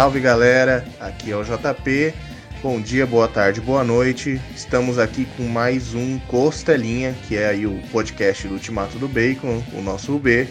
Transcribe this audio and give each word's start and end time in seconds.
Salve 0.00 0.18
galera, 0.18 0.82
aqui 0.98 1.30
é 1.30 1.36
o 1.36 1.44
JP. 1.44 2.14
Bom 2.62 2.80
dia, 2.80 3.04
boa 3.04 3.28
tarde, 3.28 3.60
boa 3.60 3.84
noite. 3.84 4.40
Estamos 4.56 4.98
aqui 4.98 5.28
com 5.36 5.42
mais 5.42 5.94
um 5.94 6.18
Costelinha, 6.20 7.14
que 7.28 7.36
é 7.36 7.48
aí 7.48 7.66
o 7.66 7.78
podcast 7.92 8.48
do 8.48 8.54
Ultimato 8.54 8.98
do 8.98 9.06
Bacon, 9.06 9.62
o 9.74 9.82
nosso 9.82 10.16
UB. 10.16 10.48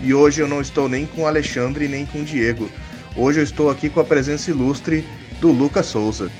E 0.00 0.14
hoje 0.14 0.40
eu 0.40 0.48
não 0.48 0.62
estou 0.62 0.88
nem 0.88 1.04
com 1.04 1.24
o 1.24 1.26
Alexandre 1.26 1.86
nem 1.86 2.06
com 2.06 2.20
o 2.20 2.24
Diego. 2.24 2.70
Hoje 3.14 3.40
eu 3.40 3.44
estou 3.44 3.68
aqui 3.68 3.90
com 3.90 4.00
a 4.00 4.04
presença 4.04 4.50
ilustre 4.50 5.06
do 5.38 5.52
Lucas 5.52 5.84
Souza. 5.84 6.30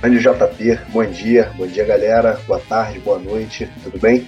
Grande 0.00 0.20
JP, 0.20 0.78
bom 0.88 1.04
dia, 1.04 1.52
bom 1.54 1.66
dia 1.66 1.84
galera, 1.84 2.40
boa 2.46 2.60
tarde, 2.60 2.98
boa 3.00 3.18
noite, 3.18 3.68
tudo 3.84 3.98
bem? 3.98 4.26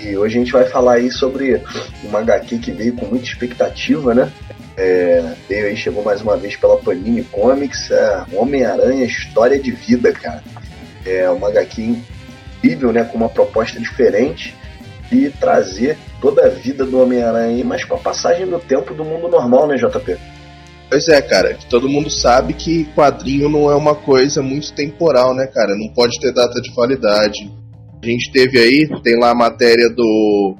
E 0.00 0.16
hoje 0.16 0.36
a 0.36 0.40
gente 0.40 0.50
vai 0.50 0.64
falar 0.64 0.94
aí 0.94 1.12
sobre 1.12 1.62
uma 2.02 2.18
HQ 2.18 2.58
que 2.58 2.72
veio 2.72 2.94
com 2.94 3.06
muita 3.06 3.26
expectativa, 3.26 4.12
né? 4.12 4.32
É, 4.80 5.34
veio 5.48 5.66
aí, 5.66 5.76
chegou 5.76 6.04
mais 6.04 6.22
uma 6.22 6.36
vez 6.36 6.54
pela 6.54 6.76
Panini 6.76 7.24
Comics, 7.24 7.90
é 7.90 8.24
Homem-Aranha 8.32 9.04
História 9.04 9.58
de 9.58 9.72
Vida, 9.72 10.12
cara. 10.12 10.40
É 11.04 11.28
uma 11.28 11.48
HQ 11.48 11.96
incrível, 12.62 12.92
né? 12.92 13.02
Com 13.02 13.18
uma 13.18 13.28
proposta 13.28 13.80
diferente 13.80 14.54
de 15.10 15.30
trazer 15.30 15.98
toda 16.20 16.46
a 16.46 16.48
vida 16.48 16.84
do 16.84 17.02
Homem-Aranha, 17.02 17.64
mas 17.64 17.84
com 17.84 17.96
a 17.96 17.98
passagem 17.98 18.46
do 18.46 18.60
tempo 18.60 18.94
do 18.94 19.04
mundo 19.04 19.26
normal, 19.26 19.66
né, 19.66 19.76
JP? 19.76 20.16
Pois 20.88 21.08
é, 21.08 21.20
cara, 21.20 21.58
todo 21.68 21.88
mundo 21.88 22.08
sabe 22.08 22.54
que 22.54 22.84
quadrinho 22.94 23.48
não 23.48 23.68
é 23.70 23.74
uma 23.74 23.96
coisa 23.96 24.40
muito 24.42 24.72
temporal, 24.72 25.34
né, 25.34 25.46
cara? 25.46 25.74
Não 25.76 25.92
pode 25.92 26.20
ter 26.20 26.32
data 26.32 26.60
de 26.60 26.72
validade. 26.72 27.50
A 28.00 28.06
gente 28.06 28.30
teve 28.30 28.58
aí, 28.60 28.88
tem 29.02 29.18
lá 29.18 29.30
a 29.30 29.34
matéria 29.34 29.90
do 29.90 30.56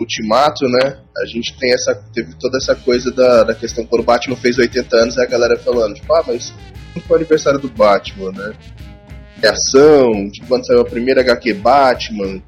Ultimato, 0.00 0.66
né? 0.68 0.98
A 1.16 1.26
gente 1.26 1.56
tem 1.58 1.72
essa, 1.72 1.94
teve 2.12 2.34
toda 2.34 2.58
essa 2.58 2.74
coisa 2.74 3.10
da, 3.10 3.44
da 3.44 3.54
questão 3.54 3.86
quando 3.86 4.02
o 4.02 4.04
Batman 4.04 4.36
fez 4.36 4.58
80 4.58 4.96
anos, 4.96 5.18
a 5.18 5.26
galera 5.26 5.56
falando, 5.58 5.94
tipo, 5.94 6.12
ah, 6.12 6.24
mas 6.26 6.52
quando 6.92 7.04
foi 7.04 7.16
o 7.16 7.20
aniversário 7.20 7.58
do 7.58 7.68
Batman, 7.68 8.32
né? 8.32 8.52
Reação, 9.42 10.28
de 10.28 10.40
quando 10.42 10.66
saiu 10.66 10.80
a 10.80 10.84
primeira 10.84 11.20
HQ 11.20 11.54
Batman, 11.54 12.42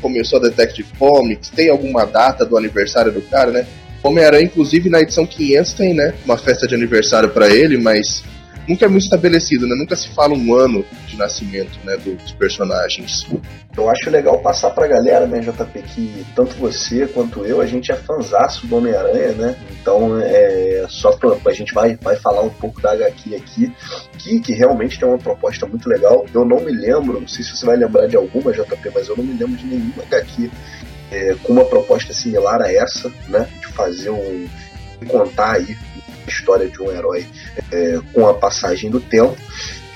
começou 0.00 0.38
a 0.38 0.42
Detective 0.42 0.88
Comics, 0.98 1.50
tem 1.50 1.70
alguma 1.70 2.04
data 2.04 2.44
do 2.44 2.56
aniversário 2.56 3.12
do 3.12 3.22
cara, 3.22 3.50
né? 3.50 3.66
Homem-Aranha, 4.02 4.44
inclusive, 4.44 4.88
na 4.88 5.00
edição 5.00 5.26
500 5.26 5.72
tem, 5.74 5.94
né? 5.94 6.14
Uma 6.24 6.36
festa 6.36 6.66
de 6.66 6.74
aniversário 6.74 7.30
para 7.30 7.48
ele, 7.48 7.76
mas 7.76 8.22
nunca 8.68 8.84
é 8.84 8.88
muito 8.88 9.04
estabelecido, 9.04 9.66
né? 9.66 9.74
Nunca 9.76 9.94
se 9.96 10.08
fala 10.08 10.34
um 10.34 10.54
ano 10.54 10.84
de 11.06 11.16
nascimento, 11.16 11.78
né, 11.84 11.96
dos 11.96 12.32
personagens. 12.32 13.26
Eu 13.76 13.88
acho 13.90 14.10
legal 14.10 14.38
passar 14.40 14.70
pra 14.70 14.86
galera, 14.86 15.26
né, 15.26 15.40
JP, 15.40 15.82
que 15.82 16.26
tanto 16.34 16.54
você 16.56 17.06
quanto 17.06 17.44
eu, 17.44 17.60
a 17.60 17.66
gente 17.66 17.92
é 17.92 17.94
fanzaço 17.94 18.66
do 18.66 18.76
Homem-Aranha, 18.76 19.32
né? 19.32 19.56
Então, 19.80 20.18
é 20.20 20.86
só 20.88 21.12
pra, 21.12 21.36
a 21.46 21.52
gente 21.52 21.72
vai, 21.72 21.96
vai 21.96 22.16
falar 22.16 22.42
um 22.42 22.50
pouco 22.50 22.80
da 22.80 22.92
HQ 22.92 23.34
aqui, 23.34 23.72
que, 24.18 24.40
que 24.40 24.52
realmente 24.52 24.98
tem 24.98 25.08
uma 25.08 25.18
proposta 25.18 25.66
muito 25.66 25.88
legal. 25.88 26.26
Eu 26.32 26.44
não 26.44 26.60
me 26.60 26.72
lembro, 26.72 27.20
não 27.20 27.28
sei 27.28 27.44
se 27.44 27.56
você 27.56 27.66
vai 27.66 27.76
lembrar 27.76 28.06
de 28.06 28.16
alguma, 28.16 28.52
JP, 28.52 28.90
mas 28.94 29.08
eu 29.08 29.16
não 29.16 29.24
me 29.24 29.38
lembro 29.38 29.56
de 29.56 29.66
nenhuma 29.66 30.02
HQ 30.02 30.50
é, 31.10 31.36
com 31.42 31.52
uma 31.52 31.64
proposta 31.64 32.12
similar 32.12 32.60
a 32.62 32.72
essa, 32.72 33.12
né? 33.28 33.48
De 33.60 33.66
fazer 33.68 34.10
um. 34.10 34.46
contar 35.06 35.52
aí 35.56 35.76
história 36.28 36.68
de 36.68 36.82
um 36.82 36.90
herói 36.90 37.26
é, 37.72 37.98
com 38.12 38.26
a 38.26 38.34
passagem 38.34 38.90
do 38.90 39.00
tempo. 39.00 39.36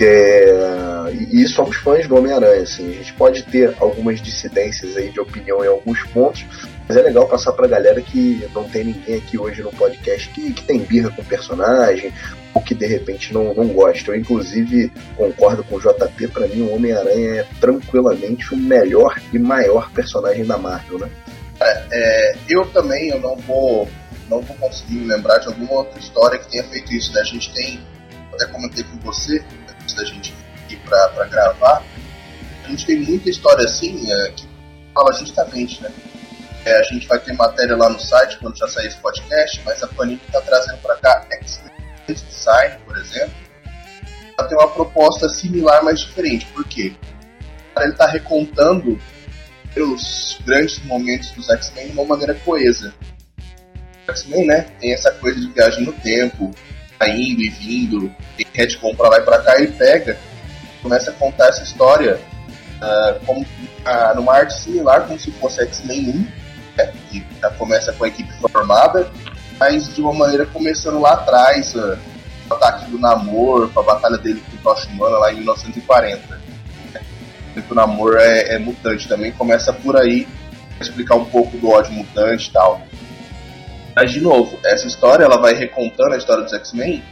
É, 0.03 1.13
e, 1.31 1.47
somos 1.47 1.77
fãs 1.77 2.09
do 2.09 2.17
Homem-Aranha, 2.17 2.63
assim. 2.63 2.89
A 2.89 2.95
gente 2.95 3.13
pode 3.13 3.43
ter 3.43 3.75
algumas 3.79 4.21
dissidências 4.21 4.97
aí 4.97 5.11
de 5.11 5.21
opinião 5.21 5.63
em 5.63 5.69
alguns 5.69 6.03
pontos, 6.05 6.47
mas 6.89 6.97
é 6.97 7.03
legal 7.03 7.29
passar 7.29 7.53
pra 7.53 7.67
galera 7.67 8.01
que 8.01 8.49
não 8.55 8.65
tem 8.65 8.85
ninguém 8.85 9.17
aqui 9.17 9.37
hoje 9.37 9.63
no 9.63 9.71
podcast 9.71 10.31
que, 10.31 10.53
que 10.55 10.65
tem 10.65 10.79
birra 10.79 11.11
com 11.11 11.21
o 11.21 11.25
personagem, 11.25 12.13
ou 12.55 12.63
que 12.63 12.75
de 12.75 12.87
repente 12.87 13.35
não, 13.35 13.53
não 13.53 13.69
gosta. 13.69 14.11
Eu, 14.11 14.17
inclusive, 14.17 14.91
concordo 15.17 15.63
com 15.65 15.77
o 15.77 15.81
JP, 15.81 16.29
para 16.29 16.49
mim 16.49 16.63
o 16.63 16.75
Homem-Aranha 16.75 17.41
é 17.41 17.47
tranquilamente 17.61 18.55
o 18.55 18.57
melhor 18.57 19.21
e 19.33 19.39
maior 19.39 19.91
personagem 19.91 20.47
da 20.47 20.57
Marvel, 20.57 20.99
né? 20.99 21.11
É, 21.61 21.83
é, 21.93 22.37
eu 22.49 22.65
também, 22.67 23.11
eu 23.11 23.21
não 23.21 23.37
vou 23.37 23.87
não 24.31 24.41
vou 24.41 24.57
conseguir 24.57 24.95
me 24.95 25.07
lembrar 25.07 25.39
de 25.39 25.49
alguma 25.49 25.73
outra 25.73 25.99
história 25.99 26.39
que 26.39 26.49
tenha 26.49 26.65
feito 26.65 26.95
isso. 26.95 27.13
Né? 27.13 27.21
A 27.21 27.25
gente 27.25 27.53
tem, 27.53 27.81
até 28.33 28.47
comentei 28.47 28.85
com 28.85 28.97
você, 29.01 29.45
antes 29.83 29.95
da 29.95 30.05
gente 30.05 30.33
ir 30.71 30.77
para 30.79 31.25
gravar, 31.27 31.83
a 32.65 32.69
gente 32.69 32.87
tem 32.87 33.01
muita 33.01 33.29
história 33.29 33.65
assim 33.65 34.11
é, 34.11 34.31
que 34.31 34.49
fala 34.95 35.13
justamente, 35.15 35.83
né? 35.83 35.91
É, 36.65 36.79
a 36.79 36.83
gente 36.83 37.09
vai 37.09 37.19
ter 37.19 37.33
matéria 37.33 37.75
lá 37.75 37.89
no 37.89 37.99
site 37.99 38.39
quando 38.39 38.57
já 38.57 38.69
sair 38.69 38.87
esse 38.87 38.99
podcast, 38.99 39.61
mas 39.65 39.83
a 39.83 39.89
Panini 39.89 40.21
está 40.27 40.41
trazendo 40.43 40.79
para 40.79 40.95
cá 40.97 41.27
Excellent 41.33 41.73
Design, 42.07 42.79
por 42.85 42.99
exemplo. 42.99 43.35
Ela 44.39 44.47
tem 44.47 44.59
uma 44.59 44.69
proposta 44.69 45.29
similar, 45.29 45.83
mas 45.83 46.01
diferente. 46.01 46.47
Por 46.47 46.65
quê? 46.69 46.95
Ele 47.79 47.93
está 47.93 48.07
recontando 48.07 49.01
os 49.75 50.39
grandes 50.45 50.85
momentos 50.85 51.31
dos 51.31 51.49
X-Men 51.49 51.89
de 51.89 51.93
uma 51.93 52.05
maneira 52.05 52.35
coesa. 52.35 52.93
X-Men, 54.11 54.47
né? 54.47 54.67
Tem 54.81 54.93
essa 54.93 55.11
coisa 55.13 55.41
de 55.41 55.49
viagem 55.49 55.85
no 55.85 55.93
tempo, 55.93 56.51
tá 56.99 57.09
indo 57.09 57.41
e 57.41 57.49
vindo, 57.49 58.15
tem 58.37 58.47
retcon 58.53 58.95
pra 58.95 59.09
lá 59.09 59.19
e 59.19 59.23
pra 59.23 59.39
cá, 59.39 59.57
ele 59.57 59.73
pega, 59.73 60.19
começa 60.83 61.11
a 61.11 61.15
contar 61.15 61.49
essa 61.49 61.63
história 61.63 62.21
uh, 62.81 63.25
como, 63.25 63.41
uh, 63.41 64.15
numa 64.17 64.35
arte 64.35 64.55
similar, 64.55 65.07
como 65.07 65.19
se 65.19 65.31
fosse 65.33 65.63
X-Men 65.63 66.11
1, 66.11 66.27
né? 66.77 66.93
que 67.11 67.25
já 67.41 67.51
começa 67.51 67.93
com 67.93 68.05
a 68.05 68.09
equipe 68.09 68.33
formada, 68.51 69.11
mas 69.59 69.95
de 69.95 70.01
uma 70.01 70.13
maneira 70.13 70.47
começando 70.47 71.01
lá 71.01 71.13
atrás, 71.13 71.75
uh, 71.75 71.99
o 72.51 72.55
ataque 72.55 72.91
do 72.91 72.99
Namor, 72.99 73.71
a 73.77 73.83
batalha 73.83 74.19
dele 74.19 74.43
com 74.51 74.57
o 74.57 74.61
Tocha 74.61 74.89
Humana 74.89 75.19
lá 75.19 75.33
em 75.33 75.37
1940. 75.37 76.27
Né? 76.27 76.41
O 77.71 77.75
Namor 77.75 78.17
é, 78.19 78.55
é 78.55 78.59
mutante 78.59 79.09
também, 79.09 79.33
começa 79.33 79.73
por 79.73 79.97
aí, 79.97 80.27
explicar 80.81 81.15
um 81.15 81.25
pouco 81.25 81.57
do 81.57 81.71
ódio 81.71 81.93
mutante 81.93 82.49
e 82.49 82.53
tal. 82.53 82.81
Mas, 83.95 84.13
de 84.13 84.21
novo, 84.21 84.59
essa 84.65 84.87
história 84.87 85.25
ela 85.25 85.41
vai 85.41 85.55
recontando 85.55 86.15
a 86.15 86.19
história 86.19 86.45
dos 86.45 86.53
X-Men 86.53 87.03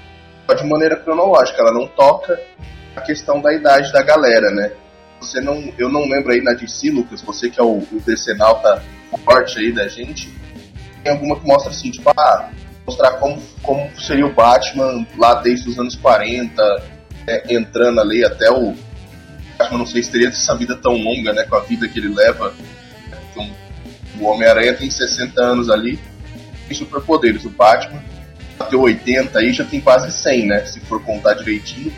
de 0.55 0.65
maneira 0.65 0.97
cronológica, 0.97 1.61
ela 1.61 1.73
não 1.73 1.87
toca 1.87 2.41
a 2.97 3.01
questão 3.01 3.41
da 3.41 3.53
idade 3.53 3.93
da 3.93 4.03
galera, 4.03 4.51
né? 4.51 4.73
Você 5.21 5.41
não, 5.41 5.73
eu 5.77 5.91
não 5.91 6.09
lembro 6.09 6.33
aí 6.33 6.41
na 6.41 6.55
DC, 6.55 6.91
Lucas, 6.91 7.21
você 7.23 7.51
que 7.51 7.61
é 7.61 7.63
o, 7.63 7.79
o 7.79 8.03
decenalta 8.07 8.83
forte 9.25 9.59
aí 9.59 9.73
da 9.73 9.89
gente, 9.89 10.33
tem 11.03 11.13
alguma 11.13 11.39
que 11.39 11.47
mostra 11.47 11.71
assim, 11.71 11.91
tipo, 11.91 12.09
ah, 12.11 12.51
mostrar 12.87 13.13
como, 13.13 13.43
como 13.63 13.91
seria 14.01 14.27
o 14.27 14.33
Batman 14.33 15.07
lá 15.17 15.35
desde 15.35 15.69
os 15.69 15.79
anos 15.79 15.97
40, 15.97 16.63
né, 17.27 17.43
entrando 17.49 18.01
ali 18.01 18.25
até 18.25 18.51
o. 18.51 18.75
Batman 19.59 19.79
não 19.79 19.87
sei 19.87 20.03
se 20.03 20.11
teria 20.11 20.29
essa 20.29 20.55
vida 20.55 20.77
tão 20.77 20.93
longa, 20.93 21.33
né? 21.33 21.43
Com 21.45 21.57
a 21.57 21.61
vida 21.61 21.89
que 21.89 21.99
ele 21.99 22.15
leva. 22.15 22.55
O 24.21 24.25
Homem-Aranha 24.25 24.75
tem 24.75 24.91
60 24.91 25.41
anos 25.41 25.69
ali 25.69 25.99
tem 26.69 26.77
superpoderes. 26.77 27.45
O 27.45 27.51
Batman 27.51 28.03
bateu 28.59 28.81
80 28.81 29.39
aí, 29.39 29.53
já 29.53 29.65
tem 29.65 29.81
quase 29.81 30.13
100, 30.13 30.47
né? 30.47 30.65
Se 30.67 30.79
for 30.81 31.03
contar 31.03 31.35
direitinho, 31.35 31.93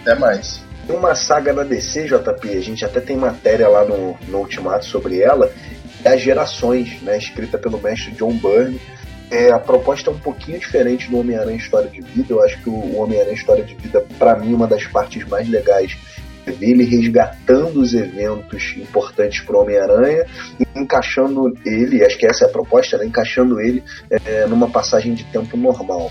até 0.00 0.14
mais. 0.14 0.62
Tem 0.86 0.96
uma 0.96 1.14
saga 1.14 1.52
da 1.52 1.62
DC, 1.62 2.06
JP, 2.06 2.48
a 2.48 2.60
gente 2.60 2.84
até 2.84 3.00
tem 3.00 3.16
matéria 3.16 3.68
lá 3.68 3.84
no, 3.84 4.16
no 4.28 4.38
Ultimato 4.38 4.84
sobre 4.84 5.20
ela, 5.20 5.50
é 6.04 6.10
as 6.10 6.20
Gerações, 6.20 7.00
né? 7.02 7.16
Escrita 7.16 7.58
pelo 7.58 7.80
mestre 7.80 8.12
John 8.12 8.32
Byrne. 8.36 8.80
É, 9.30 9.50
a 9.50 9.58
proposta 9.58 10.10
é 10.10 10.12
um 10.12 10.18
pouquinho 10.18 10.58
diferente 10.58 11.10
do 11.10 11.18
Homem-Aranha 11.18 11.56
História 11.56 11.88
de 11.88 12.00
Vida. 12.02 12.26
Eu 12.34 12.42
acho 12.42 12.58
que 12.58 12.68
o 12.68 12.96
Homem-Aranha 12.98 13.34
História 13.34 13.64
de 13.64 13.74
Vida, 13.74 14.04
para 14.18 14.36
mim, 14.36 14.52
é 14.52 14.56
uma 14.56 14.66
das 14.66 14.86
partes 14.86 15.26
mais 15.26 15.48
legais 15.48 15.96
ele 16.46 16.84
resgatando 16.84 17.80
os 17.80 17.94
eventos 17.94 18.74
importantes 18.76 19.40
para 19.40 19.56
o 19.56 19.62
Homem-Aranha 19.62 20.26
encaixando 20.76 21.52
ele, 21.64 22.04
acho 22.04 22.18
que 22.18 22.26
essa 22.26 22.44
é 22.44 22.48
a 22.48 22.52
proposta, 22.52 22.98
né? 22.98 23.06
encaixando 23.06 23.60
ele 23.60 23.82
é, 24.10 24.46
numa 24.46 24.68
passagem 24.68 25.14
de 25.14 25.24
tempo 25.24 25.56
normal. 25.56 26.10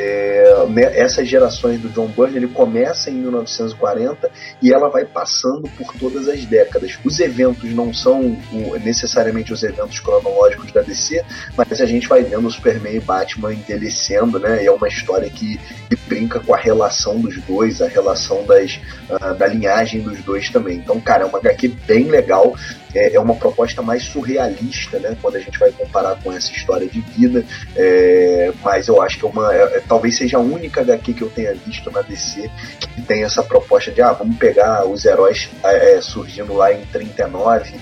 É, 0.00 0.64
né, 0.68 0.96
essas 0.96 1.26
gerações 1.26 1.80
do 1.80 1.88
John 1.88 2.06
Byrne 2.06 2.36
ele 2.36 2.46
começa 2.46 3.10
em 3.10 3.14
1940 3.14 4.30
e 4.62 4.72
ela 4.72 4.88
vai 4.88 5.04
passando 5.04 5.68
por 5.70 5.92
todas 5.94 6.28
as 6.28 6.44
décadas. 6.44 6.96
Os 7.04 7.18
eventos 7.18 7.74
não 7.74 7.92
são 7.92 8.38
necessariamente 8.84 9.52
os 9.52 9.64
eventos 9.64 9.98
cronológicos 9.98 10.70
da 10.70 10.82
DC, 10.82 11.24
mas 11.56 11.80
a 11.80 11.86
gente 11.86 12.06
vai 12.06 12.22
vendo 12.22 12.46
o 12.46 12.50
Superman 12.50 12.94
e 12.94 13.00
Batman 13.00 13.52
envelhecendo, 13.52 14.38
né? 14.38 14.62
E 14.62 14.66
é 14.66 14.70
uma 14.70 14.86
história 14.86 15.28
que, 15.28 15.58
que 15.88 15.96
brinca 16.06 16.38
com 16.38 16.54
a 16.54 16.58
relação 16.58 17.20
dos 17.20 17.36
dois, 17.42 17.82
a 17.82 17.88
relação 17.88 18.44
das, 18.44 18.80
uh, 19.10 19.34
da 19.34 19.48
linhagem 19.48 20.00
dos 20.00 20.22
dois 20.22 20.48
também. 20.48 20.76
Então, 20.76 21.00
cara, 21.00 21.24
é 21.24 21.26
uma 21.26 21.38
HQ 21.38 21.68
bem 21.88 22.04
legal 22.04 22.54
é, 22.98 23.14
é, 23.14 23.20
uma 23.20 23.34
proposta 23.36 23.80
mais 23.80 24.02
surrealista, 24.02 24.98
né? 24.98 25.16
Quando 25.22 25.36
a 25.36 25.40
gente 25.40 25.58
vai 25.58 25.70
comparar 25.70 26.16
com 26.16 26.32
essa 26.32 26.50
história 26.50 26.88
de 26.88 27.00
vida. 27.00 27.44
É, 27.76 28.52
mas 28.62 28.88
eu 28.88 29.00
acho 29.00 29.18
que 29.18 29.24
é 29.24 29.28
uma, 29.28 29.54
é, 29.54 29.62
é 29.76 29.82
talvez 29.86 30.16
seja 30.16 30.38
a 30.38 30.40
única 30.40 30.80
HQ 30.80 31.14
que 31.14 31.22
eu 31.22 31.30
tenha 31.30 31.54
visto 31.54 31.90
na 31.90 32.02
DC 32.02 32.50
que 32.94 33.02
tem 33.02 33.22
essa 33.22 33.42
proposta 33.42 33.92
de, 33.92 34.02
ah, 34.02 34.12
vamos 34.12 34.36
pegar 34.36 34.84
os 34.86 35.04
heróis 35.04 35.48
é, 35.62 36.00
surgindo 36.00 36.52
lá 36.54 36.72
em 36.72 36.84
39 36.86 37.74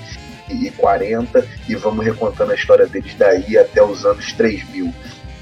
e 0.50 0.70
40 0.70 1.44
e 1.68 1.74
vamos 1.74 2.04
recontando 2.04 2.52
a 2.52 2.54
história 2.54 2.86
deles 2.86 3.14
daí 3.16 3.56
até 3.56 3.82
os 3.82 4.04
anos 4.04 4.32
3000. 4.32 4.92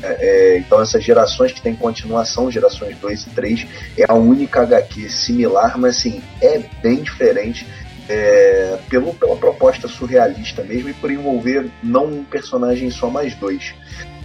É, 0.03 0.59
então 0.59 0.83
essas 0.83 1.03
gerações 1.03 1.53
que 1.53 1.63
tem 1.63 1.75
continuação, 1.75 2.51
gerações 2.51 2.97
2 2.99 3.23
e 3.23 3.31
3, 3.31 3.67
é 3.99 4.05
a 4.07 4.15
única 4.15 4.61
HQ 4.63 5.09
similar, 5.09 5.79
mas 5.79 5.99
assim, 5.99 6.23
é 6.43 6.61
bem 6.83 7.03
diferente 7.03 7.67
é, 8.09 8.79
pelo, 8.89 9.15
pela 9.15 9.37
proposta 9.37 9.89
surrealista 9.89 10.63
mesmo 10.63 10.91
e 10.91 10.95
por 10.95 11.11
envolver 11.11 11.71
não 11.83 12.07
um 12.07 12.25
personagem 12.25 12.91
só, 12.91 13.09
mais 13.09 13.35
dois 13.35 13.75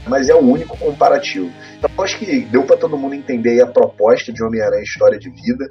mas 0.08 0.30
é 0.30 0.36
o 0.36 0.40
único 0.40 0.78
comparativo. 0.78 1.52
Então 1.78 2.04
acho 2.04 2.18
que 2.18 2.42
deu 2.46 2.64
para 2.64 2.78
todo 2.78 2.98
mundo 2.98 3.16
entender 3.16 3.62
a 3.62 3.68
proposta 3.68 4.32
de 4.32 4.44
Homem-Aranha 4.44 4.84
História 4.84 5.20
de 5.20 5.30
Vida. 5.30 5.66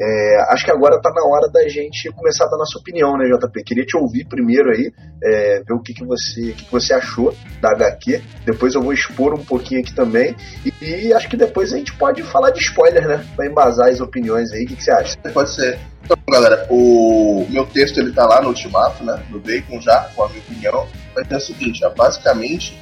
É, 0.00 0.52
acho 0.52 0.64
que 0.64 0.70
agora 0.70 1.00
tá 1.00 1.10
na 1.10 1.24
hora 1.24 1.50
da 1.50 1.68
gente 1.68 2.10
começar 2.12 2.44
a 2.44 2.48
dar 2.48 2.58
nossa 2.58 2.78
opinião, 2.78 3.16
né, 3.16 3.26
JP? 3.26 3.64
Queria 3.64 3.84
te 3.84 3.96
ouvir 3.96 4.26
primeiro 4.26 4.70
aí, 4.70 4.92
é, 5.22 5.62
ver 5.66 5.74
o 5.74 5.80
que, 5.80 5.92
que, 5.92 6.04
você, 6.04 6.52
que, 6.52 6.64
que 6.64 6.72
você 6.72 6.94
achou 6.94 7.34
da 7.60 7.70
HQ. 7.72 8.22
Depois 8.44 8.74
eu 8.74 8.82
vou 8.82 8.92
expor 8.92 9.34
um 9.34 9.44
pouquinho 9.44 9.80
aqui 9.80 9.94
também. 9.94 10.34
E, 10.64 10.84
e 10.84 11.12
acho 11.12 11.28
que 11.28 11.36
depois 11.36 11.72
a 11.72 11.76
gente 11.76 11.94
pode 11.96 12.22
falar 12.22 12.50
de 12.50 12.60
spoiler, 12.60 13.06
né? 13.06 13.24
Pra 13.36 13.46
embasar 13.46 13.88
as 13.88 14.00
opiniões 14.00 14.52
aí. 14.52 14.64
O 14.64 14.68
que, 14.68 14.76
que 14.76 14.84
você 14.84 14.92
acha? 14.92 15.16
Pode 15.32 15.50
ser. 15.54 15.78
Então, 16.10 16.18
galera, 16.28 16.66
o 16.68 17.46
meu 17.50 17.64
texto 17.66 17.98
ele 17.98 18.10
tá 18.10 18.26
lá 18.26 18.42
no 18.42 18.48
Ultimato, 18.48 19.04
né? 19.04 19.22
No 19.30 19.38
Bacon 19.38 19.80
já, 19.80 20.10
com 20.16 20.24
a 20.24 20.28
minha 20.28 20.40
opinião. 20.40 20.88
Mas 21.14 21.30
é 21.30 21.36
o 21.36 21.40
seguinte, 21.40 21.80
basicamente, 21.96 22.76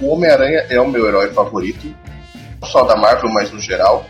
o 0.00 0.06
Homem-Aranha 0.06 0.64
é 0.70 0.80
o 0.80 0.88
meu 0.88 1.06
herói 1.06 1.30
favorito. 1.34 1.94
Não 2.62 2.66
só 2.66 2.84
da 2.84 2.96
Marvel, 2.96 3.30
mas 3.30 3.50
no 3.50 3.60
geral. 3.60 4.06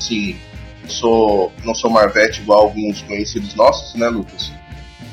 Sim, 0.00 0.38
sou, 0.86 1.52
não 1.62 1.74
sou 1.74 1.90
Marvete 1.90 2.40
igual 2.40 2.60
alguns 2.60 3.02
conhecidos 3.02 3.54
nossos, 3.54 3.94
né, 3.94 4.08
Lucas? 4.08 4.52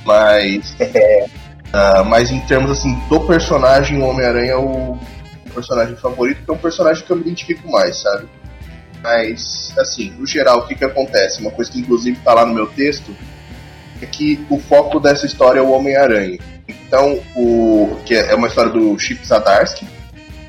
Mas. 0.05 0.77
uh, 0.79 2.05
mas 2.07 2.31
em 2.31 2.39
termos 2.47 2.71
assim, 2.71 2.97
do 3.09 3.19
personagem, 3.21 4.01
o 4.01 4.05
Homem-Aranha 4.05 4.53
é 4.53 4.57
o 4.57 4.97
personagem 5.53 5.97
favorito, 5.97 6.45
que 6.45 6.49
é 6.49 6.53
um 6.53 6.57
personagem 6.57 7.03
que 7.03 7.11
eu 7.11 7.17
me 7.17 7.23
identifico 7.23 7.69
mais, 7.69 8.01
sabe? 8.01 8.29
Mas, 9.05 9.71
assim, 9.77 10.09
no 10.17 10.25
geral, 10.25 10.59
o 10.59 10.67
que, 10.67 10.73
que 10.73 10.83
acontece? 10.83 11.39
Uma 11.39 11.51
coisa 11.51 11.71
que 11.71 11.79
inclusive 11.79 12.17
está 12.17 12.33
lá 12.33 12.43
no 12.43 12.55
meu 12.55 12.65
texto 12.65 13.15
é 14.01 14.05
que 14.07 14.43
o 14.49 14.57
foco 14.57 14.99
dessa 14.99 15.27
história 15.27 15.59
é 15.59 15.61
o 15.61 15.69
Homem-Aranha. 15.69 16.39
Então, 16.67 17.19
o 17.35 17.99
que 18.03 18.15
é 18.15 18.33
uma 18.33 18.47
história 18.47 18.71
do 18.71 18.97
Chip 18.97 19.23
Zadarsky, 19.23 19.87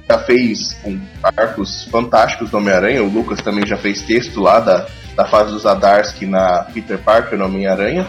já 0.08 0.18
fez 0.20 0.74
um, 0.86 0.98
arcos 1.22 1.84
fantásticos 1.90 2.50
do 2.50 2.56
Homem-Aranha. 2.56 3.02
O 3.02 3.10
Lucas 3.10 3.42
também 3.42 3.66
já 3.66 3.76
fez 3.76 4.00
texto 4.00 4.40
lá 4.40 4.58
da, 4.58 4.86
da 5.14 5.26
fase 5.26 5.52
do 5.52 5.58
Zadarsky 5.58 6.24
na 6.24 6.64
Peter 6.72 6.96
Parker 6.96 7.38
no 7.38 7.44
Homem-Aranha. 7.44 8.06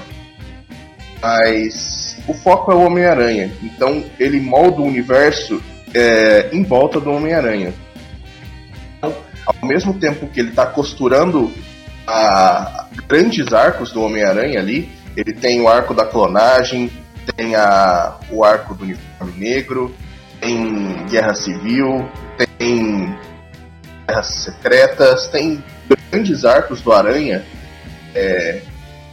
Mas 1.21 2.17
o 2.25 2.33
foco 2.33 2.71
é 2.71 2.75
o 2.75 2.85
Homem-Aranha. 2.85 3.51
Então, 3.61 4.01
ele 4.17 4.39
molda 4.39 4.79
o 4.79 4.85
universo 4.85 5.61
é, 5.93 6.47
em 6.53 6.63
volta 6.63 7.01
do 7.01 7.11
Homem-Aranha 7.11 7.73
ao 9.47 9.67
mesmo 9.67 9.93
tempo 9.93 10.27
que 10.27 10.39
ele 10.39 10.49
está 10.49 10.65
costurando 10.65 11.51
a 12.05 12.87
grandes 13.07 13.53
arcos 13.53 13.91
do 13.91 14.01
Homem-Aranha 14.01 14.59
ali, 14.59 14.89
ele 15.15 15.33
tem 15.33 15.61
o 15.61 15.67
arco 15.67 15.93
da 15.93 16.05
clonagem, 16.05 16.91
tem 17.35 17.55
a, 17.55 18.17
o 18.29 18.43
arco 18.43 18.75
do 18.75 18.83
uniforme 18.83 19.33
negro, 19.37 19.95
tem 20.39 21.05
Guerra 21.09 21.33
Civil, 21.33 22.07
tem 22.57 23.15
Guerras 24.05 24.27
Secretas, 24.27 25.27
tem 25.27 25.63
grandes 26.11 26.45
arcos 26.45 26.81
do 26.81 26.91
Aranha 26.91 27.43
é, 28.13 28.61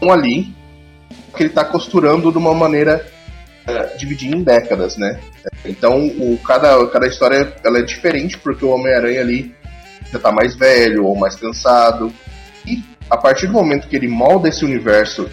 um 0.02 0.12
ali 0.12 0.54
que 1.36 1.42
ele 1.42 1.48
está 1.50 1.64
costurando 1.64 2.30
de 2.30 2.38
uma 2.38 2.54
maneira 2.54 3.04
é, 3.66 3.96
dividida 3.96 4.36
em 4.36 4.42
décadas, 4.42 4.96
né? 4.96 5.18
Então 5.64 6.06
o, 6.06 6.38
cada, 6.46 6.86
cada 6.88 7.06
história 7.06 7.54
ela 7.64 7.78
é 7.78 7.82
diferente 7.82 8.38
porque 8.38 8.64
o 8.64 8.70
Homem-Aranha 8.70 9.20
ali 9.20 9.54
já 10.12 10.18
tá 10.18 10.32
mais 10.32 10.54
velho 10.54 11.04
ou 11.04 11.16
mais 11.16 11.34
cansado. 11.36 12.12
E 12.66 12.82
a 13.10 13.16
partir 13.16 13.46
do 13.46 13.52
momento 13.52 13.88
que 13.88 13.96
ele 13.96 14.08
molda 14.08 14.48
esse 14.48 14.64
universo 14.64 15.28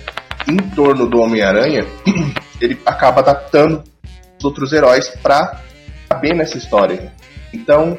em 0.47 0.57
torno 0.57 1.07
do 1.07 1.19
Homem-Aranha, 1.19 1.85
ele 2.59 2.79
acaba 2.85 3.21
adaptando 3.21 3.83
os 4.37 4.43
outros 4.43 4.73
heróis 4.73 5.09
para 5.21 5.61
caber 6.09 6.35
nessa 6.35 6.57
história. 6.57 7.11
Então, 7.53 7.97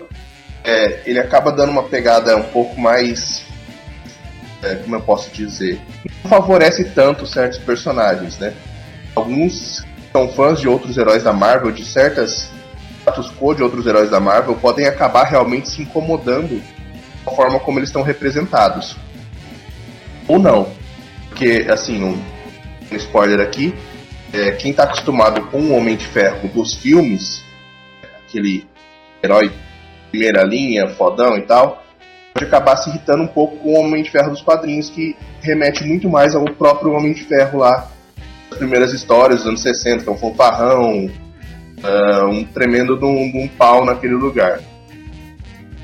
é, 0.65 1.03
ele 1.07 1.19
acaba 1.19 1.53
dando 1.53 1.71
uma 1.71 1.85
pegada 1.85 2.37
um 2.37 2.45
pouco 2.45 2.81
mais. 2.81 3.45
É, 4.63 4.77
como 4.77 4.95
eu 4.95 5.01
posso 5.01 5.31
dizer? 5.31 5.81
Não 6.23 6.31
favorece 6.31 6.85
tanto 6.85 7.27
certos 7.27 7.59
personagens, 7.59 8.39
né? 8.39 8.53
Alguns 9.15 9.85
são 10.13 10.29
fãs 10.29 10.61
de 10.61 10.69
outros 10.69 10.97
heróis 10.97 11.25
da 11.25 11.33
Marvel, 11.33 11.73
de 11.73 11.85
certas 11.85 12.49
status 13.03 13.31
quo 13.39 13.55
de 13.55 13.63
outros 13.63 13.87
heróis 13.87 14.11
da 14.11 14.21
Marvel 14.21 14.55
podem 14.57 14.87
acabar 14.87 15.25
realmente 15.25 15.69
se 15.69 15.83
incomodando 15.83 16.63
com 17.25 17.33
a 17.33 17.37
forma 17.37 17.61
como 17.61 17.79
eles 17.79 17.89
estão 17.89 18.03
representados. 18.03 18.97
Ou 20.27 20.39
não. 20.39 20.69
Porque, 21.29 21.67
assim, 21.69 22.03
um, 22.03 22.23
spoiler 22.97 23.41
aqui, 23.41 23.75
é, 24.33 24.53
quem 24.53 24.71
está 24.71 24.85
acostumado 24.85 25.43
com 25.47 25.59
o 25.59 25.77
Homem 25.77 25.97
de 25.97 26.07
Ferro 26.07 26.49
dos 26.49 26.75
filmes, 26.75 27.43
aquele 28.27 28.67
herói 29.23 29.53
primeira 30.11 30.45
linha, 30.45 30.89
fodão 30.89 31.39
e 31.39 31.43
tal, 31.43 31.83
pode 32.35 32.45
acabar 32.45 32.77
se 32.77 32.91
irritando 32.91 33.23
um 33.23 33.29
pouco 33.29 33.57
com 33.57 33.71
o 33.71 33.81
Homem 33.81 34.03
de 34.03 34.11
Ferro 34.11 34.31
dos 34.31 34.43
quadrinhos, 34.43 34.91
que 34.91 35.17
remete 35.41 35.85
muito 35.85 36.09
mais 36.09 36.35
ao 36.35 36.45
próprio 36.45 36.93
Homem 36.93 37.15
de 37.15 37.25
Ferro 37.25 37.59
lá 37.59 37.91
das 38.51 38.59
primeiras 38.59 38.93
histórias 38.93 39.41
dos 39.41 39.49
anos 39.49 39.63
60, 39.63 40.05
que 40.05 40.09
é 40.09 40.13
um 40.13 40.19
fanfarrão, 40.19 41.11
uh, 41.83 42.27
um 42.29 42.45
tremendo 42.45 42.97
de 42.97 43.05
um, 43.05 43.31
de 43.31 43.39
um, 43.39 43.49
pau 43.49 43.85
naquele 43.85 44.15
lugar. 44.15 44.61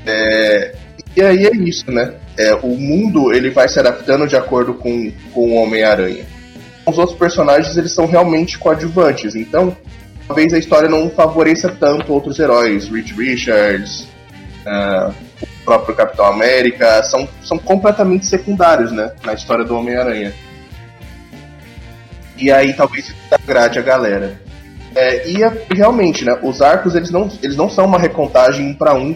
É, 0.05 0.75
e 1.15 1.21
aí 1.21 1.45
é 1.45 1.55
isso, 1.55 1.91
né? 1.91 2.13
É, 2.37 2.53
o 2.55 2.75
mundo 2.77 3.33
ele 3.33 3.49
vai 3.49 3.67
se 3.67 3.79
adaptando 3.79 4.27
de 4.27 4.35
acordo 4.35 4.73
com, 4.73 5.11
com 5.33 5.51
o 5.51 5.55
Homem-Aranha. 5.55 6.25
Os 6.85 6.97
outros 6.97 7.17
personagens 7.17 7.75
eles 7.77 7.91
são 7.93 8.05
realmente 8.05 8.57
coadjuvantes, 8.57 9.35
então 9.35 9.75
talvez 10.27 10.53
a 10.53 10.57
história 10.57 10.87
não 10.87 11.09
favoreça 11.09 11.69
tanto 11.69 12.13
outros 12.13 12.39
heróis, 12.39 12.87
Reed 12.87 13.11
Richards, 13.11 14.07
uh, 14.65 15.13
o 15.41 15.47
próprio 15.65 15.95
Capitão 15.95 16.25
América, 16.25 17.03
são, 17.03 17.27
são 17.43 17.57
completamente 17.57 18.25
secundários, 18.25 18.91
né, 18.91 19.11
na 19.23 19.33
história 19.33 19.65
do 19.65 19.75
Homem-Aranha. 19.75 20.33
E 22.37 22.49
aí 22.51 22.73
talvez 22.73 23.09
isso 23.09 23.15
agrade 23.31 23.77
a 23.77 23.81
galera. 23.81 24.48
É, 24.95 25.29
e 25.29 25.37
realmente, 25.71 26.25
né, 26.25 26.37
os 26.41 26.61
arcos 26.61 26.95
eles 26.95 27.11
não, 27.11 27.29
eles 27.43 27.55
não 27.55 27.69
são 27.69 27.85
uma 27.85 27.99
recontagem 27.99 28.65
um 28.65 28.73
para 28.73 28.95
um 28.95 29.15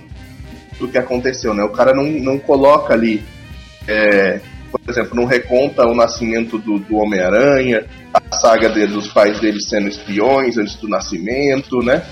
do 0.79 0.87
que 0.87 0.97
aconteceu, 0.97 1.53
né? 1.53 1.63
O 1.63 1.69
cara 1.69 1.93
não, 1.93 2.03
não 2.03 2.37
coloca 2.37 2.93
ali, 2.93 3.23
é, 3.87 4.39
por 4.71 4.79
exemplo, 4.87 5.15
não 5.15 5.25
reconta 5.25 5.85
o 5.87 5.95
nascimento 5.95 6.57
do, 6.57 6.79
do 6.79 6.97
Homem-Aranha, 6.97 7.85
a 8.13 8.35
saga 8.35 8.69
dele, 8.69 8.93
dos 8.93 9.07
pais 9.07 9.39
dele 9.39 9.59
sendo 9.61 9.87
espiões 9.87 10.57
antes 10.57 10.75
do 10.75 10.87
nascimento, 10.87 11.79
né? 11.79 12.03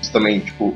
Isso 0.00 0.12
também, 0.12 0.40
tipo, 0.40 0.74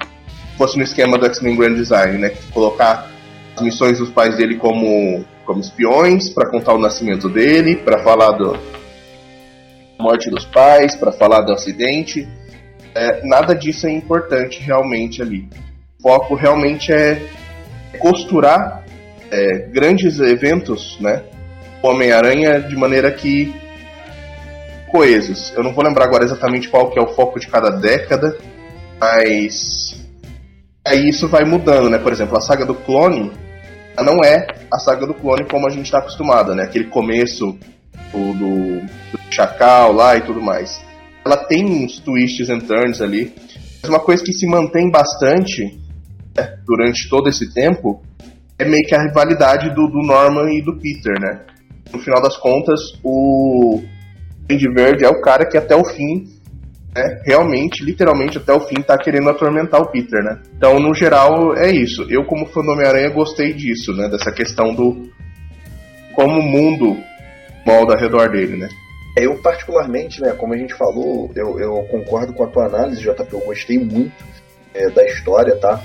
fosse 0.56 0.76
no 0.76 0.82
esquema 0.82 1.18
do 1.18 1.26
X-Men 1.26 1.56
Grand 1.56 1.74
Design, 1.74 2.18
né? 2.18 2.32
Colocar 2.52 3.10
as 3.56 3.62
missões 3.62 3.98
dos 3.98 4.10
pais 4.10 4.36
dele 4.36 4.56
como, 4.56 5.24
como 5.44 5.60
espiões 5.60 6.30
para 6.30 6.48
contar 6.48 6.74
o 6.74 6.78
nascimento 6.78 7.28
dele, 7.28 7.76
para 7.76 7.98
falar 7.98 8.32
do 8.32 8.56
morte 9.98 10.30
dos 10.30 10.44
pais, 10.44 10.94
para 10.96 11.12
falar 11.12 11.42
do 11.42 11.52
acidente. 11.52 12.28
É, 12.94 13.20
nada 13.26 13.54
disso 13.54 13.86
é 13.86 13.90
importante 13.90 14.60
realmente 14.60 15.20
ali. 15.20 15.48
O 15.98 16.02
foco 16.02 16.34
realmente 16.34 16.92
é 16.92 17.20
costurar 17.98 18.84
é, 19.30 19.58
grandes 19.70 20.18
eventos, 20.20 20.98
né? 21.00 21.22
Homem-Aranha 21.82 22.60
de 22.60 22.76
maneira 22.76 23.10
que 23.10 23.54
coesos. 24.90 25.52
Eu 25.54 25.62
não 25.62 25.72
vou 25.72 25.84
lembrar 25.84 26.04
agora 26.04 26.24
exatamente 26.24 26.68
qual 26.68 26.90
que 26.90 26.98
é 26.98 27.02
o 27.02 27.14
foco 27.14 27.38
de 27.38 27.46
cada 27.46 27.70
década, 27.70 28.36
mas 29.00 29.96
aí 30.84 31.08
isso 31.08 31.28
vai 31.28 31.44
mudando, 31.44 31.90
né? 31.90 31.98
Por 31.98 32.12
exemplo, 32.12 32.36
a 32.36 32.40
saga 32.40 32.64
do 32.64 32.74
clone 32.74 33.32
não 34.02 34.22
é 34.24 34.46
a 34.72 34.78
saga 34.78 35.06
do 35.06 35.14
clone 35.14 35.44
como 35.44 35.66
a 35.66 35.70
gente 35.70 35.86
está 35.86 35.98
acostumado, 35.98 36.54
né? 36.54 36.64
Aquele 36.64 36.86
começo 36.86 37.58
do, 38.12 38.32
do, 38.32 38.88
Chacal 39.30 39.92
lá 39.92 40.16
e 40.16 40.22
tudo 40.22 40.40
mais. 40.40 40.80
Ela 41.24 41.36
tem 41.36 41.64
uns 41.64 41.98
twists 42.00 42.48
and 42.48 42.60
turns 42.60 43.00
ali. 43.00 43.32
Mas 43.82 43.90
uma 43.90 44.00
coisa 44.00 44.24
que 44.24 44.32
se 44.32 44.46
mantém 44.46 44.90
bastante 44.90 45.78
né, 46.36 46.56
durante 46.66 47.08
todo 47.08 47.28
esse 47.28 47.52
tempo 47.52 48.02
é 48.58 48.64
meio 48.64 48.84
que 48.86 48.94
a 48.94 49.02
rivalidade 49.02 49.68
do, 49.70 49.86
do 49.86 50.02
Norman 50.02 50.50
e 50.52 50.62
do 50.62 50.76
Peter, 50.78 51.12
né? 51.20 51.44
No 51.92 51.98
final 52.00 52.20
das 52.20 52.36
contas, 52.36 52.80
o 53.04 53.80
Andy 54.50 54.68
Verde 54.74 55.04
é 55.04 55.08
o 55.08 55.20
cara 55.20 55.46
que 55.46 55.56
até 55.56 55.76
o 55.76 55.84
fim, 55.84 56.24
né, 56.94 57.22
realmente, 57.24 57.84
literalmente 57.84 58.38
até 58.38 58.52
o 58.52 58.60
fim, 58.60 58.82
tá 58.82 58.98
querendo 58.98 59.30
atormentar 59.30 59.80
o 59.80 59.90
Peter, 59.90 60.22
né? 60.22 60.40
Então, 60.56 60.80
no 60.80 60.92
geral, 60.92 61.54
é 61.56 61.70
isso. 61.70 62.04
Eu, 62.10 62.24
como 62.24 62.46
fã 62.46 62.62
do 62.62 62.72
Homem-Aranha, 62.72 63.10
gostei 63.10 63.52
disso, 63.52 63.92
né? 63.92 64.08
Dessa 64.08 64.32
questão 64.32 64.74
do 64.74 65.08
como 66.14 66.40
o 66.40 66.42
mundo 66.42 66.96
molda 67.68 67.94
ao 67.94 68.00
redor 68.00 68.30
dele, 68.30 68.56
né? 68.56 68.68
Eu, 69.16 69.36
particularmente, 69.38 70.20
né, 70.20 70.32
como 70.32 70.54
a 70.54 70.56
gente 70.56 70.74
falou, 70.74 71.30
eu, 71.34 71.58
eu 71.58 71.82
concordo 71.90 72.32
com 72.32 72.44
a 72.44 72.46
tua 72.46 72.66
análise, 72.66 73.02
JP, 73.02 73.32
eu 73.32 73.40
gostei 73.40 73.78
muito 73.78 74.12
é, 74.72 74.88
da 74.90 75.04
história, 75.04 75.56
tá? 75.56 75.82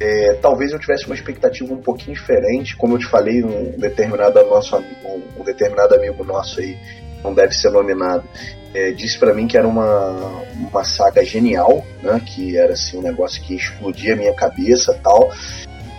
é, 0.00 0.32
talvez 0.40 0.72
eu 0.72 0.78
tivesse 0.78 1.04
uma 1.04 1.14
expectativa 1.14 1.72
um 1.72 1.82
pouquinho 1.82 2.16
diferente, 2.16 2.74
como 2.74 2.94
eu 2.94 2.98
te 2.98 3.06
falei, 3.06 3.44
um 3.44 3.78
determinado 3.78 4.42
nosso 4.46 4.74
amigo, 4.74 5.22
um 5.38 5.44
determinado 5.44 5.94
amigo 5.94 6.24
nosso 6.24 6.58
aí, 6.60 6.76
não 7.22 7.34
deve 7.34 7.52
ser 7.52 7.70
nominado, 7.70 8.24
é, 8.72 8.92
disse 8.92 9.18
para 9.18 9.34
mim 9.34 9.46
que 9.46 9.58
era 9.58 9.68
uma, 9.68 10.42
uma 10.70 10.84
saga 10.84 11.22
genial, 11.22 11.84
né? 12.02 12.18
Que 12.24 12.56
era 12.56 12.72
assim 12.72 12.96
um 12.96 13.02
negócio 13.02 13.42
que 13.42 13.54
explodia 13.54 14.14
a 14.14 14.16
minha 14.16 14.32
cabeça, 14.32 14.98
tal. 15.02 15.30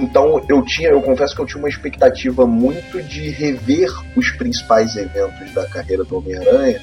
Então 0.02 0.44
eu 0.50 0.64
tinha, 0.64 0.90
eu 0.90 1.02
confesso 1.02 1.36
que 1.36 1.42
eu 1.42 1.46
tinha 1.46 1.60
uma 1.60 1.70
expectativa 1.70 2.46
muito 2.46 3.02
de 3.04 3.30
rever 3.30 3.90
os 4.16 4.32
principais 4.32 4.96
eventos 4.98 5.54
da 5.54 5.66
carreira 5.68 6.04
do 6.04 6.18
Homem-Aranha, 6.18 6.82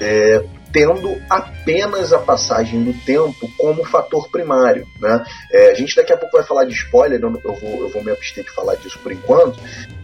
é, 0.00 0.44
tendo 0.72 1.20
apenas 1.28 2.12
a 2.12 2.18
passagem 2.18 2.84
do 2.84 2.92
tempo 3.04 3.50
como 3.58 3.84
fator 3.84 4.28
primário. 4.30 4.86
Né? 5.00 5.24
É, 5.52 5.70
a 5.72 5.74
gente 5.74 5.96
daqui 5.96 6.12
a 6.12 6.16
pouco 6.16 6.36
vai 6.36 6.46
falar 6.46 6.64
de 6.64 6.72
spoiler, 6.72 7.20
eu, 7.20 7.32
vou, 7.32 7.80
eu 7.80 7.88
vou 7.88 8.04
me 8.04 8.12
abster 8.12 8.44
de 8.44 8.50
falar 8.50 8.76
disso 8.76 8.98
por 9.02 9.10
enquanto, 9.10 9.58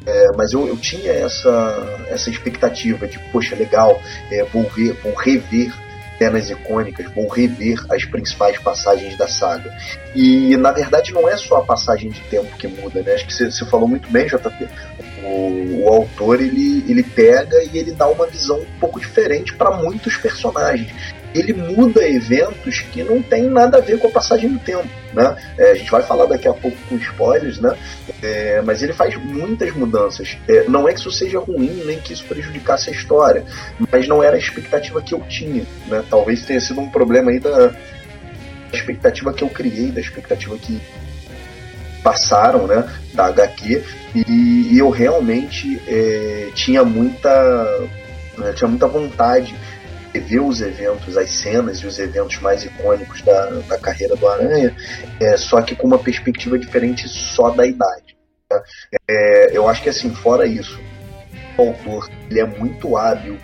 é, 0.04 0.26
mas 0.36 0.52
eu, 0.52 0.66
eu 0.66 0.76
tinha 0.76 1.12
essa, 1.12 2.04
essa 2.08 2.30
expectativa 2.30 3.06
de, 3.06 3.18
poxa, 3.30 3.54
legal, 3.54 4.00
é, 4.30 4.42
vou 4.44 4.64
ver, 4.64 4.92
vou 5.02 5.14
rever 5.14 5.72
cenas 6.18 6.50
icônicas, 6.50 7.06
vou 7.14 7.28
rever 7.28 7.78
as 7.90 8.04
principais 8.04 8.58
passagens 8.58 9.16
da 9.16 9.28
saga. 9.28 9.72
E 10.14 10.56
na 10.56 10.72
verdade 10.72 11.12
não 11.12 11.28
é 11.28 11.36
só 11.36 11.56
a 11.56 11.64
passagem 11.64 12.10
de 12.10 12.20
tempo 12.22 12.56
que 12.56 12.66
muda, 12.66 13.02
né? 13.02 13.14
Acho 13.14 13.26
que 13.26 13.34
você 13.34 13.64
falou 13.66 13.88
muito 13.88 14.10
bem, 14.10 14.26
JP. 14.26 14.68
O, 15.22 15.84
o, 15.84 15.88
autor 15.88 16.40
ele, 16.40 16.84
ele 16.88 17.02
pega 17.02 17.62
e 17.64 17.78
ele 17.78 17.92
dá 17.92 18.08
uma 18.08 18.26
visão 18.26 18.58
um 18.58 18.78
pouco 18.78 19.00
diferente 19.00 19.54
para 19.54 19.70
muitos 19.72 20.16
personagens 20.16 20.92
ele 21.38 21.52
muda 21.52 22.06
eventos 22.08 22.80
que 22.80 23.02
não 23.02 23.22
tem 23.22 23.44
nada 23.44 23.78
a 23.78 23.80
ver 23.80 23.98
com 23.98 24.08
a 24.08 24.10
passagem 24.10 24.50
do 24.50 24.58
tempo. 24.58 24.88
Né? 25.12 25.36
É, 25.58 25.70
a 25.72 25.74
gente 25.74 25.90
vai 25.90 26.02
falar 26.02 26.26
daqui 26.26 26.46
a 26.46 26.52
pouco 26.52 26.76
com 26.88 26.96
spoilers, 26.96 27.58
né? 27.58 27.76
É, 28.22 28.62
mas 28.62 28.82
ele 28.82 28.92
faz 28.92 29.16
muitas 29.16 29.72
mudanças. 29.74 30.36
É, 30.48 30.64
não 30.68 30.88
é 30.88 30.92
que 30.92 31.00
isso 31.00 31.10
seja 31.10 31.38
ruim, 31.38 31.82
nem 31.86 31.98
que 31.98 32.12
isso 32.12 32.24
prejudicasse 32.24 32.90
a 32.90 32.92
história, 32.92 33.44
mas 33.90 34.06
não 34.06 34.22
era 34.22 34.36
a 34.36 34.38
expectativa 34.38 35.00
que 35.00 35.14
eu 35.14 35.20
tinha. 35.20 35.64
Né? 35.86 36.04
Talvez 36.08 36.44
tenha 36.44 36.60
sido 36.60 36.80
um 36.80 36.90
problema 36.90 37.30
aí 37.30 37.40
da 37.40 37.72
expectativa 38.72 39.32
que 39.32 39.42
eu 39.42 39.48
criei, 39.48 39.90
da 39.90 40.00
expectativa 40.00 40.56
que 40.56 40.80
passaram 42.02 42.68
né, 42.68 42.88
da 43.14 43.26
HQ, 43.26 43.82
e, 44.14 44.68
e 44.72 44.78
eu 44.78 44.90
realmente 44.90 45.80
é, 45.88 46.50
tinha 46.54 46.84
muita. 46.84 47.88
Né, 48.38 48.52
tinha 48.52 48.68
muita 48.68 48.86
vontade 48.86 49.54
rever 50.16 50.42
os 50.42 50.60
eventos, 50.60 51.16
as 51.16 51.30
cenas 51.30 51.78
e 51.78 51.86
os 51.86 51.98
eventos 51.98 52.38
mais 52.40 52.64
icônicos 52.64 53.22
da, 53.22 53.46
da 53.68 53.78
carreira 53.78 54.16
do 54.16 54.26
Aranha, 54.26 54.74
é, 55.20 55.36
só 55.36 55.60
que 55.62 55.76
com 55.76 55.86
uma 55.86 55.98
perspectiva 55.98 56.58
diferente 56.58 57.08
só 57.08 57.50
da 57.50 57.66
idade. 57.66 58.16
Tá? 58.48 58.62
É, 59.08 59.56
eu 59.56 59.68
acho 59.68 59.82
que 59.82 59.88
assim, 59.88 60.14
fora 60.14 60.46
isso, 60.46 60.80
o 61.58 61.62
autor 61.62 62.10
ele 62.30 62.40
é 62.40 62.46
muito 62.46 62.96
hábil 62.96 63.38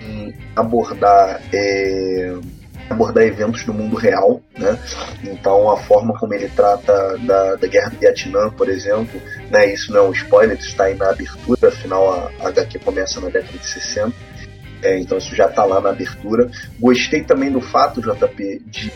em 0.00 0.34
abordar 0.56 1.40
é, 1.52 2.34
abordar 2.90 3.24
eventos 3.24 3.64
do 3.64 3.72
mundo 3.72 3.96
real, 3.96 4.40
né? 4.58 4.78
Então 5.24 5.70
a 5.70 5.76
forma 5.76 6.18
como 6.18 6.34
ele 6.34 6.48
trata 6.48 7.16
da, 7.18 7.54
da 7.54 7.66
guerra 7.66 7.90
do 7.90 7.98
Vietnã, 7.98 8.50
por 8.50 8.68
exemplo, 8.68 9.20
né? 9.50 9.72
Isso 9.72 9.92
não 9.92 10.00
é 10.00 10.08
um 10.08 10.12
spoiler, 10.12 10.58
isso 10.58 10.68
está 10.68 10.84
aí 10.84 10.94
na 10.94 11.10
abertura, 11.10 11.68
afinal 11.68 12.30
a 12.40 12.48
HQ 12.48 12.80
começa 12.80 13.20
na 13.20 13.28
década 13.28 13.56
de 13.56 13.66
60 13.66 14.12
é, 14.82 14.98
então 14.98 15.18
isso 15.18 15.34
já 15.34 15.46
está 15.46 15.64
lá 15.64 15.80
na 15.80 15.90
abertura. 15.90 16.50
Gostei 16.78 17.22
também 17.22 17.50
do 17.50 17.60
fato, 17.60 18.00
JP, 18.00 18.62
de 18.66 18.92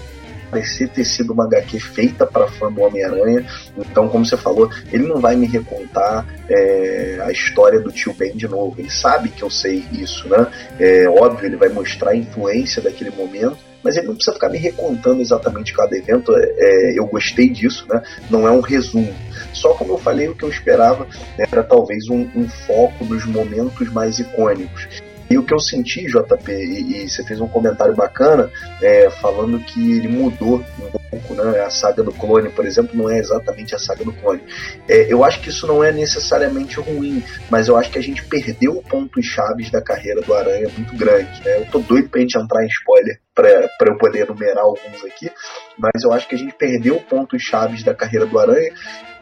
parecer 0.50 0.88
ter 0.88 1.04
sido 1.04 1.32
uma 1.32 1.44
HQ 1.44 1.78
feita 1.80 2.26
para 2.26 2.48
fã 2.48 2.72
do 2.72 2.80
Homem-Aranha. 2.82 3.46
Então, 3.76 4.08
como 4.08 4.24
você 4.24 4.36
falou, 4.36 4.70
ele 4.92 5.06
não 5.06 5.20
vai 5.20 5.36
me 5.36 5.46
recontar 5.46 6.26
é, 6.48 7.18
a 7.22 7.30
história 7.30 7.80
do 7.80 7.92
tio 7.92 8.14
Ben 8.14 8.34
de 8.36 8.48
novo. 8.48 8.74
Ele 8.78 8.90
sabe 8.90 9.28
que 9.28 9.42
eu 9.42 9.50
sei 9.50 9.84
isso, 9.92 10.28
né? 10.28 10.46
É 10.78 11.08
óbvio, 11.08 11.46
ele 11.46 11.56
vai 11.56 11.68
mostrar 11.68 12.12
a 12.12 12.16
influência 12.16 12.82
daquele 12.82 13.10
momento. 13.10 13.58
Mas 13.82 13.96
ele 13.96 14.08
não 14.08 14.14
precisa 14.14 14.34
ficar 14.34 14.48
me 14.48 14.58
recontando 14.58 15.20
exatamente 15.20 15.72
cada 15.72 15.96
evento. 15.96 16.34
É, 16.36 16.54
é 16.58 16.98
eu 16.98 17.06
gostei 17.06 17.48
disso, 17.48 17.86
né? 17.88 18.02
Não 18.28 18.46
é 18.46 18.50
um 18.50 18.60
resumo. 18.60 19.14
Só 19.52 19.74
como 19.74 19.92
eu 19.92 19.98
falei, 19.98 20.28
o 20.28 20.34
que 20.34 20.42
eu 20.42 20.48
esperava 20.48 21.06
era 21.38 21.62
talvez 21.62 22.08
um, 22.08 22.28
um 22.34 22.48
foco 22.66 23.04
nos 23.04 23.24
momentos 23.26 23.92
mais 23.92 24.18
icônicos. 24.18 24.88
E 25.28 25.36
o 25.36 25.42
que 25.42 25.52
eu 25.52 25.58
senti, 25.58 26.06
JP, 26.06 26.52
e, 26.52 27.04
e 27.04 27.08
você 27.08 27.24
fez 27.24 27.40
um 27.40 27.48
comentário 27.48 27.94
bacana, 27.94 28.50
é, 28.80 29.10
falando 29.10 29.58
que 29.60 29.92
ele 29.92 30.08
mudou 30.08 30.64
um 30.78 30.90
pouco, 31.08 31.34
né? 31.34 31.60
A 31.60 31.70
saga 31.70 32.02
do 32.02 32.12
clone, 32.12 32.48
por 32.50 32.64
exemplo, 32.64 32.96
não 32.96 33.10
é 33.10 33.18
exatamente 33.18 33.74
a 33.74 33.78
saga 33.78 34.04
do 34.04 34.12
clone. 34.12 34.42
É, 34.88 35.12
eu 35.12 35.24
acho 35.24 35.40
que 35.40 35.48
isso 35.48 35.66
não 35.66 35.82
é 35.82 35.90
necessariamente 35.90 36.78
ruim, 36.78 37.22
mas 37.50 37.68
eu 37.68 37.76
acho 37.76 37.90
que 37.90 37.98
a 37.98 38.02
gente 38.02 38.24
perdeu 38.24 38.82
pontos 38.88 39.24
chaves 39.26 39.70
da 39.70 39.82
carreira 39.82 40.20
do 40.20 40.32
Aranha 40.32 40.68
muito 40.76 40.94
grande. 40.96 41.42
Né? 41.44 41.58
Eu 41.58 41.66
tô 41.66 41.80
doido 41.80 42.08
pra 42.08 42.20
gente 42.20 42.38
entrar 42.38 42.64
em 42.64 42.68
spoiler 42.68 43.20
para 43.34 43.90
eu 43.90 43.98
poder 43.98 44.20
enumerar 44.20 44.64
alguns 44.64 45.04
aqui, 45.04 45.30
mas 45.76 46.02
eu 46.02 46.12
acho 46.12 46.26
que 46.26 46.34
a 46.34 46.38
gente 46.38 46.54
perdeu 46.54 46.98
pontos 47.00 47.42
chaves 47.42 47.82
da 47.84 47.94
carreira 47.94 48.24
do 48.24 48.38
Aranha 48.38 48.72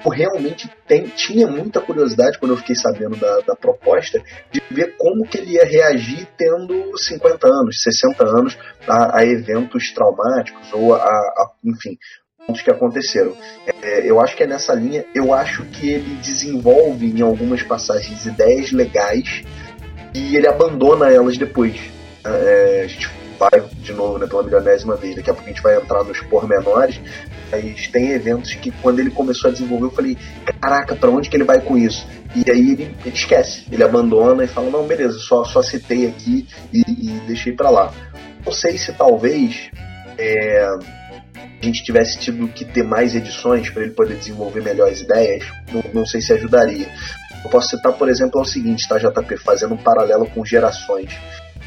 eu 0.04 0.10
realmente 0.10 0.70
tem, 0.86 1.04
tinha 1.04 1.46
muita 1.46 1.80
curiosidade 1.80 2.38
quando 2.38 2.52
eu 2.52 2.58
fiquei 2.58 2.76
sabendo 2.76 3.16
da, 3.16 3.40
da, 3.40 3.56
proposta 3.56 4.22
de 4.52 4.62
ver 4.70 4.96
como 4.98 5.26
que 5.26 5.38
ele 5.38 5.52
ia 5.52 5.64
reagir 5.64 6.28
tendo 6.36 6.96
50 6.96 7.46
anos, 7.46 7.82
60 7.82 8.24
anos 8.24 8.58
a, 8.86 9.18
a 9.18 9.24
eventos 9.24 9.92
traumáticos 9.92 10.72
ou 10.72 10.94
a, 10.94 11.00
a 11.00 11.50
enfim, 11.64 11.96
pontos 12.46 12.62
que 12.62 12.70
aconteceram. 12.70 13.34
É, 13.82 14.08
eu 14.08 14.20
acho 14.20 14.36
que 14.36 14.42
é 14.42 14.46
nessa 14.46 14.74
linha, 14.74 15.04
eu 15.14 15.32
acho 15.32 15.64
que 15.64 15.88
ele 15.88 16.16
desenvolve 16.16 17.06
em 17.06 17.22
algumas 17.22 17.62
passagens 17.62 18.26
ideias 18.26 18.72
legais 18.72 19.42
e 20.14 20.36
ele 20.36 20.46
abandona 20.46 21.10
elas 21.10 21.38
depois. 21.38 21.80
É, 22.24 22.82
a 22.84 22.86
gente 22.86 23.08
vai 23.38 23.60
de 23.60 23.92
novo 23.92 24.18
né, 24.18 24.26
pela 24.26 24.42
milionésima 24.42 24.96
vez, 24.96 25.16
daqui 25.16 25.30
a 25.30 25.34
pouco 25.34 25.48
a 25.48 25.52
gente 25.52 25.62
vai 25.62 25.76
entrar 25.76 26.02
nos 26.04 26.20
pormenores, 26.20 27.00
mas 27.50 27.88
tem 27.88 28.10
eventos 28.10 28.54
que 28.54 28.70
quando 28.70 29.00
ele 29.00 29.10
começou 29.10 29.50
a 29.50 29.52
desenvolver, 29.52 29.86
eu 29.86 29.90
falei, 29.90 30.18
caraca, 30.60 30.94
para 30.94 31.10
onde 31.10 31.28
que 31.28 31.36
ele 31.36 31.44
vai 31.44 31.60
com 31.60 31.76
isso? 31.76 32.06
E 32.34 32.50
aí 32.50 32.72
ele, 32.72 32.96
ele, 33.04 33.14
esquece, 33.14 33.64
ele 33.70 33.82
abandona 33.82 34.44
e 34.44 34.48
fala, 34.48 34.70
não, 34.70 34.86
beleza, 34.86 35.18
só, 35.18 35.44
só 35.44 35.62
citei 35.62 36.06
aqui 36.06 36.46
e, 36.72 36.80
e 36.80 37.20
deixei 37.26 37.52
para 37.52 37.70
lá. 37.70 37.92
Não 38.44 38.52
sei 38.52 38.76
se 38.76 38.92
talvez 38.92 39.70
é, 40.18 40.66
a 41.62 41.64
gente 41.64 41.84
tivesse 41.84 42.18
tido 42.18 42.46
que 42.48 42.64
ter 42.64 42.82
mais 42.82 43.14
edições 43.14 43.70
para 43.70 43.82
ele 43.82 43.92
poder 43.92 44.16
desenvolver 44.16 44.62
melhores 44.62 45.00
ideias, 45.00 45.44
não, 45.72 45.82
não 45.92 46.06
sei 46.06 46.20
se 46.20 46.32
ajudaria. 46.32 46.88
Eu 47.44 47.50
posso 47.50 47.68
citar, 47.68 47.92
por 47.92 48.08
exemplo, 48.08 48.40
é 48.40 48.42
o 48.42 48.46
seguinte, 48.46 48.88
tá, 48.88 48.98
JP, 48.98 49.36
fazendo 49.36 49.74
um 49.74 49.76
paralelo 49.76 50.26
com 50.26 50.44
gerações. 50.44 51.12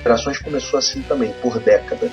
Gerações 0.04 0.40
começou 0.40 0.80
assim 0.80 1.02
também, 1.02 1.34
por 1.42 1.60
década. 1.60 2.08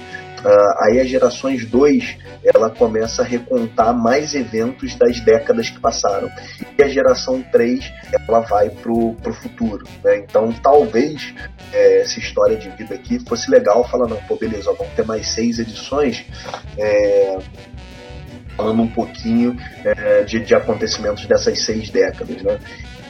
Uh, 0.44 0.84
aí 0.84 1.00
a 1.00 1.04
Gerações 1.04 1.64
2 1.64 2.18
ela 2.44 2.68
começa 2.68 3.22
a 3.22 3.24
recontar 3.24 3.94
mais 3.94 4.34
eventos 4.34 4.94
das 4.94 5.18
décadas 5.20 5.70
que 5.70 5.80
passaram. 5.80 6.30
E 6.78 6.82
a 6.82 6.88
Geração 6.88 7.42
3 7.50 7.90
ela 8.28 8.40
vai 8.40 8.68
pro, 8.68 9.14
pro 9.14 9.32
futuro. 9.32 9.86
Né? 10.02 10.18
Então 10.18 10.52
talvez 10.62 11.34
é, 11.72 12.02
essa 12.02 12.18
história 12.18 12.56
de 12.56 12.68
vida 12.70 12.94
aqui 12.94 13.18
fosse 13.26 13.50
legal 13.50 13.88
falar, 13.88 14.06
não, 14.06 14.18
pô, 14.24 14.36
beleza, 14.36 14.72
vamos 14.76 14.92
ter 14.92 15.06
mais 15.06 15.26
seis 15.28 15.58
edições. 15.58 16.26
É, 16.76 17.38
falando 18.56 18.82
um 18.82 18.88
pouquinho 18.88 19.56
é, 19.84 20.22
de, 20.22 20.40
de 20.40 20.54
acontecimentos 20.54 21.26
dessas 21.26 21.60
seis 21.62 21.90
décadas, 21.90 22.42
né? 22.42 22.58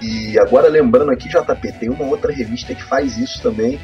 E 0.01 0.39
agora 0.39 0.69
lembrando 0.69 1.11
aqui, 1.11 1.29
JP, 1.29 1.73
tem 1.79 1.89
uma 1.89 2.05
outra 2.05 2.33
revista 2.33 2.75
que 2.75 2.83
faz 2.83 3.17
isso 3.17 3.41
também, 3.43 3.81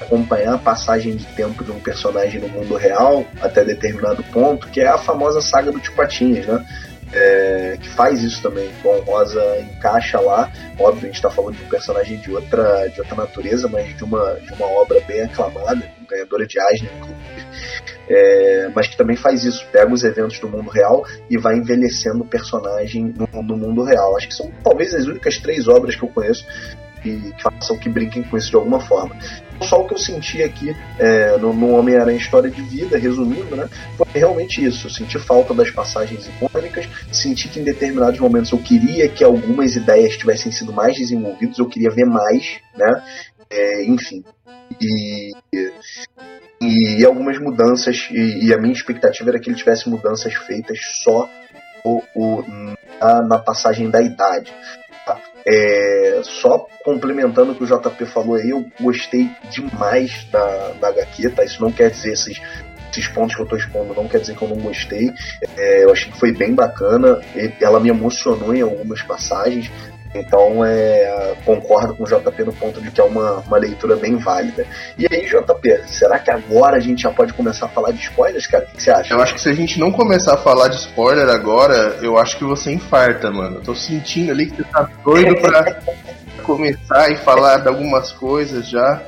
acompanhar 0.00 0.54
a 0.54 0.58
passagem 0.58 1.14
de 1.14 1.26
tempo 1.26 1.62
de 1.62 1.70
um 1.70 1.78
personagem 1.78 2.40
no 2.40 2.48
mundo 2.48 2.76
real 2.76 3.24
até 3.40 3.64
determinado 3.64 4.22
ponto, 4.24 4.68
que 4.68 4.80
é 4.80 4.88
a 4.88 4.98
famosa 4.98 5.40
saga 5.40 5.70
do 5.70 5.78
Tio 5.78 5.94
né? 5.96 6.66
É, 7.12 7.76
que 7.80 7.88
faz 7.88 8.22
isso 8.22 8.40
também. 8.40 8.70
Bom, 8.84 9.00
Rosa 9.00 9.42
encaixa 9.58 10.20
lá, 10.20 10.50
óbvio, 10.78 11.02
a 11.02 11.06
gente 11.06 11.16
está 11.16 11.28
falando 11.28 11.56
de 11.56 11.64
um 11.64 11.68
personagem 11.68 12.18
de 12.18 12.30
outra, 12.30 12.86
de 12.88 13.00
outra 13.00 13.16
natureza, 13.16 13.68
mas 13.68 13.96
de 13.96 14.04
uma, 14.04 14.34
de 14.34 14.52
uma 14.52 14.66
obra 14.66 15.00
bem 15.00 15.22
aclamada, 15.22 15.82
ganhadora 16.08 16.46
de 16.46 16.56
Eisner, 16.60 16.92
inclusive, 16.98 17.46
é, 18.08 18.70
mas 18.72 18.86
que 18.86 18.96
também 18.96 19.16
faz 19.16 19.44
isso, 19.44 19.66
pega 19.72 19.92
os 19.92 20.04
eventos 20.04 20.38
do 20.38 20.48
mundo 20.48 20.70
real 20.70 21.04
e 21.28 21.36
vai 21.36 21.56
envelhecendo 21.56 22.22
o 22.22 22.26
personagem 22.26 23.12
no, 23.16 23.42
no 23.42 23.56
mundo 23.56 23.82
real. 23.82 24.16
Acho 24.16 24.28
que 24.28 24.34
são 24.34 24.48
talvez 24.62 24.94
as 24.94 25.06
únicas 25.06 25.36
três 25.38 25.66
obras 25.66 25.96
que 25.96 26.04
eu 26.04 26.08
conheço 26.08 26.46
que, 27.00 27.34
façam 27.42 27.78
que 27.78 27.88
brinquem 27.88 28.22
com 28.22 28.36
isso 28.36 28.50
de 28.50 28.56
alguma 28.56 28.80
forma. 28.80 29.16
Só 29.62 29.82
o 29.82 29.86
que 29.86 29.94
eu 29.94 29.98
senti 29.98 30.42
aqui 30.42 30.74
é, 30.98 31.36
no, 31.36 31.52
no 31.52 31.74
Homem-Aranha 31.74 32.16
História 32.16 32.50
de 32.50 32.62
Vida, 32.62 32.96
resumindo, 32.96 33.54
né, 33.54 33.68
foi 33.96 34.06
realmente 34.14 34.64
isso. 34.64 34.86
Eu 34.86 34.90
senti 34.90 35.18
falta 35.18 35.52
das 35.52 35.70
passagens 35.70 36.26
icônicas, 36.28 36.88
senti 37.12 37.48
que 37.48 37.60
em 37.60 37.64
determinados 37.64 38.18
momentos 38.18 38.50
eu 38.52 38.58
queria 38.58 39.08
que 39.08 39.22
algumas 39.22 39.76
ideias 39.76 40.16
tivessem 40.16 40.50
sido 40.50 40.72
mais 40.72 40.96
desenvolvidas, 40.96 41.58
eu 41.58 41.66
queria 41.66 41.90
ver 41.90 42.06
mais, 42.06 42.58
né, 42.76 43.02
é, 43.50 43.84
enfim. 43.84 44.24
E, 44.80 45.32
e, 46.62 47.04
algumas 47.04 47.38
mudanças, 47.38 48.08
e, 48.10 48.46
e, 48.46 48.54
a 48.54 48.58
minha 48.58 48.72
expectativa 48.72 49.30
era 49.30 49.40
que 49.40 49.50
ele 49.50 49.56
tivesse 49.56 49.88
mudanças 49.90 50.32
feitas 50.34 50.78
só 51.02 51.28
o, 51.84 52.02
o 52.14 52.44
na 53.26 53.38
passagem 53.38 53.90
da 53.90 54.00
idade. 54.00 54.52
É, 55.46 56.20
só 56.22 56.66
complementando 56.84 57.52
o 57.52 57.54
que 57.54 57.64
o 57.64 57.66
JP 57.66 58.06
falou 58.06 58.36
aí, 58.36 58.50
eu 58.50 58.66
gostei 58.80 59.30
demais 59.50 60.24
da, 60.30 60.72
da 60.80 60.88
HQ, 60.88 61.30
tá? 61.30 61.44
Isso 61.44 61.60
não 61.60 61.72
quer 61.72 61.90
dizer 61.90 62.12
esses, 62.12 62.40
esses 62.90 63.08
pontos 63.08 63.36
que 63.36 63.42
eu 63.42 63.46
tô 63.46 63.56
expondo, 63.56 63.94
não 63.94 64.08
quer 64.08 64.20
dizer 64.20 64.36
que 64.36 64.42
eu 64.42 64.48
não 64.48 64.56
gostei. 64.56 65.10
É, 65.56 65.84
eu 65.84 65.92
achei 65.92 66.10
que 66.10 66.18
foi 66.18 66.32
bem 66.32 66.54
bacana, 66.54 67.20
ela 67.60 67.80
me 67.80 67.88
emocionou 67.88 68.54
em 68.54 68.62
algumas 68.62 69.02
passagens. 69.02 69.70
Então, 70.14 70.64
é, 70.64 71.36
concordo 71.44 71.94
com 71.94 72.02
o 72.02 72.06
JP 72.06 72.42
no 72.44 72.52
ponto 72.52 72.80
de 72.80 72.90
que 72.90 73.00
é 73.00 73.04
uma, 73.04 73.36
uma 73.46 73.58
leitura 73.58 73.94
bem 73.94 74.16
válida. 74.16 74.66
E 74.98 75.06
aí, 75.10 75.24
JP, 75.26 75.82
será 75.86 76.18
que 76.18 76.30
agora 76.30 76.76
a 76.76 76.80
gente 76.80 77.02
já 77.02 77.10
pode 77.10 77.32
começar 77.32 77.66
a 77.66 77.68
falar 77.68 77.92
de 77.92 78.00
spoilers, 78.00 78.46
cara? 78.46 78.64
O 78.64 78.76
que 78.76 78.82
você 78.82 78.90
acha? 78.90 79.14
Eu 79.14 79.20
acho 79.20 79.34
que 79.34 79.40
se 79.40 79.48
a 79.48 79.54
gente 79.54 79.78
não 79.78 79.92
começar 79.92 80.34
a 80.34 80.38
falar 80.38 80.68
de 80.68 80.76
spoiler 80.76 81.28
agora, 81.28 81.98
eu 82.02 82.18
acho 82.18 82.36
que 82.36 82.44
você 82.44 82.72
infarta, 82.72 83.30
mano. 83.30 83.56
Eu 83.56 83.62
tô 83.62 83.74
sentindo 83.74 84.32
ali 84.32 84.46
que 84.46 84.56
você 84.56 84.64
tá 84.64 84.88
doido 85.04 85.36
pra 85.40 85.76
começar 86.42 87.10
e 87.12 87.16
falar 87.16 87.58
de 87.58 87.68
algumas 87.68 88.10
coisas 88.10 88.68
já. 88.68 89.00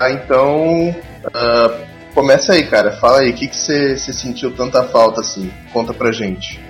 Ah, 0.00 0.10
então, 0.10 0.90
uh, 0.90 1.86
começa 2.14 2.52
aí, 2.52 2.66
cara. 2.66 2.90
Fala 2.92 3.20
aí, 3.20 3.30
o 3.30 3.34
que, 3.34 3.46
que 3.46 3.56
você, 3.56 3.96
você 3.96 4.12
sentiu 4.12 4.50
tanta 4.50 4.82
falta 4.84 5.20
assim? 5.20 5.52
Conta 5.72 5.94
pra 5.94 6.10
gente. 6.10 6.67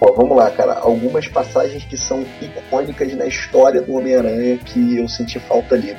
Ó, 0.00 0.12
vamos 0.12 0.36
lá, 0.36 0.50
cara. 0.50 0.74
Algumas 0.74 1.28
passagens 1.28 1.84
que 1.84 1.96
são 1.96 2.24
icônicas 2.40 3.14
na 3.14 3.26
história 3.26 3.82
do 3.82 3.94
Homem-Aranha 3.94 4.56
que 4.58 4.96
eu 4.96 5.06
senti 5.08 5.38
falta 5.38 5.74
ali. 5.74 5.96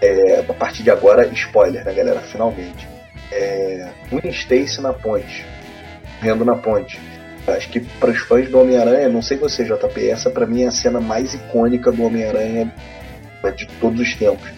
É, 0.00 0.40
a 0.40 0.54
partir 0.54 0.82
de 0.82 0.90
agora, 0.90 1.26
spoiler, 1.28 1.84
né, 1.84 1.92
galera? 1.94 2.20
Finalmente. 2.20 2.86
É, 3.32 3.88
Gwen 4.10 4.30
Stacy 4.30 4.80
na 4.82 4.92
ponte. 4.92 5.46
Correndo 6.20 6.44
na 6.44 6.56
ponte. 6.56 7.00
Acho 7.46 7.68
que 7.68 7.80
para 7.80 8.10
os 8.10 8.18
fãs 8.20 8.48
do 8.48 8.60
Homem-Aranha, 8.60 9.08
não 9.08 9.20
sei 9.20 9.36
você, 9.36 9.64
JP, 9.64 10.08
essa 10.08 10.30
para 10.30 10.46
mim 10.46 10.62
é 10.62 10.66
a 10.66 10.70
cena 10.70 11.00
mais 11.00 11.34
icônica 11.34 11.92
do 11.92 12.04
Homem-Aranha 12.04 12.72
de 13.56 13.66
todos 13.78 14.00
os 14.00 14.14
tempos. 14.14 14.50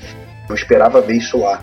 Eu 0.48 0.54
esperava 0.54 1.00
ver 1.00 1.14
isso 1.14 1.38
lá. 1.38 1.60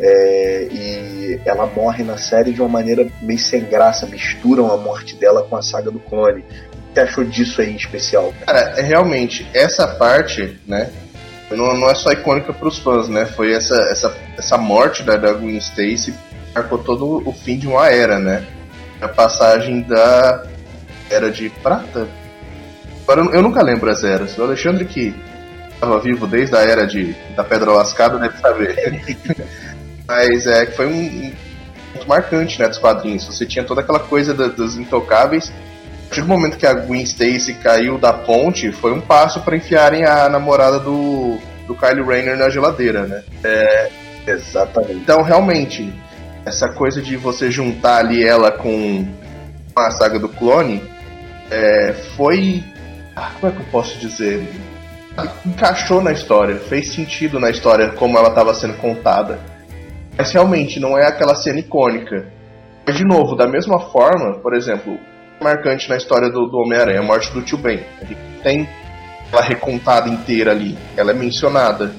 É, 0.00 0.68
e 0.70 1.40
ela 1.44 1.66
morre 1.66 2.04
na 2.04 2.16
série 2.16 2.52
de 2.52 2.60
uma 2.60 2.68
maneira 2.68 3.06
meio 3.20 3.38
sem 3.38 3.64
graça, 3.64 4.06
misturam 4.06 4.70
a 4.72 4.76
morte 4.76 5.16
dela 5.16 5.42
com 5.42 5.56
a 5.56 5.62
saga 5.62 5.90
do 5.90 5.98
clone. 5.98 6.40
O 6.40 6.44
que 6.44 6.94
você 6.94 7.00
achou 7.00 7.24
disso 7.24 7.60
aí 7.60 7.72
em 7.72 7.76
especial? 7.76 8.32
Cara, 8.46 8.74
é 8.76 8.82
realmente, 8.82 9.46
essa 9.52 9.86
parte, 9.86 10.58
né? 10.66 10.90
Não, 11.50 11.74
não 11.76 11.90
é 11.90 11.94
só 11.94 12.12
icônica 12.12 12.52
para 12.52 12.68
os 12.68 12.78
fãs, 12.78 13.08
né? 13.08 13.24
Foi 13.24 13.52
essa, 13.52 13.74
essa, 13.90 14.16
essa 14.36 14.58
morte 14.58 15.02
da, 15.02 15.16
da 15.16 15.32
Gwen 15.32 15.56
Stacy 15.58 16.14
marcou 16.54 16.78
todo 16.78 17.22
o 17.26 17.32
fim 17.32 17.58
de 17.58 17.66
uma 17.66 17.88
era, 17.88 18.18
né? 18.18 18.44
A 19.00 19.08
passagem 19.08 19.82
da 19.82 20.44
Era 21.10 21.30
de 21.30 21.48
Prata. 21.48 22.08
Eu 23.32 23.42
nunca 23.42 23.62
lembro 23.62 23.90
as 23.90 24.04
eras. 24.04 24.36
O 24.36 24.42
Alexandre 24.42 24.84
que 24.84 25.14
estava 25.78 26.00
vivo 26.00 26.26
desde 26.26 26.56
a 26.56 26.60
era 26.60 26.86
de, 26.86 27.14
da 27.36 27.44
Pedra 27.44 27.72
Lascada 27.72 28.18
deve 28.18 28.38
saber. 28.38 29.16
Mas 30.06 30.46
é 30.46 30.66
que 30.66 30.72
foi 30.72 30.86
um, 30.86 31.32
muito 31.94 32.08
marcante 32.08 32.58
né, 32.58 32.68
dos 32.68 32.78
quadrinhos. 32.78 33.26
Você 33.26 33.46
tinha 33.46 33.64
toda 33.64 33.80
aquela 33.80 34.00
coisa 34.00 34.34
da, 34.34 34.48
dos 34.48 34.76
intocáveis. 34.76 35.50
A 35.50 36.08
partir 36.08 36.22
do 36.22 36.28
momento 36.28 36.56
que 36.56 36.66
a 36.66 36.72
Gwen 36.72 37.02
Stacy 37.02 37.54
caiu 37.54 37.98
da 37.98 38.12
ponte, 38.12 38.72
foi 38.72 38.92
um 38.92 39.00
passo 39.00 39.40
para 39.40 39.56
enfiarem 39.56 40.06
a 40.06 40.28
namorada 40.28 40.78
do, 40.78 41.38
do 41.66 41.74
Kylie 41.74 42.02
Rayner 42.02 42.38
na 42.38 42.48
geladeira, 42.48 43.06
né? 43.06 43.22
É, 43.44 43.90
Exatamente. 44.28 44.94
Então, 44.94 45.22
realmente, 45.22 45.92
essa 46.44 46.68
coisa 46.68 47.00
de 47.00 47.16
você 47.16 47.50
juntar 47.50 47.98
ali 47.98 48.22
ela 48.22 48.50
com 48.52 49.06
a 49.74 49.90
saga 49.90 50.18
do 50.18 50.28
clone 50.28 50.82
é, 51.50 51.94
foi. 52.16 52.62
Ah, 53.16 53.30
como 53.40 53.52
é 53.52 53.56
que 53.56 53.62
eu 53.62 53.66
posso 53.70 53.98
dizer? 53.98 54.46
Encaixou 55.44 56.02
na 56.02 56.12
história, 56.12 56.56
fez 56.56 56.92
sentido 56.92 57.38
na 57.38 57.50
história 57.50 57.90
como 57.90 58.18
ela 58.18 58.28
estava 58.28 58.54
sendo 58.54 58.74
contada. 58.74 59.38
Mas 60.16 60.32
realmente 60.32 60.80
não 60.80 60.98
é 60.98 61.06
aquela 61.06 61.34
cena 61.34 61.60
icônica. 61.60 62.26
Mas, 62.86 62.96
de 62.96 63.04
novo, 63.04 63.36
da 63.36 63.46
mesma 63.46 63.78
forma, 63.78 64.38
por 64.40 64.54
exemplo, 64.54 64.98
marcante 65.40 65.88
na 65.88 65.96
história 65.96 66.30
do, 66.30 66.46
do 66.46 66.58
Homem-Aranha, 66.58 67.00
a 67.00 67.02
morte 67.02 67.32
do 67.32 67.42
tio 67.42 67.58
Ben. 67.58 67.84
Ele 68.00 68.16
tem 68.42 68.68
ela 69.32 69.42
recontada 69.42 70.08
inteira 70.08 70.50
ali, 70.52 70.76
ela 70.96 71.10
é 71.10 71.14
mencionada. 71.14 71.92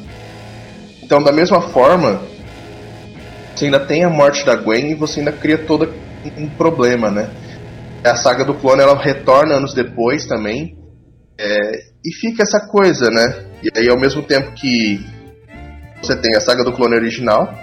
Então, 1.01 1.21
da 1.21 1.31
mesma 1.31 1.61
forma, 1.61 2.21
você 3.55 3.65
ainda 3.65 3.79
tem 3.79 4.03
a 4.03 4.09
morte 4.09 4.45
da 4.45 4.55
Gwen 4.55 4.91
e 4.91 4.95
você 4.95 5.19
ainda 5.19 5.31
cria 5.31 5.57
todo 5.57 5.93
um 6.37 6.49
problema, 6.49 7.09
né? 7.09 7.29
A 8.03 8.15
saga 8.15 8.45
do 8.45 8.53
clone 8.53 8.81
ela 8.81 8.97
retorna 8.97 9.55
anos 9.55 9.73
depois 9.73 10.25
também, 10.25 10.78
é, 11.39 11.83
e 12.05 12.13
fica 12.13 12.43
essa 12.43 12.59
coisa, 12.67 13.09
né? 13.09 13.45
E 13.63 13.69
aí, 13.79 13.89
ao 13.89 13.97
mesmo 13.97 14.21
tempo 14.21 14.51
que 14.51 14.99
você 16.01 16.15
tem 16.17 16.35
a 16.35 16.41
saga 16.41 16.65
do 16.65 16.73
clone 16.73 16.95
original, 16.95 17.53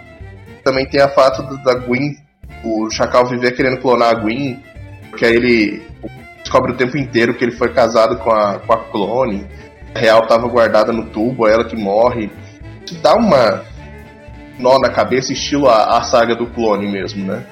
também 0.64 0.86
tem 0.86 1.00
a 1.00 1.08
fato 1.08 1.42
da 1.62 1.74
Gwen, 1.74 2.14
o 2.64 2.90
Chacal 2.90 3.26
viver 3.26 3.52
querendo 3.52 3.76
clonar 3.76 4.08
a 4.08 4.14
Gwen, 4.14 4.62
porque 5.10 5.26
aí 5.26 5.36
ele 5.36 5.82
descobre 6.40 6.72
o 6.72 6.76
tempo 6.76 6.96
inteiro 6.96 7.34
que 7.34 7.44
ele 7.44 7.52
foi 7.52 7.72
casado 7.72 8.16
com 8.16 8.30
a, 8.30 8.58
com 8.60 8.72
a 8.72 8.84
clone, 8.84 9.46
a 9.94 9.98
real 9.98 10.22
estava 10.22 10.48
guardada 10.48 10.90
no 10.90 11.06
tubo, 11.10 11.46
é 11.46 11.52
ela 11.52 11.64
que 11.64 11.76
morre. 11.76 12.30
Isso 12.84 12.98
dá 13.02 13.14
uma 13.14 13.62
nó 14.58 14.78
na 14.78 14.88
cabeça, 14.88 15.34
estilo 15.34 15.68
a, 15.68 15.98
a 15.98 16.02
saga 16.02 16.34
do 16.34 16.46
clone 16.46 16.90
mesmo, 16.90 17.26
né? 17.26 17.44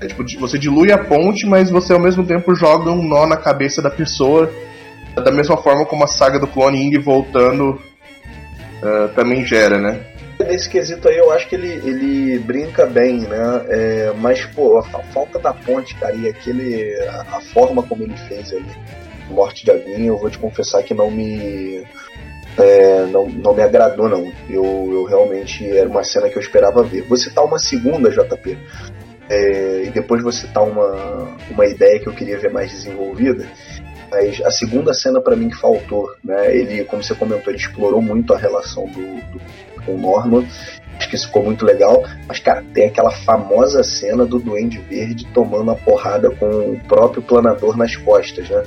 É, 0.00 0.06
tipo, 0.06 0.40
você 0.40 0.58
dilui 0.58 0.90
a 0.90 0.98
ponte, 0.98 1.46
mas 1.46 1.70
você 1.70 1.92
ao 1.92 2.00
mesmo 2.00 2.24
tempo 2.26 2.54
joga 2.54 2.90
um 2.90 3.06
nó 3.06 3.26
na 3.26 3.36
cabeça 3.36 3.82
da 3.82 3.90
pessoa 3.90 4.50
da 5.22 5.30
mesma 5.30 5.56
forma 5.56 5.84
como 5.86 6.04
a 6.04 6.08
saga 6.08 6.38
do 6.38 6.46
clone 6.46 6.92
e 6.92 6.98
voltando 6.98 7.80
uh, 8.82 9.08
também 9.14 9.44
gera, 9.44 9.78
né? 9.78 10.00
Nesse 10.38 10.68
quesito 10.68 11.08
aí 11.08 11.16
eu 11.16 11.30
acho 11.30 11.48
que 11.48 11.54
ele, 11.54 11.72
ele 11.88 12.38
brinca 12.40 12.84
bem, 12.86 13.20
né? 13.20 13.64
É, 13.68 14.12
mas, 14.18 14.44
pô, 14.46 14.78
a, 14.78 14.82
falta 14.82 15.38
da 15.38 15.52
ponte, 15.52 15.94
cara, 15.94 16.14
e 16.14 16.28
aquele. 16.28 16.92
A, 17.08 17.36
a, 17.36 17.40
forma 17.40 17.82
como 17.84 18.02
ele 18.02 18.16
fez 18.28 18.52
ali, 18.52 18.66
Morte 19.30 19.64
de 19.64 19.70
Aguinha, 19.70 20.08
eu 20.08 20.18
vou 20.18 20.28
te 20.28 20.38
confessar 20.38 20.82
que 20.82 20.92
não 20.92 21.10
me. 21.10 21.84
É, 22.58 23.06
não, 23.06 23.28
não 23.28 23.54
me 23.54 23.62
agradou, 23.62 24.08
não. 24.08 24.32
Eu, 24.50 24.90
eu 24.92 25.04
realmente 25.04 25.64
era 25.68 25.88
uma 25.88 26.02
cena 26.02 26.28
que 26.28 26.36
eu 26.36 26.42
esperava 26.42 26.82
ver. 26.82 27.02
Vou 27.02 27.16
citar 27.16 27.44
uma 27.44 27.58
segunda, 27.58 28.10
JP. 28.10 28.58
É, 29.30 29.84
e 29.84 29.90
depois 29.90 30.22
vou 30.22 30.32
citar 30.32 30.64
uma, 30.64 31.28
uma 31.50 31.66
ideia 31.66 31.98
que 32.00 32.08
eu 32.08 32.12
queria 32.12 32.38
ver 32.38 32.52
mais 32.52 32.70
desenvolvida 32.70 33.46
mas 34.10 34.40
a 34.42 34.50
segunda 34.50 34.92
cena 34.92 35.20
para 35.20 35.36
mim 35.36 35.48
que 35.48 35.56
faltou, 35.56 36.14
né? 36.22 36.54
Ele, 36.54 36.84
como 36.84 37.02
você 37.02 37.14
comentou, 37.14 37.52
ele 37.52 37.60
explorou 37.60 38.00
muito 38.00 38.32
a 38.34 38.38
relação 38.38 38.86
do, 38.86 39.00
do 39.30 39.40
com 39.84 39.94
o 39.94 39.98
Norman. 39.98 40.44
Acho 40.96 41.08
que 41.08 41.16
isso 41.16 41.26
ficou 41.26 41.44
muito 41.44 41.64
legal. 41.64 42.04
Mas, 42.26 42.38
cara, 42.38 42.64
tem 42.72 42.86
aquela 42.86 43.10
famosa 43.10 43.82
cena 43.82 44.24
do 44.24 44.38
Duende 44.38 44.78
Verde 44.78 45.26
tomando 45.32 45.70
a 45.70 45.76
porrada 45.76 46.30
com 46.30 46.46
o 46.46 46.80
próprio 46.86 47.22
planador 47.22 47.76
nas 47.76 47.96
costas, 47.96 48.48
né? 48.48 48.62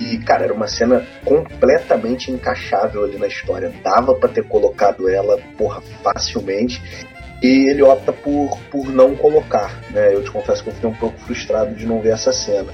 E, 0.00 0.18
cara, 0.18 0.44
era 0.44 0.54
uma 0.54 0.66
cena 0.66 1.06
completamente 1.24 2.30
encaixável 2.30 3.04
ali 3.04 3.18
na 3.18 3.28
história. 3.28 3.72
Dava 3.82 4.14
para 4.14 4.28
ter 4.28 4.42
colocado 4.44 5.08
ela, 5.08 5.38
porra, 5.56 5.80
facilmente. 6.02 6.82
E 7.42 7.70
ele 7.70 7.82
opta 7.82 8.12
por, 8.12 8.58
por 8.70 8.88
não 8.88 9.16
colocar, 9.16 9.80
né? 9.90 10.14
Eu 10.14 10.22
te 10.22 10.30
confesso 10.30 10.62
que 10.62 10.70
eu 10.70 10.74
fiquei 10.74 10.88
um 10.88 10.94
pouco 10.94 11.18
frustrado 11.20 11.74
de 11.74 11.86
não 11.86 12.00
ver 12.00 12.10
essa 12.10 12.32
cena. 12.32 12.72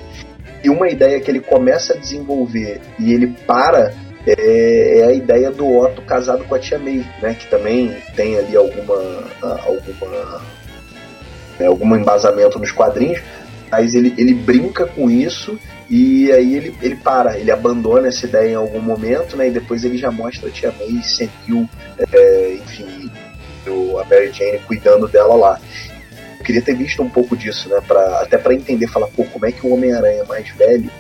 E 0.62 0.68
uma 0.70 0.88
ideia 0.88 1.20
que 1.20 1.30
ele 1.30 1.40
começa 1.40 1.94
a 1.94 1.96
desenvolver 1.96 2.80
e 2.98 3.12
ele 3.12 3.28
para 3.46 3.94
é, 4.26 4.98
é, 4.98 5.04
a 5.04 5.12
ideia 5.12 5.50
do 5.50 5.66
Otto 5.66 6.02
casado 6.02 6.44
com 6.44 6.54
a 6.54 6.58
Tia 6.58 6.78
May, 6.78 7.04
né? 7.22 7.34
Que 7.34 7.46
também 7.46 7.96
tem 8.14 8.36
ali 8.36 8.56
alguma 8.56 9.24
alguma 9.40 10.42
né, 11.58 11.66
algum 11.66 11.96
embasamento 11.96 12.58
nos 12.58 12.70
quadrinhos, 12.70 13.20
mas 13.70 13.94
ele, 13.94 14.14
ele 14.18 14.34
brinca 14.34 14.86
com 14.86 15.10
isso 15.10 15.58
e 15.88 16.30
aí 16.30 16.54
ele, 16.56 16.74
ele 16.82 16.96
para, 16.96 17.38
ele 17.38 17.50
abandona 17.50 18.08
essa 18.08 18.26
ideia 18.26 18.50
em 18.50 18.54
algum 18.54 18.80
momento, 18.80 19.36
né? 19.36 19.48
E 19.48 19.50
depois 19.50 19.84
ele 19.84 19.96
já 19.96 20.10
mostra 20.10 20.48
a 20.48 20.52
Tia 20.52 20.74
May 20.78 21.02
sentiu, 21.02 21.68
é, 22.12 22.54
enfim, 22.54 23.10
a 24.00 24.04
Mary 24.04 24.32
Jane 24.32 24.58
cuidando 24.66 25.08
dela 25.08 25.34
lá 25.34 25.60
queria 26.48 26.62
ter 26.62 26.74
visto 26.74 27.02
um 27.02 27.11
pouco 27.11 27.37
disso, 27.37 27.68
né? 27.68 27.78
Pra, 27.87 28.22
até 28.22 28.38
para 28.38 28.54
entender, 28.54 28.87
falar, 28.87 29.06
pô, 29.08 29.22
como 29.24 29.44
é 29.44 29.52
que 29.52 29.66
o 29.66 29.74
Homem-Aranha 29.74 30.24
mais 30.24 30.48
velho 30.48 30.90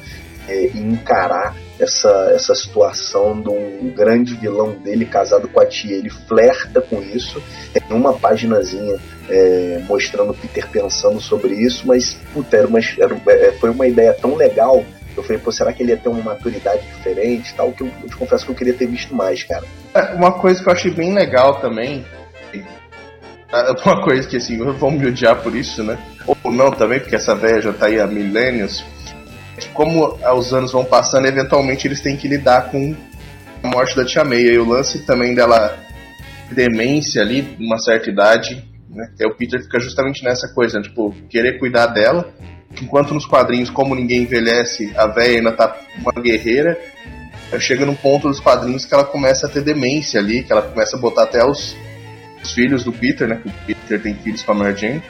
é, 0.46 0.66
encarar 0.74 1.56
essa, 1.80 2.32
essa 2.34 2.54
situação 2.54 3.40
de 3.40 3.48
um 3.48 3.90
grande 3.96 4.34
vilão 4.34 4.72
dele 4.72 5.06
casado 5.06 5.48
com 5.48 5.58
a 5.58 5.64
tia. 5.64 5.96
Ele 5.96 6.10
flerta 6.10 6.82
com 6.82 7.00
isso, 7.02 7.42
tem 7.72 7.96
uma 7.96 8.12
paginazinha 8.12 8.98
é, 9.30 9.80
mostrando 9.88 10.32
o 10.32 10.34
Peter 10.34 10.68
pensando 10.68 11.18
sobre 11.18 11.54
isso, 11.54 11.86
mas 11.86 12.18
puta, 12.34 12.58
era 12.58 12.66
uma, 12.66 12.78
era, 12.78 13.16
é, 13.28 13.52
foi 13.52 13.70
uma 13.70 13.86
ideia 13.86 14.12
tão 14.12 14.34
legal. 14.34 14.84
Eu 15.16 15.22
falei, 15.22 15.38
pô, 15.38 15.50
será 15.50 15.72
que 15.72 15.82
ele 15.82 15.92
ia 15.92 15.96
ter 15.96 16.10
uma 16.10 16.22
maturidade 16.22 16.82
diferente 16.82 17.54
tal? 17.54 17.72
Que 17.72 17.84
eu, 17.84 17.90
eu 18.02 18.08
te 18.08 18.16
confesso 18.16 18.44
que 18.44 18.50
eu 18.52 18.54
queria 18.54 18.74
ter 18.74 18.86
visto 18.86 19.14
mais, 19.14 19.42
cara. 19.44 19.64
É, 19.94 20.14
uma 20.14 20.32
coisa 20.32 20.62
que 20.62 20.68
eu 20.68 20.72
achei 20.74 20.90
bem 20.90 21.14
legal 21.14 21.58
também 21.60 22.04
uma 23.84 24.02
coisa 24.02 24.28
que 24.28 24.36
assim, 24.36 24.58
vão 24.58 24.90
me 24.90 25.06
odiar 25.06 25.36
por 25.36 25.54
isso, 25.54 25.82
né? 25.82 25.98
Ou 26.26 26.52
não 26.52 26.70
também, 26.70 27.00
porque 27.00 27.16
essa 27.16 27.34
velha 27.34 27.62
já 27.62 27.72
tá 27.72 27.86
aí 27.86 27.98
há 27.98 28.06
milênios. 28.06 28.84
como 29.72 30.18
os 30.36 30.52
anos 30.52 30.72
vão 30.72 30.84
passando, 30.84 31.26
eventualmente 31.26 31.86
eles 31.86 32.00
têm 32.00 32.16
que 32.16 32.28
lidar 32.28 32.70
com 32.70 32.94
a 33.62 33.68
morte 33.68 33.96
da 33.96 34.04
Tia 34.04 34.24
May. 34.24 34.42
E 34.42 34.58
o 34.58 34.68
lance 34.68 35.04
também 35.04 35.34
dela 35.34 35.78
demência 36.52 37.22
ali, 37.22 37.56
uma 37.58 37.78
certa 37.78 38.10
idade, 38.10 38.64
né? 38.90 39.08
O 39.24 39.34
Peter 39.34 39.62
fica 39.62 39.80
justamente 39.80 40.22
nessa 40.22 40.48
coisa, 40.48 40.80
tipo, 40.80 41.14
querer 41.30 41.58
cuidar 41.58 41.86
dela. 41.86 42.30
Enquanto 42.82 43.14
nos 43.14 43.24
quadrinhos, 43.24 43.70
como 43.70 43.94
ninguém 43.94 44.22
envelhece, 44.22 44.92
a 44.94 45.06
velha 45.06 45.38
ainda 45.38 45.52
tá 45.52 45.74
uma 45.96 46.12
guerreira. 46.12 46.78
Chega 47.58 47.86
num 47.86 47.94
ponto 47.94 48.28
dos 48.28 48.40
quadrinhos 48.40 48.84
que 48.84 48.92
ela 48.92 49.04
começa 49.04 49.46
a 49.46 49.48
ter 49.48 49.62
demência 49.62 50.20
ali, 50.20 50.42
que 50.42 50.52
ela 50.52 50.60
começa 50.60 50.96
a 50.96 51.00
botar 51.00 51.22
até 51.22 51.42
os, 51.42 51.74
os 52.42 52.52
filhos 52.52 52.84
do 52.84 52.92
Peter, 52.92 53.28
né? 53.28 53.40
Que 53.42 53.48
o 53.48 53.52
Peter 53.66 54.02
tem 54.02 54.14
filhos 54.14 54.42
com 54.42 54.52
a 54.52 54.54
Mary 54.54 54.76
Jane, 54.76 55.02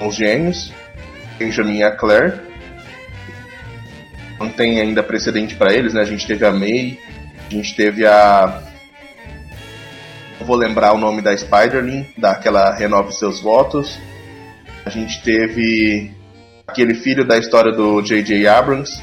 os 0.00 0.14
gêmeos, 0.14 0.72
Benjamin 1.38 1.78
e 1.78 1.82
a 1.84 1.90
Claire. 1.90 2.40
Não 4.38 4.50
tem 4.50 4.80
ainda 4.80 5.02
precedente 5.02 5.54
para 5.54 5.72
eles, 5.72 5.94
né? 5.94 6.02
A 6.02 6.04
gente 6.04 6.26
teve 6.26 6.44
a 6.44 6.52
May, 6.52 6.98
a 7.46 7.54
gente 7.54 7.74
teve 7.74 8.06
a 8.06 8.62
vou 10.46 10.56
lembrar 10.56 10.92
o 10.92 10.98
nome 10.98 11.20
da 11.20 11.36
Spiderling, 11.36 12.06
daquela 12.16 12.72
Renove 12.72 13.12
Seus 13.12 13.40
Votos. 13.40 13.98
A 14.84 14.90
gente 14.90 15.20
teve 15.22 16.12
aquele 16.66 16.94
filho 16.94 17.26
da 17.26 17.36
história 17.36 17.72
do 17.72 18.00
J.J. 18.00 18.46
Abrams, 18.46 19.02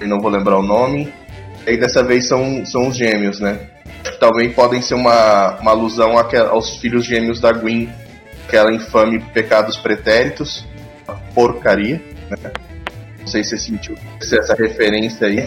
eu 0.00 0.08
não 0.08 0.20
vou 0.20 0.30
lembrar 0.30 0.58
o 0.58 0.62
nome. 0.62 1.12
E 1.66 1.76
dessa 1.76 2.02
vez 2.02 2.26
são, 2.26 2.64
são 2.64 2.88
os 2.88 2.96
gêmeos, 2.96 3.40
né? 3.40 3.73
Também 4.20 4.52
podem 4.52 4.82
ser 4.82 4.94
uma, 4.94 5.58
uma 5.60 5.70
alusão 5.70 6.14
aos 6.50 6.76
filhos 6.76 7.04
gêmeos 7.04 7.40
da 7.40 7.52
Gwen, 7.52 7.90
aquela 8.46 8.72
infame 8.72 9.18
Pecados 9.18 9.76
Pretéritos, 9.76 10.66
porcaria, 11.34 12.00
né? 12.30 12.52
Não 13.24 13.26
sei 13.26 13.42
se 13.42 13.50
você 13.50 13.58
sentiu 13.58 13.96
essa 14.20 14.54
referência 14.54 15.26
aí. 15.26 15.38
Uh, 15.38 15.42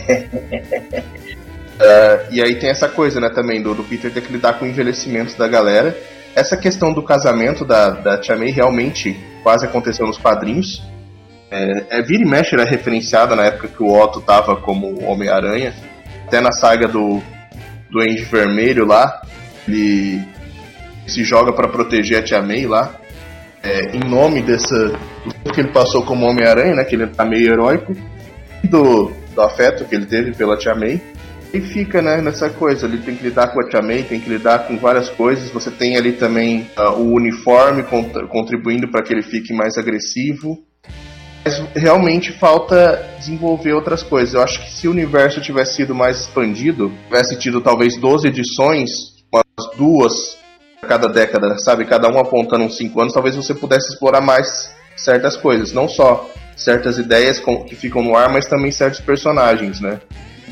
e 2.34 2.42
aí 2.42 2.56
tem 2.56 2.70
essa 2.70 2.90
coisa, 2.90 3.20
né, 3.20 3.30
também, 3.30 3.62
do, 3.62 3.76
do, 3.76 3.84
Peter 3.84 4.12
ter 4.12 4.22
que 4.22 4.34
lidar 4.34 4.54
com 4.54 4.66
o 4.66 4.68
envelhecimento 4.68 5.38
da 5.38 5.48
galera. 5.48 5.96
Essa 6.36 6.58
questão 6.58 6.92
do 6.92 7.04
casamento 7.04 7.64
da, 7.64 7.92
da 7.92 8.18
Tia 8.18 8.36
May 8.36 8.50
realmente 8.50 9.16
quase 9.44 9.66
aconteceu 9.66 10.08
nos 10.08 10.18
quadrinhos. 10.18 10.82
É, 11.52 12.00
é, 12.00 12.02
vira 12.02 12.24
e 12.24 12.26
mexe 12.26 12.56
era 12.56 12.66
referenciada 12.66 13.36
na 13.36 13.46
época 13.46 13.68
que 13.68 13.82
o 13.82 13.94
Otto 13.94 14.22
tava 14.22 14.56
como 14.56 15.04
Homem-Aranha. 15.06 15.74
Até 16.26 16.42
na 16.42 16.52
saga 16.52 16.88
do, 16.88 17.22
do 17.90 18.00
Andy 18.02 18.24
Vermelho 18.24 18.86
lá, 18.86 19.22
ele 19.68 20.22
se 21.06 21.24
joga 21.24 21.54
para 21.54 21.68
proteger 21.68 22.20
a 22.20 22.24
Tia 22.24 22.42
May 22.42 22.66
lá. 22.66 22.96
É, 23.64 23.96
em 23.96 24.00
nome 24.00 24.42
dessa, 24.42 24.94
do 25.44 25.52
que 25.52 25.62
ele 25.62 25.72
passou 25.72 26.04
como 26.04 26.26
Homem-Aranha, 26.26 26.76
né, 26.76 26.84
que 26.84 26.96
ele 26.96 27.08
tá 27.08 27.26
meio 27.26 27.52
heróico, 27.52 27.96
do, 28.64 29.12
do 29.34 29.42
afeto 29.42 29.86
que 29.86 29.96
ele 29.96 30.06
teve 30.06 30.34
pela 30.34 30.58
Tia 30.58 30.76
May. 30.76 31.02
E 31.54 31.62
fica 31.62 32.02
né, 32.02 32.22
nessa 32.22 32.50
coisa, 32.50 32.86
ele 32.86 32.98
tem 32.98 33.16
que 33.16 33.24
lidar 33.24 33.48
com 33.48 33.62
a 33.62 33.70
Tia 33.70 33.82
May, 33.82 34.04
tem 34.04 34.20
que 34.20 34.30
lidar 34.30 34.68
com 34.68 34.78
várias 34.78 35.10
coisas. 35.10 35.50
Você 35.52 35.72
tem 35.72 35.98
ali 35.98 36.14
também 36.14 36.70
uh, 36.78 36.92
o 36.92 37.14
uniforme 37.14 37.84
contribuindo 38.30 38.90
para 38.90 39.02
que 39.02 39.14
ele 39.14 39.24
fique 39.24 39.54
mais 39.54 39.78
agressivo. 39.78 40.58
Mas 41.48 41.64
realmente 41.74 42.34
falta 42.34 43.10
desenvolver 43.18 43.72
outras 43.72 44.04
coisas. 44.04 44.34
Eu 44.34 44.44
acho 44.44 44.60
que 44.60 44.70
se 44.70 44.86
o 44.86 44.92
universo 44.92 45.40
tivesse 45.40 45.76
sido 45.76 45.96
mais 45.96 46.20
expandido, 46.20 46.92
tivesse 47.06 47.40
tido 47.40 47.62
talvez 47.62 47.96
12 47.96 48.28
edições, 48.28 48.90
umas 49.32 49.78
duas 49.78 50.38
a 50.84 50.88
cada 50.88 51.08
década, 51.08 51.58
sabe? 51.60 51.86
Cada 51.86 52.10
um 52.10 52.20
apontando 52.20 52.66
uns 52.66 52.76
5 52.76 53.00
anos, 53.00 53.14
talvez 53.14 53.34
você 53.34 53.56
pudesse 53.56 53.94
explorar 53.94 54.20
mais 54.20 54.76
certas 54.98 55.38
coisas. 55.38 55.72
Não 55.72 55.88
só 55.88 56.30
certas 56.54 56.98
ideias 56.98 57.40
que 57.40 57.76
ficam 57.76 58.04
no 58.04 58.18
ar, 58.18 58.30
mas 58.30 58.46
também 58.46 58.70
certos 58.70 59.00
personagens, 59.00 59.80
né? 59.80 60.02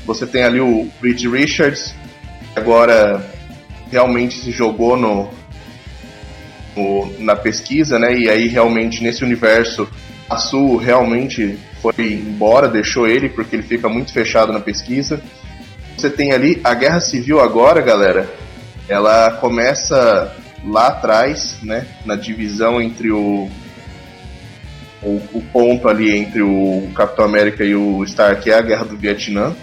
Você 0.05 0.25
tem 0.25 0.43
ali 0.43 0.62
o 0.62 0.89
Reed 1.03 1.25
Richards, 1.25 1.93
que 2.53 2.60
agora 2.60 3.21
realmente 3.91 4.39
se 4.39 4.49
jogou 4.49 4.95
no, 4.95 5.29
no, 6.73 7.19
na 7.19 7.36
pesquisa, 7.36 7.99
né? 7.99 8.17
E 8.17 8.29
aí 8.29 8.47
realmente 8.47 9.03
nesse 9.03 9.25
universo 9.25 9.89
a 10.30 10.38
Sul 10.38 10.78
realmente 10.78 11.58
foi 11.82 12.14
embora, 12.14 12.68
deixou 12.68 13.08
ele 13.08 13.30
porque 13.30 13.56
ele 13.56 13.64
fica 13.64 13.88
muito 13.88 14.12
fechado 14.12 14.52
na 14.52 14.60
pesquisa. 14.60 15.22
Você 15.96 16.10
tem 16.10 16.32
ali 16.32 16.60
a 16.64 16.74
Guerra 16.74 17.00
Civil 17.00 17.40
agora, 17.40 17.82
galera. 17.82 18.30
Ela 18.88 19.32
começa 19.32 20.36
lá 20.66 20.88
atrás, 20.88 21.58
né? 21.62 21.86
Na 22.06 22.16
divisão 22.16 22.82
entre 22.82 23.12
o 23.12 23.50
o, 25.04 25.22
o 25.34 25.42
ponto 25.54 25.88
ali 25.88 26.18
entre 26.18 26.42
o 26.42 26.90
Capitão 26.96 27.26
América 27.26 27.64
e 27.64 27.76
o 27.76 28.04
Stark 28.06 28.50
é 28.50 28.56
a 28.56 28.62
Guerra 28.62 28.86
do 28.86 28.98
Vietnã 28.98 29.56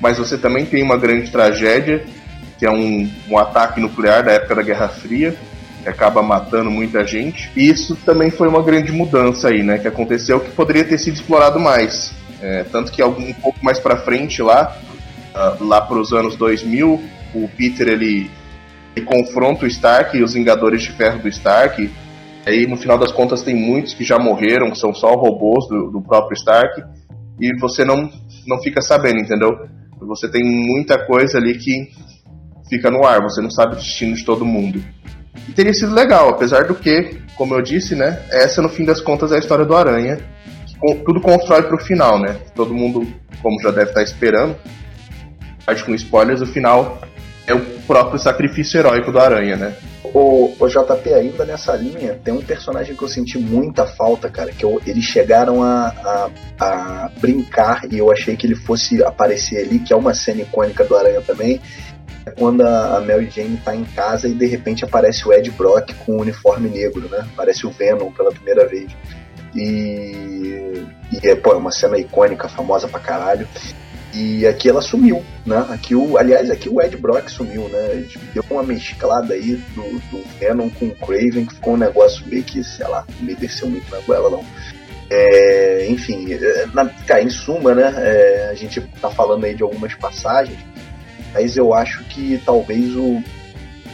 mas 0.00 0.18
você 0.18 0.36
também 0.36 0.66
tem 0.66 0.82
uma 0.82 0.98
grande 0.98 1.30
tragédia, 1.30 2.04
que 2.58 2.66
é 2.66 2.70
um, 2.70 3.10
um 3.26 3.38
ataque 3.38 3.80
nuclear 3.80 4.22
da 4.22 4.32
época 4.32 4.56
da 4.56 4.62
Guerra 4.62 4.88
Fria, 4.88 5.34
acaba 5.88 6.22
matando 6.22 6.70
muita 6.70 7.06
gente. 7.06 7.50
E 7.56 7.68
isso 7.68 7.96
também 7.96 8.30
foi 8.30 8.48
uma 8.48 8.62
grande 8.62 8.92
mudança 8.92 9.48
aí, 9.48 9.62
né, 9.62 9.78
que 9.78 9.88
aconteceu, 9.88 10.40
que 10.40 10.50
poderia 10.50 10.84
ter 10.84 10.98
sido 10.98 11.14
explorado 11.14 11.58
mais. 11.58 12.12
É, 12.40 12.64
tanto 12.64 12.92
que 12.92 13.00
algum, 13.00 13.22
um 13.22 13.34
pouco 13.34 13.58
mais 13.64 13.78
para 13.78 13.96
frente 13.98 14.42
lá, 14.42 14.76
uh, 15.34 15.64
lá 15.64 15.80
para 15.80 15.98
os 15.98 16.12
anos 16.12 16.36
2000, 16.36 17.00
o 17.34 17.48
Peter 17.56 17.88
ele, 17.88 18.30
ele 18.94 19.06
confronta 19.06 19.64
o 19.64 19.68
Stark 19.68 20.16
e 20.16 20.22
os 20.22 20.34
Vingadores 20.34 20.82
de 20.82 20.92
Ferro 20.92 21.20
do 21.20 21.28
Stark. 21.28 21.90
Aí 22.46 22.66
no 22.66 22.76
final 22.76 22.98
das 22.98 23.12
contas 23.12 23.42
tem 23.42 23.54
muitos 23.54 23.94
que 23.94 24.04
já 24.04 24.18
morreram, 24.18 24.70
que 24.70 24.78
são 24.78 24.94
só 24.94 25.14
robôs 25.14 25.66
do, 25.68 25.90
do 25.90 26.02
próprio 26.02 26.34
Stark, 26.36 26.82
e 27.40 27.58
você 27.58 27.84
não, 27.84 28.10
não 28.46 28.60
fica 28.60 28.80
sabendo, 28.82 29.20
entendeu? 29.20 29.66
Você 30.00 30.28
tem 30.28 30.44
muita 30.44 30.98
coisa 30.98 31.38
ali 31.38 31.56
que 31.56 31.90
fica 32.68 32.90
no 32.90 33.04
ar, 33.04 33.22
você 33.22 33.40
não 33.40 33.50
sabe 33.50 33.74
o 33.74 33.78
destino 33.78 34.14
de 34.14 34.24
todo 34.24 34.44
mundo. 34.44 34.82
E 35.48 35.52
teria 35.52 35.74
sido 35.74 35.94
legal, 35.94 36.28
apesar 36.28 36.64
do 36.64 36.74
que, 36.74 37.18
como 37.36 37.54
eu 37.54 37.62
disse, 37.62 37.94
né, 37.94 38.22
essa 38.30 38.62
no 38.62 38.68
fim 38.68 38.84
das 38.84 39.00
contas 39.00 39.32
é 39.32 39.36
a 39.36 39.38
história 39.38 39.64
do 39.64 39.74
Aranha, 39.74 40.18
que 40.66 40.94
tudo 41.04 41.20
constrói 41.20 41.62
para 41.62 41.76
o 41.76 41.80
final, 41.80 42.20
né? 42.20 42.36
Todo 42.54 42.74
mundo, 42.74 43.06
como 43.42 43.60
já 43.60 43.70
deve 43.70 43.90
estar 43.90 44.02
esperando, 44.02 44.56
parte 45.64 45.84
com 45.84 45.94
spoilers, 45.94 46.40
o 46.40 46.46
final 46.46 47.00
é 47.46 47.54
o 47.54 47.60
próprio 47.86 48.18
sacrifício 48.18 48.78
heróico 48.78 49.12
do 49.12 49.18
Aranha, 49.18 49.56
né? 49.56 49.74
O, 50.14 50.54
o 50.58 50.68
JP, 50.68 51.12
ainda 51.12 51.44
nessa 51.44 51.74
linha, 51.74 52.18
tem 52.22 52.32
um 52.32 52.40
personagem 52.40 52.94
que 52.94 53.02
eu 53.02 53.08
senti 53.08 53.38
muita 53.38 53.84
falta, 53.84 54.30
cara, 54.30 54.52
que 54.52 54.64
eu, 54.64 54.80
eles 54.86 55.04
chegaram 55.04 55.62
a, 55.62 55.88
a, 55.88 56.30
a, 56.60 57.10
brincar 57.20 57.82
e 57.90 57.98
eu 57.98 58.12
achei 58.12 58.36
que 58.36 58.46
ele 58.46 58.54
fosse 58.54 59.02
aparecer 59.02 59.66
ali, 59.66 59.78
que 59.80 59.92
é 59.92 59.96
uma 59.96 60.14
cena 60.14 60.42
icônica 60.42 60.84
do 60.84 60.96
Aranha 60.96 61.20
também, 61.20 61.60
é 62.26 62.30
quando 62.30 62.62
a, 62.62 63.00
Mary 63.00 63.28
Jane 63.30 63.60
tá 63.64 63.74
em 63.74 63.84
casa 63.84 64.28
e 64.28 64.34
de 64.34 64.46
repente 64.46 64.84
aparece 64.84 65.26
o 65.28 65.32
Ed 65.32 65.50
Brock 65.50 65.92
com 66.04 66.12
o 66.12 66.16
um 66.16 66.20
uniforme 66.20 66.68
negro, 66.68 67.08
né? 67.08 67.26
Aparece 67.32 67.66
o 67.66 67.70
Venom 67.70 68.10
pela 68.10 68.30
primeira 68.30 68.66
vez. 68.66 68.90
E, 69.54 70.84
e 71.12 71.28
é, 71.28 71.34
pô, 71.34 71.52
é 71.52 71.56
uma 71.56 71.70
cena 71.70 71.98
icônica, 71.98 72.48
famosa 72.48 72.88
pra 72.88 73.00
caralho. 73.00 73.46
E 74.14 74.46
aqui 74.46 74.68
ela 74.68 74.80
sumiu, 74.80 75.24
né? 75.44 75.66
Aqui 75.70 75.94
o, 75.94 76.16
aliás, 76.16 76.48
aqui 76.48 76.68
o 76.68 76.80
Ed 76.80 76.96
Brock 76.96 77.28
sumiu, 77.28 77.68
né? 77.68 78.06
Deu 78.32 78.44
uma 78.48 78.62
mesclada 78.62 79.34
aí 79.34 79.56
do, 79.74 79.82
do 80.10 80.24
Venom 80.38 80.70
com 80.70 80.86
o 80.86 80.94
Craven, 80.94 81.46
que 81.46 81.54
ficou 81.54 81.74
um 81.74 81.78
negócio 81.78 82.24
meio 82.28 82.44
que, 82.44 82.62
sei 82.62 82.86
lá, 82.86 83.04
me 83.20 83.34
desceu 83.34 83.68
muito 83.68 83.90
na 83.90 84.00
goela, 84.00 84.30
não. 84.30 84.44
É, 85.10 85.86
enfim, 85.88 86.32
é, 86.32 86.66
na, 86.72 86.86
cara, 87.06 87.22
em 87.22 87.28
suma, 87.28 87.74
né? 87.74 87.92
É, 87.98 88.48
a 88.50 88.54
gente 88.54 88.80
tá 89.00 89.10
falando 89.10 89.44
aí 89.44 89.54
de 89.54 89.64
algumas 89.64 89.94
passagens, 89.94 90.58
mas 91.34 91.56
eu 91.56 91.74
acho 91.74 92.04
que 92.04 92.40
talvez 92.46 92.94
o. 92.94 93.22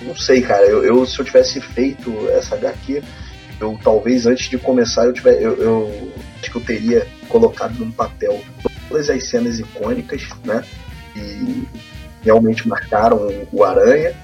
Não 0.03 0.15
sei, 0.15 0.43
cara, 0.43 0.65
eu, 0.67 0.85
eu 0.85 1.07
se 1.07 1.19
eu 1.19 1.25
tivesse 1.25 1.61
feito 1.61 2.29
essa 2.31 2.55
HQ, 2.55 3.03
eu 3.61 3.79
talvez 3.83 4.27
antes 4.27 4.49
de 4.49 4.59
começar 4.59 5.05
eu, 5.07 5.13
tiver, 5.13 5.43
eu, 5.43 5.57
eu 5.57 6.13
acho 6.41 6.51
que 6.51 6.57
eu 6.57 6.63
teria 6.63 7.07
colocado 7.29 7.79
num 7.79 7.91
papel 7.91 8.41
todas 8.89 9.11
as 9.11 9.29
cenas 9.29 9.59
icônicas, 9.59 10.23
né? 10.45 10.63
E 11.17 11.65
realmente 12.23 12.69
marcaram 12.69 13.29
o 13.53 13.65
Aranha. 13.65 14.15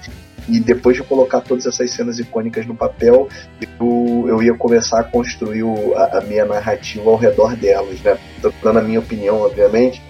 E 0.49 0.61
depois 0.61 0.95
de 0.95 1.03
colocar 1.03 1.41
todas 1.41 1.65
essas 1.65 1.91
cenas 1.91 2.19
icônicas 2.19 2.65
no 2.65 2.73
papel, 2.73 3.27
eu, 3.59 4.25
eu 4.29 4.41
ia 4.41 4.53
começar 4.53 5.01
a 5.01 5.03
construir 5.03 5.63
o, 5.63 5.93
a, 5.93 6.19
a, 6.19 6.21
minha 6.21 6.45
narrativa 6.45 7.09
ao 7.09 7.17
redor 7.17 7.53
delas, 7.57 7.99
né? 7.99 8.17
Dando 8.63 8.79
a 8.79 8.81
minha 8.81 8.99
opinião, 8.99 9.41
obviamente, 9.41 10.01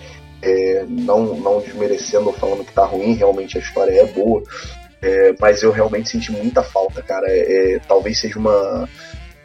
é, 0.47 0.85
não, 0.87 1.35
não 1.35 1.59
desmerecendo 1.59 2.27
ou 2.27 2.33
falando 2.33 2.63
que 2.63 2.73
tá 2.73 2.85
ruim, 2.85 3.13
realmente 3.13 3.57
a 3.57 3.61
história 3.61 3.91
é 3.91 4.05
boa, 4.05 4.43
é, 5.01 5.33
mas 5.39 5.61
eu 5.61 5.71
realmente 5.71 6.09
senti 6.09 6.31
muita 6.31 6.63
falta, 6.63 7.01
cara. 7.01 7.27
É, 7.29 7.75
é 7.75 7.79
talvez 7.79 8.19
seja 8.19 8.39
uma 8.39 8.87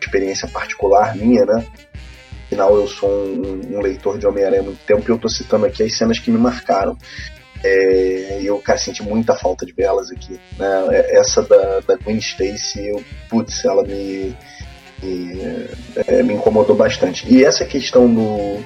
experiência 0.01 0.49
particular 0.49 1.17
minha, 1.17 1.45
né? 1.45 1.67
Afinal, 2.47 2.75
eu 2.77 2.87
sou 2.87 3.09
um, 3.09 3.77
um 3.77 3.81
leitor 3.81 4.19
de 4.19 4.27
Homem-Aranha 4.27 4.61
há 4.61 4.65
muito 4.65 4.85
tempo 4.85 5.03
e 5.09 5.11
eu 5.11 5.19
tô 5.19 5.29
citando 5.29 5.65
aqui 5.65 5.83
as 5.83 5.97
cenas 5.97 6.19
que 6.19 6.31
me 6.31 6.39
marcaram. 6.39 6.97
É, 7.65 8.41
eu, 8.43 8.59
cara, 8.59 8.79
senti 8.79 9.03
muita 9.03 9.35
falta 9.35 9.65
de 9.65 9.73
belas 9.73 10.11
aqui. 10.11 10.39
Né? 10.59 10.87
É, 10.91 11.19
essa 11.19 11.43
da, 11.43 11.81
da 11.81 11.97
Gwen 11.97 12.19
Stacy, 12.19 12.89
eu, 12.89 13.03
putz, 13.31 13.65
ela 13.65 13.83
me, 13.85 14.37
me, 15.03 15.41
é, 16.07 16.23
me 16.23 16.35
incomodou 16.35 16.77
bastante. 16.77 17.27
E 17.33 17.45
essa 17.45 17.65
questão 17.65 18.13
do, 18.13 18.63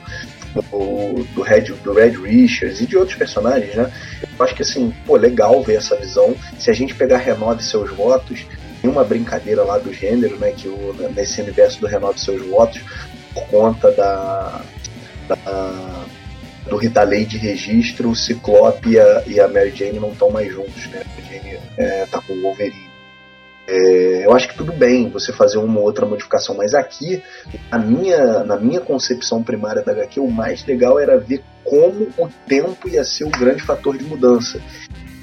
do, 0.63 1.25
do, 1.35 1.43
Red, 1.43 1.63
do 1.83 1.93
Red 1.93 2.11
Richards 2.11 2.81
e 2.81 2.87
de 2.87 2.97
outros 2.97 3.17
personagens, 3.17 3.75
né? 3.75 3.91
Eu 4.39 4.45
acho 4.45 4.55
que 4.55 4.63
assim, 4.63 4.93
pô, 5.07 5.17
legal 5.17 5.63
ver 5.63 5.77
essa 5.77 5.97
visão. 5.97 6.35
Se 6.59 6.71
a 6.71 6.75
gente 6.75 6.95
pegar 6.95 7.19
Renove 7.19 7.63
seus 7.63 7.91
votos, 7.91 8.47
tem 8.81 8.91
uma 8.91 9.05
brincadeira 9.05 9.63
lá 9.63 9.79
do 9.79 9.93
gênero, 9.93 10.37
né? 10.39 10.53
Que 10.53 10.69
o, 10.69 10.95
nesse 11.15 11.41
universo 11.41 11.81
do 11.81 11.87
Renove 11.87 12.21
seus 12.21 12.45
votos, 12.47 12.83
por 13.35 13.47
conta 13.49 13.91
da, 13.93 14.63
da 15.29 16.07
do 16.69 16.77
Rita 16.77 17.05
Lei 17.05 17.25
de 17.25 17.39
registro, 17.39 18.11
o 18.11 18.17
Ciclope 18.17 18.91
e 18.91 18.99
a, 18.99 19.23
e 19.27 19.41
a 19.41 19.47
Mary 19.47 19.71
Jane 19.75 20.01
não 20.01 20.11
estão 20.11 20.31
mais 20.31 20.53
juntos, 20.53 20.87
né? 20.89 21.03
A 21.05 21.21
Mary 21.21 21.43
Jane 21.43 21.59
é, 21.77 22.07
tá 22.07 22.21
com 22.21 22.33
o 22.33 22.43
Wolverine. 22.43 22.86
É, 23.69 24.25
eu 24.25 24.33
acho 24.33 24.49
que 24.49 24.57
tudo 24.57 24.73
bem 24.73 25.11
você 25.11 25.33
fazer 25.33 25.59
uma 25.59 25.81
ou 25.81 25.87
outra 25.87 26.07
modificação, 26.07 26.55
mas 26.55 26.75
aqui, 26.75 27.23
na 27.71 27.79
minha, 27.79 28.45
na 28.45 28.57
minha 28.57 28.81
concepção 28.81 29.43
primária 29.43 29.83
da 29.83 29.93
HQ, 29.93 30.21
o 30.21 30.31
mais 30.31 30.65
legal 30.65 30.99
era 31.01 31.19
ver 31.19 31.43
como 31.65 32.09
o 32.17 32.29
tempo 32.47 32.89
ia 32.89 33.05
ser 33.05 33.25
o 33.25 33.31
grande 33.31 33.63
fator 33.63 33.99
de 33.99 34.05
mudança. 34.05 34.61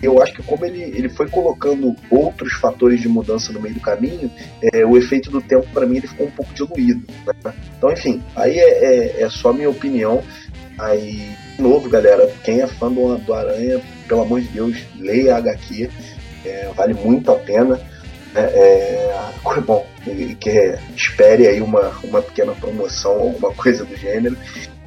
Eu 0.01 0.21
acho 0.21 0.34
que 0.34 0.43
como 0.43 0.65
ele, 0.65 0.82
ele 0.82 1.08
foi 1.08 1.29
colocando 1.29 1.95
outros 2.12 2.51
fatores 2.56 2.99
de 2.99 3.08
mudança 3.08 3.53
no 3.53 3.62
meio 3.62 3.75
do 3.75 3.79
caminho, 3.79 4.29
é, 4.62 4.86
o 4.86 4.97
efeito 4.97 5.32
do 5.32 5.41
tempo 5.41 5.65
para 5.73 5.86
mim 5.86 5.97
ele 5.97 6.08
ficou 6.08 6.27
um 6.27 6.32
pouco 6.32 6.53
diluído. 6.53 7.08
Né? 7.25 7.53
Então, 7.77 7.89
enfim, 7.89 8.21
aí 8.36 8.60
é, 8.60 8.86
é, 8.86 9.21
é 9.21 9.29
só 9.29 9.53
minha 9.53 9.69
opinião. 9.69 10.21
Aí, 10.77 11.32
de 11.56 11.62
novo, 11.62 11.89
galera, 11.89 12.29
quem 12.43 12.60
é 12.60 12.67
fã 12.67 12.91
do, 12.91 13.17
do 13.19 13.34
Aranha, 13.34 13.79
pelo 14.06 14.23
amor 14.23 14.41
de 14.41 14.47
Deus, 14.47 14.77
leia 14.99 15.36
a 15.36 15.38
HQ, 15.38 15.89
é, 16.43 16.69
vale 16.75 16.93
muito 16.93 17.32
a 17.32 17.36
pena. 17.36 17.79
É, 18.36 18.41
é, 18.41 19.62
bom, 19.62 19.86
que 20.39 20.76
espere 20.96 21.48
aí 21.48 21.62
uma, 21.62 21.91
uma 22.04 22.22
pequena 22.22 22.54
promoção, 22.54 23.13
alguma 23.13 23.54
coisa 23.54 23.86
do 23.86 23.96
gênero. 23.96 24.38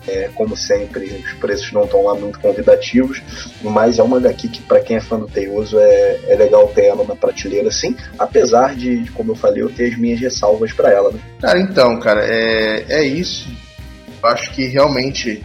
É, 0.08 0.30
como 0.36 0.56
sempre, 0.56 1.06
os 1.06 1.32
preços 1.32 1.72
não 1.72 1.82
estão 1.82 2.04
lá 2.04 2.14
muito 2.14 2.38
convidativos, 2.38 3.20
mas 3.60 3.98
é 3.98 4.02
uma 4.04 4.20
daqui 4.20 4.46
que, 4.46 4.62
para 4.62 4.78
quem 4.78 4.96
é 4.96 5.00
fã 5.00 5.18
do 5.18 5.26
Teioso, 5.26 5.76
é, 5.80 6.20
é 6.28 6.36
legal 6.36 6.68
ter 6.68 6.84
ela 6.84 7.02
na 7.02 7.16
prateleira, 7.16 7.72
sim, 7.72 7.96
apesar 8.16 8.76
de, 8.76 9.10
como 9.14 9.32
eu 9.32 9.34
falei, 9.34 9.64
eu 9.64 9.68
ter 9.68 9.92
as 9.92 9.98
minhas 9.98 10.20
ressalvas 10.20 10.72
para 10.72 10.92
ela. 10.92 11.10
Né? 11.10 11.18
Cara, 11.40 11.58
então, 11.58 11.98
cara, 11.98 12.24
é, 12.24 12.84
é 12.88 13.04
isso. 13.04 13.48
Eu 14.22 14.28
acho 14.28 14.52
que 14.52 14.68
realmente 14.68 15.42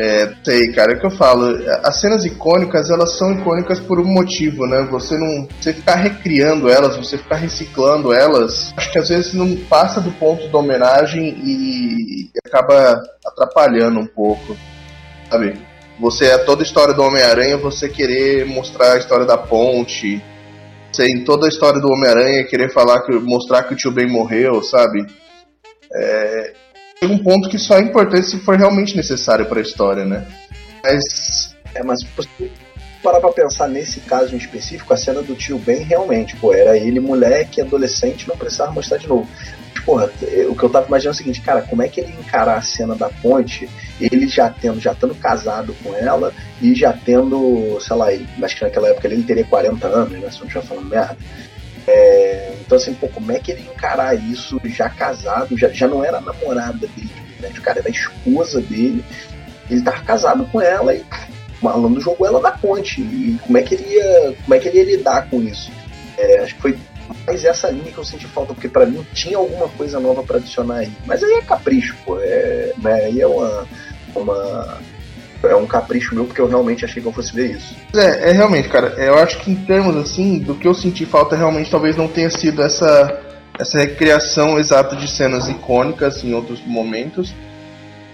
é, 0.00 0.32
sei, 0.44 0.72
cara, 0.72 0.92
é 0.92 0.96
o 0.96 1.00
que 1.00 1.06
eu 1.06 1.10
falo. 1.10 1.58
As 1.82 2.00
cenas 2.00 2.24
icônicas, 2.24 2.88
elas 2.88 3.18
são 3.18 3.32
icônicas 3.32 3.80
por 3.80 3.98
um 3.98 4.04
motivo, 4.04 4.64
né? 4.64 4.86
Você 4.92 5.18
não. 5.18 5.48
Você 5.60 5.72
ficar 5.72 5.96
recriando 5.96 6.68
elas, 6.68 6.96
você 6.96 7.18
ficar 7.18 7.34
reciclando 7.34 8.12
elas, 8.12 8.72
acho 8.76 8.92
que 8.92 8.98
às 8.98 9.08
vezes 9.08 9.34
não 9.34 9.56
passa 9.56 10.00
do 10.00 10.12
ponto 10.12 10.46
da 10.48 10.58
homenagem 10.58 11.36
e 11.42 12.30
acaba 12.46 13.02
atrapalhando 13.26 13.98
um 13.98 14.06
pouco. 14.06 14.56
Sabe? 15.28 15.60
Você 15.98 16.26
é 16.26 16.38
toda 16.38 16.62
a 16.62 16.66
história 16.66 16.94
do 16.94 17.02
Homem-Aranha, 17.02 17.56
você 17.56 17.88
querer 17.88 18.46
mostrar 18.46 18.92
a 18.92 18.98
história 18.98 19.26
da 19.26 19.36
ponte. 19.36 20.22
Você 20.92 21.08
em 21.08 21.24
toda 21.24 21.46
a 21.46 21.48
história 21.48 21.80
do 21.80 21.92
Homem-Aranha 21.92 22.46
querer 22.46 22.72
falar 22.72 23.00
que 23.02 23.12
mostrar 23.18 23.64
que 23.64 23.74
o 23.74 23.76
tio 23.76 23.90
Ben 23.90 24.06
morreu, 24.08 24.62
sabe? 24.62 25.04
É, 25.92 26.52
chega 27.00 27.12
um 27.12 27.18
ponto 27.18 27.48
que 27.48 27.58
só 27.58 27.76
é 27.76 27.82
importante 27.82 28.26
se 28.26 28.38
for 28.40 28.56
realmente 28.56 28.96
necessário 28.96 29.46
para 29.46 29.58
a 29.58 29.62
história, 29.62 30.04
né? 30.04 30.26
Mas. 30.82 31.56
É, 31.74 31.82
mas 31.82 32.00
parar 33.02 33.20
pra 33.20 33.30
pensar 33.30 33.68
nesse 33.68 34.00
caso 34.00 34.34
em 34.34 34.38
específico, 34.38 34.92
a 34.92 34.96
cena 34.96 35.22
do 35.22 35.34
tio 35.34 35.58
Ben 35.58 35.82
realmente, 35.82 36.36
pô, 36.36 36.52
era 36.52 36.76
ele 36.76 37.00
moleque, 37.00 37.60
adolescente, 37.60 38.28
não 38.28 38.36
precisava 38.36 38.72
mostrar 38.72 38.98
de 38.98 39.08
novo. 39.08 39.28
Mas, 39.74 39.84
porra, 39.84 40.10
o 40.48 40.54
que 40.54 40.62
eu 40.62 40.68
tava 40.68 40.86
imaginando 40.86 41.14
é 41.14 41.16
o 41.16 41.16
seguinte, 41.16 41.40
cara, 41.40 41.62
como 41.62 41.82
é 41.82 41.88
que 41.88 42.00
ele 42.00 42.12
encarar 42.12 42.56
a 42.56 42.62
cena 42.62 42.94
da 42.94 43.08
ponte, 43.08 43.68
ele 44.00 44.28
já 44.28 44.50
tendo, 44.50 44.80
já 44.80 44.94
tendo 44.94 45.14
casado 45.14 45.74
com 45.82 45.94
ela 45.94 46.32
e 46.60 46.74
já 46.74 46.92
tendo, 46.92 47.78
sei 47.80 47.96
lá, 47.96 48.08
acho 48.42 48.56
que 48.56 48.64
naquela 48.64 48.88
época 48.88 49.06
ele 49.06 49.22
teria 49.22 49.44
40 49.44 49.86
anos, 49.86 50.12
né? 50.12 50.30
Se 50.30 50.40
não 50.40 50.46
estiver 50.46 50.64
falando 50.64 50.88
merda. 50.88 51.16
É, 51.88 52.52
então, 52.60 52.76
assim, 52.76 52.92
pô, 52.92 53.08
como 53.08 53.32
é 53.32 53.38
que 53.38 53.50
ele 53.50 53.62
encarar 53.62 54.14
isso 54.14 54.60
já 54.64 54.90
casado? 54.90 55.56
Já, 55.56 55.70
já 55.70 55.88
não 55.88 56.04
era 56.04 56.20
namorada 56.20 56.86
dele, 56.86 57.10
né? 57.40 57.50
O 57.56 57.62
cara 57.62 57.78
era 57.80 57.88
esposa 57.88 58.60
dele. 58.60 59.02
Ele 59.70 59.80
tava 59.80 60.00
casado 60.00 60.44
com 60.52 60.60
ela 60.60 60.94
e 60.94 61.00
o 61.00 61.64
malandro 61.64 61.98
jogou 61.98 62.26
ela 62.26 62.42
da 62.42 62.50
ponte. 62.50 63.00
E 63.00 63.38
como 63.42 63.56
é 63.56 63.62
que 63.62 63.74
ele 63.74 63.94
ia, 63.94 64.34
como 64.44 64.54
é 64.54 64.58
que 64.58 64.68
ele 64.68 64.78
ia 64.78 64.96
lidar 64.96 65.30
com 65.30 65.40
isso? 65.40 65.72
É, 66.18 66.40
acho 66.40 66.56
que 66.56 66.60
foi 66.60 66.78
mais 67.26 67.42
essa 67.42 67.70
linha 67.70 67.90
que 67.90 67.96
eu 67.96 68.04
senti 68.04 68.26
falta, 68.26 68.52
porque 68.52 68.68
para 68.68 68.84
mim 68.84 69.06
tinha 69.14 69.38
alguma 69.38 69.68
coisa 69.70 69.98
nova 69.98 70.22
para 70.22 70.36
adicionar 70.36 70.80
aí. 70.80 70.92
Mas 71.06 71.22
aí 71.22 71.32
é 71.32 71.42
capricho, 71.42 71.96
pô. 72.04 72.18
É, 72.20 72.74
né? 72.76 72.94
Aí 73.06 73.20
é 73.20 73.26
uma, 73.26 73.66
uma 74.14 74.78
é 75.44 75.54
um 75.54 75.66
capricho 75.66 76.14
meu 76.14 76.24
porque 76.24 76.40
eu 76.40 76.48
realmente 76.48 76.84
achei 76.84 77.00
que 77.00 77.08
eu 77.08 77.12
fosse 77.12 77.34
ver 77.34 77.52
isso. 77.52 77.76
É, 77.94 78.30
é 78.30 78.32
realmente, 78.32 78.68
cara, 78.68 78.94
eu 78.98 79.18
acho 79.18 79.38
que 79.40 79.50
em 79.50 79.56
termos 79.56 79.96
assim, 79.96 80.38
do 80.38 80.54
que 80.54 80.66
eu 80.66 80.74
senti 80.74 81.06
falta 81.06 81.36
realmente 81.36 81.70
talvez 81.70 81.96
não 81.96 82.08
tenha 82.08 82.30
sido 82.30 82.62
essa 82.62 83.24
essa 83.58 83.78
recriação 83.78 84.58
exata 84.58 84.94
de 84.94 85.08
cenas 85.08 85.48
icônicas 85.48 86.22
em 86.22 86.32
outros 86.32 86.64
momentos. 86.64 87.34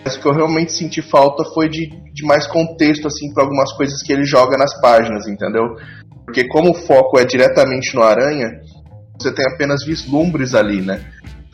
Mas 0.04 0.16
o 0.16 0.20
que 0.20 0.26
eu 0.26 0.34
realmente 0.34 0.72
senti 0.72 1.00
falta 1.00 1.44
foi 1.54 1.68
de, 1.68 1.88
de 2.12 2.24
mais 2.24 2.46
contexto 2.46 3.06
assim 3.06 3.32
para 3.32 3.44
algumas 3.44 3.72
coisas 3.72 4.02
que 4.02 4.12
ele 4.12 4.24
joga 4.24 4.56
nas 4.56 4.78
páginas, 4.80 5.26
entendeu? 5.26 5.76
Porque 6.24 6.46
como 6.48 6.70
o 6.70 6.74
foco 6.74 7.18
é 7.18 7.24
diretamente 7.24 7.94
no 7.94 8.02
Aranha, 8.02 8.60
você 9.18 9.32
tem 9.32 9.44
apenas 9.46 9.84
vislumbres 9.84 10.54
ali, 10.54 10.80
né? 10.80 11.00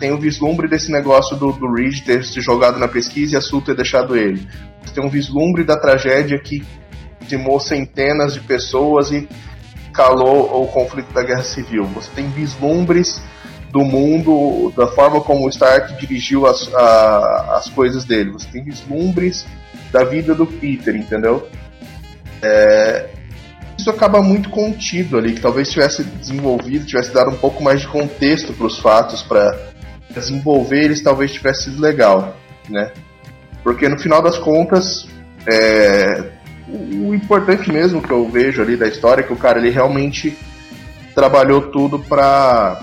Tem 0.01 0.13
o 0.13 0.19
vislumbre 0.19 0.67
desse 0.67 0.91
negócio 0.91 1.37
do, 1.37 1.53
do 1.53 1.71
Reed 1.73 2.01
ter 2.01 2.25
se 2.25 2.41
jogado 2.41 2.79
na 2.79 2.89
pesquisa 2.89 3.35
e 3.35 3.37
a 3.37 3.41
Sul 3.41 3.61
ter 3.61 3.77
deixado 3.77 4.17
ele. 4.17 4.49
Você 4.83 4.95
tem 4.95 5.05
um 5.05 5.11
vislumbre 5.11 5.63
da 5.63 5.77
tragédia 5.77 6.41
que 6.41 6.65
dizimou 7.21 7.61
centenas 7.61 8.33
de 8.33 8.41
pessoas 8.41 9.13
e 9.13 9.29
calou 9.93 10.63
o 10.63 10.67
conflito 10.69 11.13
da 11.13 11.23
Guerra 11.23 11.43
Civil. 11.43 11.85
Você 11.85 12.11
tem 12.15 12.31
vislumbres 12.31 13.23
do 13.71 13.85
mundo, 13.85 14.73
da 14.75 14.87
forma 14.87 15.21
como 15.21 15.47
o 15.47 15.51
Stark 15.51 15.95
dirigiu 16.01 16.47
as, 16.47 16.73
a, 16.75 17.59
as 17.59 17.69
coisas 17.69 18.07
dele. 18.07 18.31
Você 18.31 18.49
tem 18.51 18.65
vislumbres 18.65 19.47
da 19.93 20.03
vida 20.03 20.35
do 20.35 20.47
Peter, 20.47 20.97
entendeu? 20.97 21.47
É, 22.43 23.11
isso 23.77 23.91
acaba 23.91 24.23
muito 24.23 24.49
contido 24.49 25.19
ali, 25.19 25.35
que 25.35 25.41
talvez 25.41 25.71
tivesse 25.71 26.03
desenvolvido, 26.05 26.87
tivesse 26.87 27.13
dado 27.13 27.31
um 27.31 27.37
pouco 27.37 27.63
mais 27.63 27.81
de 27.81 27.89
contexto 27.89 28.55
para 28.55 28.67
os 28.67 28.79
fatos, 28.79 29.23
para 29.23 29.71
desenvolver 30.13 30.85
eles, 30.85 31.03
talvez 31.03 31.33
tivesse 31.33 31.65
sido 31.65 31.81
legal, 31.81 32.37
né? 32.69 32.93
Porque 33.63 33.89
no 33.89 33.99
final 33.99 34.23
das 34.23 34.39
contas, 34.39 35.09
é, 35.47 36.31
o 36.69 37.15
importante 37.15 37.71
mesmo 37.71 38.03
que 38.03 38.11
eu 38.11 38.29
vejo 38.29 38.63
ali 38.63 38.77
da 38.77 38.87
história 38.87 39.23
é 39.23 39.25
que 39.25 39.33
o 39.33 39.37
cara 39.37 39.59
ele 39.59 39.71
realmente 39.71 40.37
trabalhou 41.15 41.63
tudo 41.71 41.99
para 41.99 42.83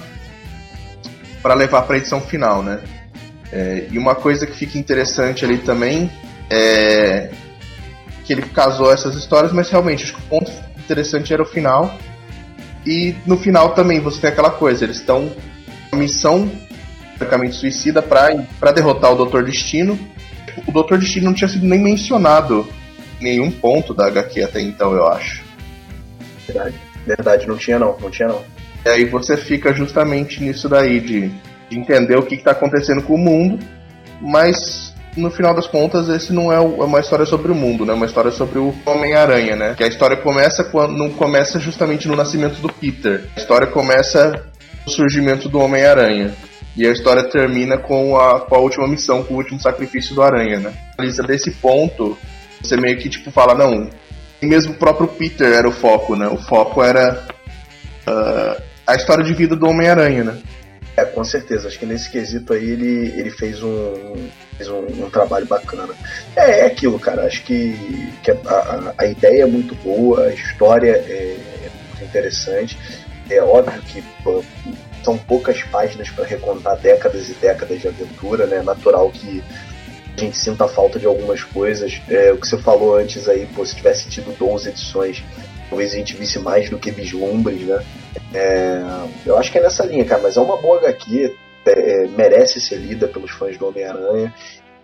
para 1.42 1.54
levar 1.54 1.84
para 1.84 1.96
a 1.96 1.98
edição 1.98 2.20
final, 2.20 2.62
né? 2.62 2.82
É, 3.52 3.88
e 3.90 3.98
uma 3.98 4.16
coisa 4.16 4.46
que 4.46 4.58
fica 4.58 4.78
interessante 4.78 5.46
ali 5.46 5.60
também 5.60 6.12
é 6.50 7.30
que 8.26 8.34
ele 8.34 8.42
casou 8.42 8.92
essas 8.92 9.16
histórias, 9.16 9.54
mas 9.54 9.70
realmente 9.70 10.04
acho 10.04 10.16
que 10.16 10.20
o 10.20 10.26
ponto 10.26 10.52
interessante 10.78 11.34
era 11.34 11.42
o 11.42 11.46
final. 11.46 11.98
E 12.86 13.16
no 13.26 13.38
final 13.38 13.74
também 13.74 14.02
você 14.02 14.20
tem 14.20 14.30
aquela 14.30 14.50
coisa, 14.50 14.84
eles 14.84 14.98
estão 14.98 15.32
a 15.92 15.96
missão 15.96 16.52
praticamente 17.18 17.56
suicida 17.56 18.02
para 18.02 18.72
derrotar 18.72 19.12
o 19.12 19.16
Doutor 19.16 19.44
Destino 19.44 19.98
o 20.66 20.72
Doutor 20.72 20.98
Destino 20.98 21.26
não 21.26 21.34
tinha 21.34 21.48
sido 21.48 21.66
nem 21.66 21.80
mencionado 21.80 22.68
em 23.20 23.24
nenhum 23.24 23.52
ponto 23.52 23.94
da 23.94 24.08
HQ 24.08 24.44
até 24.44 24.62
então, 24.62 24.94
eu 24.94 25.08
acho. 25.08 25.44
Verdade, 26.48 26.76
verdade, 27.06 27.48
não 27.48 27.58
tinha 27.58 27.78
não, 27.78 27.98
não 28.00 28.10
tinha 28.10 28.30
não. 28.30 28.42
E 28.86 28.90
aí 28.90 29.06
você 29.06 29.36
fica 29.36 29.74
justamente 29.74 30.42
nisso 30.42 30.70
daí, 30.70 31.00
de, 31.00 31.30
de 31.70 31.78
entender 31.78 32.18
o 32.18 32.24
que 32.24 32.36
está 32.36 32.52
acontecendo 32.52 33.02
com 33.02 33.16
o 33.16 33.18
mundo, 33.18 33.60
mas 34.22 34.96
no 35.16 35.30
final 35.32 35.54
das 35.54 35.68
contas, 35.68 36.08
esse 36.10 36.32
não 36.32 36.54
é, 36.54 36.58
é 36.58 36.60
uma 36.60 37.00
história 37.00 37.26
sobre 37.26 37.52
o 37.52 37.56
mundo, 37.56 37.86
né? 37.86 37.92
É 37.92 37.96
uma 37.96 38.06
história 38.06 38.32
sobre 38.32 38.60
o 38.60 38.74
Homem-Aranha, 38.86 39.56
né? 39.56 39.74
Que 39.76 39.84
a 39.84 39.88
história 39.88 40.16
começa 40.16 40.64
quando 40.64 40.96
não 40.96 41.10
começa 41.10 41.60
justamente 41.60 42.08
no 42.08 42.16
nascimento 42.16 42.62
do 42.62 42.72
Peter. 42.72 43.26
A 43.36 43.40
história 43.40 43.68
começa 43.68 44.46
no 44.86 44.92
surgimento 44.92 45.50
do 45.50 45.60
Homem-Aranha. 45.60 46.34
E 46.78 46.86
a 46.86 46.92
história 46.92 47.24
termina 47.24 47.76
com 47.76 48.16
a, 48.16 48.40
com 48.42 48.54
a 48.54 48.60
última 48.60 48.88
missão, 48.88 49.24
com 49.24 49.34
o 49.34 49.38
último 49.38 49.60
sacrifício 49.60 50.14
do 50.14 50.22
Aranha, 50.22 50.60
né? 50.60 50.74
Desse 51.26 51.50
ponto, 51.50 52.16
você 52.62 52.78
meio 52.78 52.98
que 53.00 53.10
tipo 53.10 53.32
fala, 53.32 53.56
não. 53.56 53.90
E 54.40 54.46
mesmo 54.46 54.74
o 54.74 54.78
próprio 54.78 55.08
Peter 55.08 55.54
era 55.54 55.68
o 55.68 55.72
foco, 55.72 56.16
né? 56.16 56.28
O 56.28 56.38
foco 56.38 56.84
era 56.84 57.26
uh, 58.08 58.62
a 58.86 58.96
história 58.96 59.24
de 59.24 59.34
vida 59.34 59.56
do 59.56 59.68
Homem-Aranha, 59.68 60.24
né? 60.24 60.38
É, 60.96 61.04
com 61.04 61.24
certeza. 61.24 61.68
Acho 61.68 61.80
que 61.80 61.86
nesse 61.86 62.12
quesito 62.12 62.54
aí 62.54 62.70
ele, 62.70 63.12
ele 63.18 63.32
fez, 63.32 63.64
um, 63.64 64.30
fez 64.56 64.70
um, 64.70 64.86
um 65.06 65.10
trabalho 65.10 65.48
bacana. 65.48 65.94
É, 66.36 66.60
é 66.60 66.66
aquilo, 66.68 67.00
cara. 67.00 67.26
Acho 67.26 67.44
que, 67.44 68.12
que 68.22 68.30
a, 68.30 68.94
a, 69.00 69.06
ideia 69.08 69.44
é 69.44 69.48
muito 69.48 69.74
boa, 69.76 70.26
a 70.26 70.34
história 70.34 70.92
é, 70.92 71.38
é 71.66 71.70
muito 71.88 72.04
interessante. 72.04 72.78
É 73.30 73.42
óbvio 73.42 73.82
que 73.82 74.04
são 75.08 75.18
poucas 75.18 75.64
páginas 75.64 76.10
para 76.10 76.26
recontar 76.26 76.76
décadas 76.76 77.30
e 77.30 77.34
décadas 77.36 77.80
de 77.80 77.88
aventura, 77.88 78.46
né? 78.46 78.58
É 78.58 78.62
natural 78.62 79.10
que 79.10 79.42
a 80.18 80.20
gente 80.20 80.36
sinta 80.36 80.66
a 80.66 80.68
falta 80.68 81.00
de 81.00 81.06
algumas 81.06 81.46
coisas. 81.46 82.02
É, 82.10 82.34
o 82.34 82.38
que 82.38 82.46
você 82.46 82.58
falou 82.58 82.98
antes 82.98 83.30
aí, 83.30 83.48
pô, 83.56 83.66
se 83.66 83.74
tivesse 83.74 84.10
tido 84.10 84.38
12 84.38 84.68
edições, 84.68 85.24
talvez 85.70 85.94
a 85.94 85.96
gente 85.96 86.14
visse 86.18 86.40
mais 86.40 86.70
do 86.70 86.78
que 86.78 86.92
vislumbres, 86.92 87.62
né? 87.62 87.82
É, 88.34 88.82
eu 89.26 89.38
acho 89.38 89.50
que 89.50 89.60
é 89.60 89.62
nessa 89.62 89.86
linha, 89.86 90.04
cara, 90.04 90.22
mas 90.22 90.36
é 90.36 90.42
uma 90.42 90.58
boa 90.58 90.78
HQ, 90.80 91.34
é, 91.66 91.72
é, 91.72 92.08
merece 92.10 92.60
ser 92.60 92.76
lida 92.76 93.08
pelos 93.08 93.32
fãs 93.32 93.58
do 93.58 93.66
Homem-Aranha. 93.66 94.34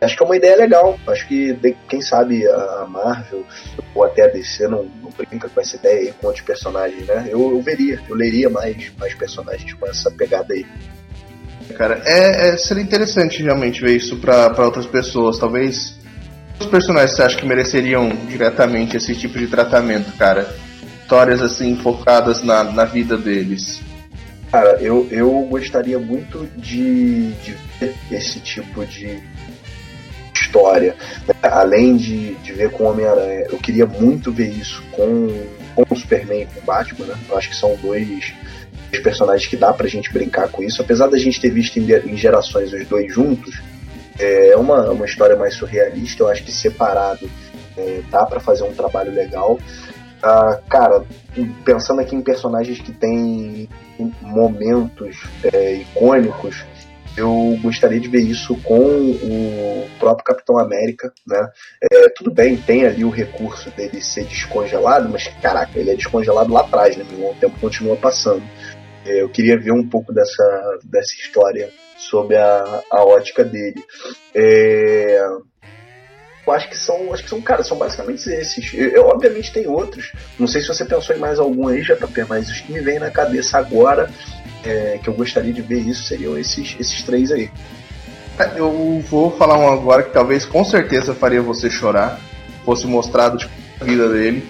Acho 0.06 0.18
que 0.18 0.24
é 0.24 0.26
uma 0.26 0.38
ideia 0.38 0.56
legal. 0.56 1.00
Acho 1.08 1.28
que, 1.28 1.58
quem 1.88 2.02
sabe, 2.02 2.48
a 2.48 2.86
Marvel 2.90 3.46
ou 3.94 4.04
até 4.04 4.24
a 4.24 4.28
DC 4.28 4.68
não, 4.68 4.84
não 5.02 5.10
brinca 5.12 5.50
com 5.50 5.62
essa 5.62 5.76
ideia 5.76 6.02
aí 6.02 6.14
com 6.14 6.28
outros 6.28 6.46
personagens, 6.46 7.06
né? 7.06 7.28
Eu, 7.30 7.52
eu 7.52 7.62
veria, 7.62 8.00
eu 8.08 8.16
leria 8.16 8.50
mais, 8.50 8.92
mais 9.00 9.14
personagens 9.14 9.74
com 9.74 9.88
essa 9.88 10.12
pegada 10.12 10.54
aí. 10.54 10.66
Cara, 11.78 12.02
é, 12.06 12.50
é 12.50 12.58
seria 12.58 12.84
interessante 12.84 13.42
realmente 13.42 13.82
ver 13.82 13.96
isso 13.96 14.18
para 14.18 14.66
outras 14.66 14.86
pessoas. 14.86 15.40
Talvez 15.40 15.98
os 16.60 16.68
personagens 16.68 17.16
você 17.16 17.24
acha 17.24 17.38
que 17.38 17.46
mereceriam 17.46 18.10
diretamente 18.28 18.98
esse 18.98 19.16
tipo 19.16 19.38
de 19.38 19.48
tratamento, 19.48 20.12
cara? 20.18 20.48
Histórias 21.02 21.42
assim 21.42 21.76
focadas 21.78 22.44
na, 22.44 22.64
na 22.64 22.86
vida 22.86 23.18
deles. 23.18 23.82
Cara, 24.52 24.78
eu, 24.80 25.08
eu 25.10 25.32
gostaria 25.50 25.98
muito 25.98 26.48
de, 26.56 27.32
de 27.32 27.56
ver 27.80 27.96
esse 28.12 28.40
tipo 28.40 28.86
de 28.86 29.20
história, 30.54 30.96
né? 31.28 31.34
além 31.42 31.98
de, 31.98 32.36
de 32.36 32.54
ver 32.54 32.70
com 32.72 32.84
Homem-Aranha. 32.84 33.48
Eu 33.50 33.58
queria 33.58 33.88
muito 33.88 34.32
ver 34.32 34.50
isso 34.50 34.84
com, 34.92 35.46
com 35.76 35.84
o 35.90 35.98
Superman 35.98 36.44
e 36.44 36.46
com 36.46 36.60
o 36.60 36.64
Batman, 36.64 37.08
né? 37.08 37.16
Eu 37.28 37.38
acho 37.38 37.50
que 37.50 37.56
são 37.56 37.76
dois, 37.78 38.34
dois 38.92 39.04
personagens 39.04 39.50
que 39.50 39.58
dá 39.58 39.74
pra 39.74 39.88
gente 39.88 40.14
brincar 40.14 40.48
com 40.50 40.62
isso. 40.62 40.82
Apesar 40.82 41.08
da 41.08 41.18
gente 41.18 41.42
ter 41.42 41.50
visto 41.50 41.78
em, 41.78 41.92
em 41.92 42.16
gerações 42.16 42.72
os 42.72 42.88
dois 42.88 43.12
juntos, 43.12 43.60
é 44.20 44.56
uma, 44.56 44.92
uma 44.92 45.06
história 45.06 45.36
mais 45.36 45.56
surrealista. 45.56 46.24
Eu 46.24 46.28
acho 46.28 46.44
que 46.44 46.52
separado 46.52 47.30
é, 47.76 48.02
dá 48.12 48.26
para 48.26 48.40
fazer 48.40 48.64
um 48.64 48.74
trabalho 48.74 49.12
legal. 49.12 49.60
Ah, 50.22 50.60
cara, 50.70 51.04
pensando 51.66 52.00
aqui 52.00 52.16
em 52.16 52.22
personagens 52.22 52.80
que 52.80 52.94
têm 52.94 53.68
momentos 54.22 55.22
é, 55.52 55.74
icônicos, 55.74 56.64
eu 57.16 57.58
gostaria 57.62 58.00
de 58.00 58.08
ver 58.08 58.22
isso 58.22 58.56
com 58.64 58.76
o 58.76 59.88
próprio 60.00 60.26
Capitão 60.26 60.58
América, 60.58 61.14
né? 61.28 61.48
É, 61.92 62.10
tudo 62.10 62.32
bem, 62.32 62.58
tem 62.58 62.86
ali 62.86 63.06
o 63.06 63.10
recurso 63.10 63.70
dele 63.72 64.02
ser 64.02 64.26
descongelado, 64.26 65.10
mas 65.10 65.28
caraca, 65.42 65.80
ele 65.80 65.92
é 65.92 65.96
descongelado 65.96 66.52
lá 66.52 66.62
atrás, 66.62 66.98
né? 66.98 67.06
O 67.12 67.36
tempo 67.36 67.60
continua 67.60 67.96
passando. 67.96 68.44
É, 69.06 69.22
eu 69.22 69.30
queria 69.30 69.60
ver 69.60 69.72
um 69.72 69.88
pouco 69.88 70.14
dessa, 70.14 70.80
dessa 70.84 71.14
história 71.14 71.70
sob 71.98 72.36
a, 72.36 72.84
a 72.92 73.04
ótica 73.04 73.44
dele. 73.44 73.84
É, 74.34 75.20
eu 76.46 76.54
acho 76.54 76.70
que 76.70 76.78
são, 76.78 77.14
acho 77.14 77.24
que 77.24 77.30
são, 77.30 77.42
cara, 77.42 77.64
são 77.64 77.78
basicamente 77.78 78.30
esses. 78.30 78.74
Eu, 78.74 78.90
eu, 78.90 79.06
obviamente 79.08 79.52
tem 79.52 79.68
outros. 79.68 80.12
Não 80.38 80.48
sei 80.48 80.62
se 80.62 80.68
você 80.68 80.84
pensou 80.84 81.16
em 81.16 81.20
mais 81.20 81.40
algum 81.40 81.68
aí, 81.68 81.82
JP, 81.82 82.26
mas 82.28 82.50
os 82.50 82.60
que 82.60 82.72
me 82.72 82.82
vêm 82.82 83.00
na 83.00 83.10
cabeça 83.10 83.58
agora 83.58 84.10
é, 84.64 85.00
que 85.02 85.10
eu 85.10 85.14
gostaria 85.14 85.54
de 85.54 85.62
ver 85.62 85.80
isso 85.80 86.04
seriam 86.04 86.38
esses, 86.38 86.76
esses 86.80 87.02
três 87.04 87.32
aí. 87.32 87.50
É, 88.38 88.60
eu 88.60 89.02
vou 89.08 89.32
falar 89.38 89.58
um 89.58 89.72
agora 89.72 90.04
que 90.04 90.12
talvez 90.12 90.46
com 90.46 90.66
certeza 90.66 91.14
faria 91.14 91.42
você 91.42 91.70
chorar, 91.70 92.20
fosse 92.66 92.86
mostrado 92.88 93.38
tipo, 93.38 93.54
a 93.80 93.86
vida 93.86 94.10
dele. 94.10 94.48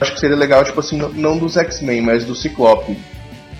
Acho 0.00 0.14
que 0.14 0.20
seria 0.20 0.36
legal, 0.36 0.64
tipo 0.64 0.80
assim, 0.80 0.96
não 0.96 1.38
dos 1.38 1.56
X-Men, 1.56 2.02
mas 2.02 2.24
do 2.24 2.34
Ciclope. 2.34 2.98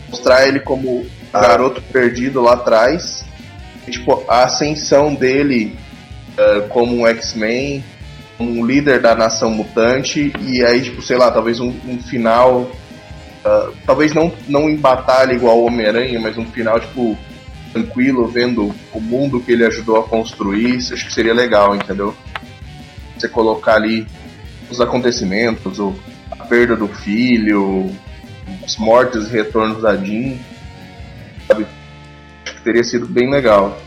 Mostrar 0.09 0.47
ele 0.47 0.61
como 0.61 1.07
ah. 1.33 1.41
garoto 1.41 1.83
perdido 1.83 2.41
lá 2.41 2.55
atrás. 2.55 3.25
E, 3.87 3.91
tipo, 3.91 4.25
a 4.29 4.45
ascensão 4.45 5.15
dele 5.15 5.77
uh, 6.39 6.69
como 6.69 6.97
um 6.97 7.07
X-Men, 7.07 7.85
um 8.39 8.65
líder 8.65 9.01
da 9.01 9.15
nação 9.15 9.51
mutante, 9.51 10.33
e 10.41 10.65
aí, 10.65 10.83
tipo, 10.83 11.03
sei 11.03 11.17
lá, 11.17 11.31
talvez 11.31 11.61
um, 11.61 11.73
um 11.87 11.99
final 11.99 12.71
Uh, 13.47 13.73
talvez 13.87 14.13
não, 14.13 14.33
não 14.49 14.69
em 14.69 14.75
batalha 14.75 15.33
igual 15.33 15.61
o 15.61 15.67
Homem-Aranha, 15.67 16.19
mas 16.19 16.37
um 16.37 16.45
final, 16.47 16.81
tipo, 16.81 17.17
tranquilo, 17.73 18.27
vendo 18.27 18.75
o 18.93 19.01
mundo 19.01 19.41
que 19.41 19.53
ele 19.53 19.65
ajudou 19.65 19.99
a 19.99 20.03
construir. 20.03 20.77
Isso 20.77 20.93
acho 20.93 21.07
que 21.07 21.13
seria 21.13 21.33
legal, 21.33 21.77
entendeu? 21.77 22.13
Você 23.17 23.29
colocar 23.29 23.75
ali 23.75 24.05
os 24.69 24.81
acontecimentos, 24.81 25.79
o, 25.79 25.95
a 26.29 26.45
perda 26.45 26.75
do 26.75 26.89
filho, 26.89 27.95
as 28.65 28.77
mortes 28.77 29.29
e 29.29 29.31
retornos 29.31 29.81
da 29.81 29.97
Jean. 29.97 30.39
Sabe? 31.47 31.67
Acho 32.45 32.57
que 32.57 32.63
teria 32.63 32.83
sido 32.83 33.07
bem 33.07 33.31
legal. 33.31 33.79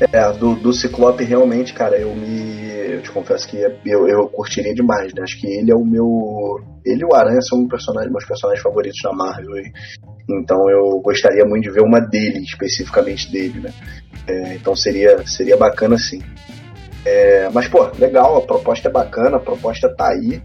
É, 0.00 0.32
do, 0.32 0.54
do 0.54 0.72
Ciclope 0.72 1.24
realmente, 1.24 1.72
cara, 1.72 1.96
eu 1.96 2.14
me. 2.14 2.66
Eu 2.96 3.02
te 3.02 3.10
confesso 3.10 3.48
que 3.48 3.56
eu, 3.56 4.08
eu 4.08 4.28
curtiria 4.28 4.74
demais, 4.74 5.12
né? 5.14 5.22
Acho 5.22 5.40
que 5.40 5.46
ele 5.46 5.70
é 5.70 5.74
o 5.74 5.84
meu. 5.84 6.60
Ele 6.84 7.02
e 7.02 7.04
o 7.04 7.14
Aranha 7.14 7.40
são 7.40 7.60
um 7.60 7.68
personagem, 7.68 8.10
meus 8.10 8.24
personagens 8.24 8.62
favoritos 8.62 9.00
da 9.02 9.12
Marvel. 9.12 9.56
E, 9.56 9.72
então 10.28 10.68
eu 10.68 11.00
gostaria 11.00 11.44
muito 11.44 11.64
de 11.64 11.70
ver 11.70 11.82
uma 11.82 12.00
dele, 12.00 12.40
especificamente 12.40 13.30
dele, 13.30 13.60
né? 13.60 13.72
É, 14.26 14.54
então 14.54 14.74
seria, 14.76 15.26
seria 15.26 15.56
bacana 15.56 15.96
sim. 15.96 16.20
É, 17.04 17.48
mas, 17.52 17.68
pô, 17.68 17.88
legal, 17.98 18.36
a 18.36 18.42
proposta 18.42 18.88
é 18.88 18.90
bacana, 18.90 19.36
a 19.36 19.40
proposta 19.40 19.88
tá 19.94 20.08
aí. 20.08 20.42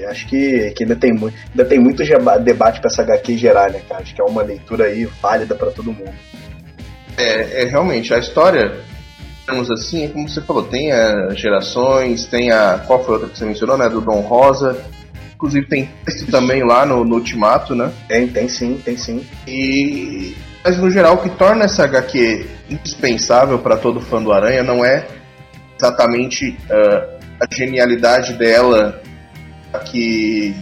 Eu 0.00 0.08
acho 0.08 0.26
que, 0.26 0.70
que 0.72 0.82
ainda, 0.82 0.96
tem, 0.96 1.12
ainda 1.12 1.64
tem 1.64 1.78
muito 1.78 2.02
debate 2.42 2.80
pra 2.80 2.88
essa 2.90 3.02
HQ 3.02 3.36
gerar, 3.36 3.70
né, 3.70 3.80
cara? 3.88 4.02
Acho 4.02 4.14
que 4.14 4.20
é 4.20 4.24
uma 4.24 4.42
leitura 4.42 4.86
aí 4.86 5.04
válida 5.04 5.54
para 5.54 5.70
todo 5.70 5.92
mundo. 5.92 6.12
É, 7.16 7.62
é 7.62 7.64
realmente, 7.64 8.12
a 8.14 8.18
história, 8.18 8.80
digamos 9.40 9.70
assim, 9.70 10.04
é 10.04 10.08
como 10.08 10.28
você 10.28 10.40
falou, 10.40 10.64
tem 10.64 10.92
as 10.92 11.38
gerações, 11.38 12.26
tem 12.26 12.50
a. 12.50 12.82
Qual 12.86 13.04
foi 13.04 13.14
a 13.14 13.18
outra 13.18 13.28
que 13.30 13.38
você 13.38 13.44
mencionou, 13.44 13.76
né? 13.76 13.88
Do 13.88 14.00
Dom 14.00 14.20
Rosa. 14.20 14.82
Inclusive 15.34 15.66
tem 15.66 15.90
texto 16.04 16.30
também 16.30 16.62
lá 16.64 16.86
no, 16.86 17.04
no 17.04 17.16
Ultimato, 17.16 17.74
né? 17.74 17.92
Tem, 18.06 18.28
tem 18.28 18.48
sim, 18.48 18.80
tem 18.84 18.96
sim. 18.96 19.26
E. 19.46 20.36
Mas 20.64 20.78
no 20.78 20.90
geral, 20.90 21.14
o 21.14 21.18
que 21.18 21.30
torna 21.30 21.64
essa 21.64 21.84
HQ 21.84 22.46
indispensável 22.70 23.58
para 23.58 23.76
todo 23.76 24.00
fã 24.00 24.22
do 24.22 24.32
Aranha 24.32 24.62
não 24.62 24.84
é 24.84 25.04
exatamente 25.76 26.56
uh, 26.70 27.18
a 27.40 27.54
genialidade 27.54 28.34
dela 28.34 29.02
que 29.90 30.54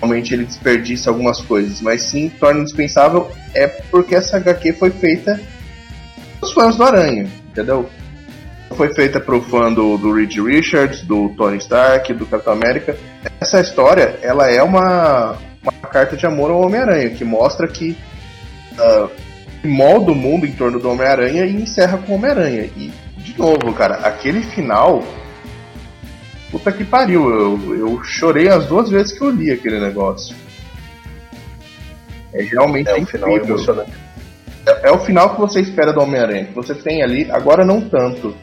realmente 0.00 0.32
ele 0.32 0.44
desperdiça 0.44 1.10
algumas 1.10 1.40
coisas, 1.40 1.80
mas 1.80 2.02
sim 2.02 2.28
torna 2.28 2.60
indispensável 2.60 3.30
é 3.54 3.66
porque 3.66 4.14
essa 4.14 4.38
HQ 4.38 4.72
foi 4.74 4.90
feita 4.90 5.38
os 6.40 6.52
fãs 6.52 6.76
do 6.76 6.84
Aranha, 6.84 7.28
entendeu? 7.50 7.88
Foi 8.76 8.94
feita 8.94 9.20
pro 9.20 9.42
fã 9.42 9.72
do, 9.72 9.98
do 9.98 10.12
Reed 10.12 10.36
Richards, 10.38 11.02
do 11.02 11.28
Tony 11.30 11.58
Stark, 11.58 12.12
do 12.14 12.24
Capitão 12.24 12.52
América. 12.52 12.96
Essa 13.40 13.60
história, 13.60 14.18
ela 14.22 14.50
é 14.50 14.62
uma, 14.62 15.36
uma 15.62 15.72
carta 15.90 16.16
de 16.16 16.24
amor 16.24 16.50
ao 16.50 16.62
Homem-Aranha, 16.62 17.10
que 17.10 17.24
mostra 17.24 17.68
que 17.68 17.96
uh, 18.78 19.10
molda 19.62 20.12
o 20.12 20.14
mundo 20.14 20.46
em 20.46 20.52
torno 20.52 20.78
do 20.78 20.88
Homem-Aranha 20.88 21.44
e 21.44 21.54
encerra 21.54 21.98
com 21.98 22.12
o 22.12 22.14
Homem-Aranha. 22.14 22.70
E, 22.76 22.90
de 23.18 23.36
novo, 23.36 23.72
cara, 23.74 23.96
aquele 23.96 24.42
final 24.42 25.02
Puta 26.50 26.72
que 26.72 26.84
pariu, 26.84 27.30
eu, 27.30 27.76
eu 27.76 28.02
chorei 28.02 28.48
as 28.48 28.66
duas 28.66 28.90
vezes 28.90 29.16
que 29.16 29.22
eu 29.22 29.30
li 29.30 29.50
aquele 29.50 29.78
negócio. 29.78 30.34
É 32.32 32.42
realmente 32.42 32.88
é. 32.88 32.96
Um 32.96 33.06
final 33.06 33.30
é, 34.66 34.88
é, 34.88 34.90
o 34.90 34.98
final 34.98 35.34
que 35.34 35.40
você 35.40 35.60
espera 35.60 35.92
do 35.92 36.00
Homem-Aranha. 36.00 36.46
Que 36.46 36.54
você 36.54 36.74
tem 36.74 37.02
ali, 37.02 37.30
agora 37.30 37.64
não 37.64 37.80
tanto. 37.80 38.34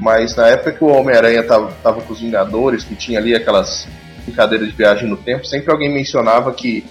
Mas 0.00 0.36
na 0.36 0.48
época 0.48 0.72
que 0.72 0.84
o 0.84 0.88
Homem-Aranha 0.88 1.42
tava, 1.42 1.72
tava 1.82 2.00
com 2.00 2.12
os 2.12 2.20
Vingadores, 2.20 2.84
que 2.84 2.94
tinha 2.94 3.18
ali 3.18 3.34
aquelas 3.34 3.88
brincadeiras 4.24 4.68
de 4.68 4.74
viagem 4.74 5.08
no 5.08 5.16
tempo, 5.16 5.44
sempre 5.44 5.72
alguém 5.72 5.92
mencionava 5.92 6.52
que 6.52 6.84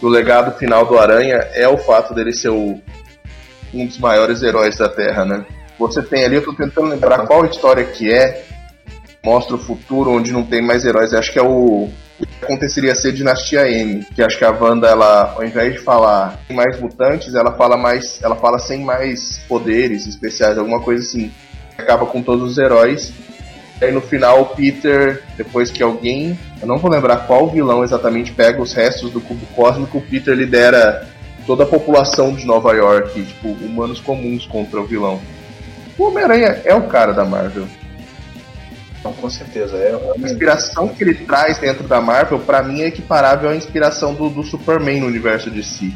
o 0.00 0.08
legado 0.08 0.56
final 0.58 0.86
do 0.86 0.98
Aranha 0.98 1.36
é 1.52 1.68
o 1.68 1.76
fato 1.76 2.14
dele 2.14 2.32
ser 2.32 2.50
o, 2.50 2.80
um 3.74 3.86
dos 3.86 3.98
maiores 3.98 4.42
heróis 4.42 4.76
da 4.76 4.88
Terra, 4.88 5.24
né? 5.24 5.44
Você 5.78 6.02
tem 6.02 6.24
ali, 6.24 6.36
eu 6.36 6.44
tô 6.44 6.54
tentando 6.54 6.88
lembrar 6.88 7.26
qual 7.26 7.44
história 7.44 7.84
que 7.84 8.10
é, 8.10 8.45
mostra 9.26 9.56
o 9.56 9.58
futuro 9.58 10.12
onde 10.12 10.30
não 10.30 10.44
tem 10.44 10.62
mais 10.62 10.84
heróis. 10.84 11.12
Acho 11.12 11.32
que 11.32 11.38
é 11.38 11.42
o, 11.42 11.88
que 12.16 12.44
aconteceria 12.44 12.94
ser 12.94 13.10
Dinastia 13.10 13.68
M, 13.68 14.06
que 14.14 14.22
acho 14.22 14.38
que 14.38 14.44
a 14.44 14.52
Wanda, 14.52 14.86
ela, 14.86 15.34
ao 15.34 15.44
invés 15.44 15.72
de 15.72 15.80
falar 15.80 16.38
mais 16.48 16.78
mutantes, 16.80 17.34
ela 17.34 17.52
fala 17.52 17.76
mais, 17.76 18.22
ela 18.22 18.36
fala 18.36 18.60
sem 18.60 18.84
mais 18.84 19.40
poderes 19.48 20.06
especiais, 20.06 20.56
alguma 20.56 20.80
coisa 20.80 21.02
assim. 21.02 21.32
Acaba 21.76 22.06
com 22.06 22.22
todos 22.22 22.52
os 22.52 22.56
heróis. 22.56 23.12
E 23.80 23.84
aí 23.84 23.92
no 23.92 24.00
final 24.00 24.42
o 24.42 24.46
Peter, 24.46 25.24
depois 25.36 25.72
que 25.72 25.82
alguém, 25.82 26.38
eu 26.62 26.68
não 26.68 26.78
vou 26.78 26.90
lembrar 26.90 27.26
qual 27.26 27.50
vilão 27.50 27.82
exatamente, 27.82 28.32
pega 28.32 28.62
os 28.62 28.72
restos 28.72 29.10
do 29.10 29.20
cubo 29.20 29.44
cósmico, 29.56 29.98
o 29.98 30.00
Peter 30.00 30.34
lidera 30.34 31.06
toda 31.46 31.64
a 31.64 31.66
população 31.66 32.32
de 32.32 32.46
Nova 32.46 32.72
York, 32.72 33.22
tipo, 33.22 33.48
humanos 33.48 34.00
comuns 34.00 34.46
contra 34.46 34.80
o 34.80 34.86
vilão. 34.86 35.20
O 35.98 36.04
Homem-Aranha 36.04 36.62
é 36.64 36.74
o 36.74 36.84
cara 36.84 37.12
da 37.12 37.24
Marvel 37.24 37.66
com 39.12 39.28
certeza. 39.30 39.76
É, 39.76 39.90
é 39.90 40.12
a 40.14 40.18
inspiração 40.18 40.88
que 40.88 41.02
ele 41.02 41.14
traz 41.14 41.58
dentro 41.58 41.84
da 41.84 42.00
Marvel, 42.00 42.38
para 42.40 42.62
mim, 42.62 42.82
é 42.82 42.86
equiparável 42.86 43.50
à 43.50 43.56
inspiração 43.56 44.14
do, 44.14 44.28
do 44.28 44.42
Superman 44.42 45.00
no 45.00 45.06
universo 45.06 45.50
de 45.50 45.62
si. 45.62 45.94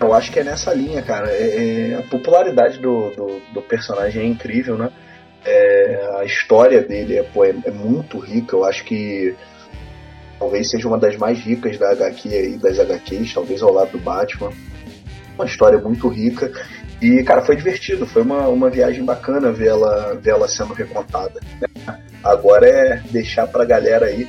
Eu 0.00 0.14
acho 0.14 0.32
que 0.32 0.40
é 0.40 0.44
nessa 0.44 0.72
linha, 0.72 1.02
cara. 1.02 1.30
É, 1.30 1.92
é, 1.92 1.94
a 1.98 2.02
popularidade 2.02 2.78
do, 2.78 3.10
do, 3.10 3.42
do, 3.52 3.62
personagem 3.62 4.22
é 4.22 4.26
incrível, 4.26 4.78
né? 4.78 4.90
É, 5.44 6.18
a 6.20 6.24
história 6.24 6.80
dele 6.80 7.18
é, 7.18 7.22
pô, 7.22 7.44
é, 7.44 7.54
é, 7.64 7.70
muito 7.70 8.18
rica, 8.18 8.56
eu 8.56 8.64
acho 8.64 8.82
que 8.84 9.34
talvez 10.38 10.70
seja 10.70 10.88
uma 10.88 10.96
das 10.96 11.16
mais 11.16 11.38
ricas 11.38 11.78
da 11.78 11.90
HQ 11.90 12.28
aí, 12.28 12.56
das 12.56 12.78
HQs, 12.78 13.34
talvez 13.34 13.62
ao 13.62 13.72
lado 13.72 13.92
do 13.92 13.98
Batman. 13.98 14.50
Uma 15.34 15.44
história 15.44 15.78
muito 15.78 16.08
rica. 16.08 16.50
E, 17.04 17.22
cara, 17.22 17.42
foi 17.42 17.54
divertido, 17.54 18.06
foi 18.06 18.22
uma, 18.22 18.48
uma 18.48 18.70
viagem 18.70 19.04
bacana 19.04 19.52
ver 19.52 19.68
ela, 19.68 20.14
ver 20.14 20.30
ela 20.30 20.48
sendo 20.48 20.72
recontada. 20.72 21.38
Né? 21.60 21.98
Agora 22.24 22.66
é 22.66 23.02
deixar 23.10 23.46
pra 23.46 23.66
galera 23.66 24.06
aí 24.06 24.26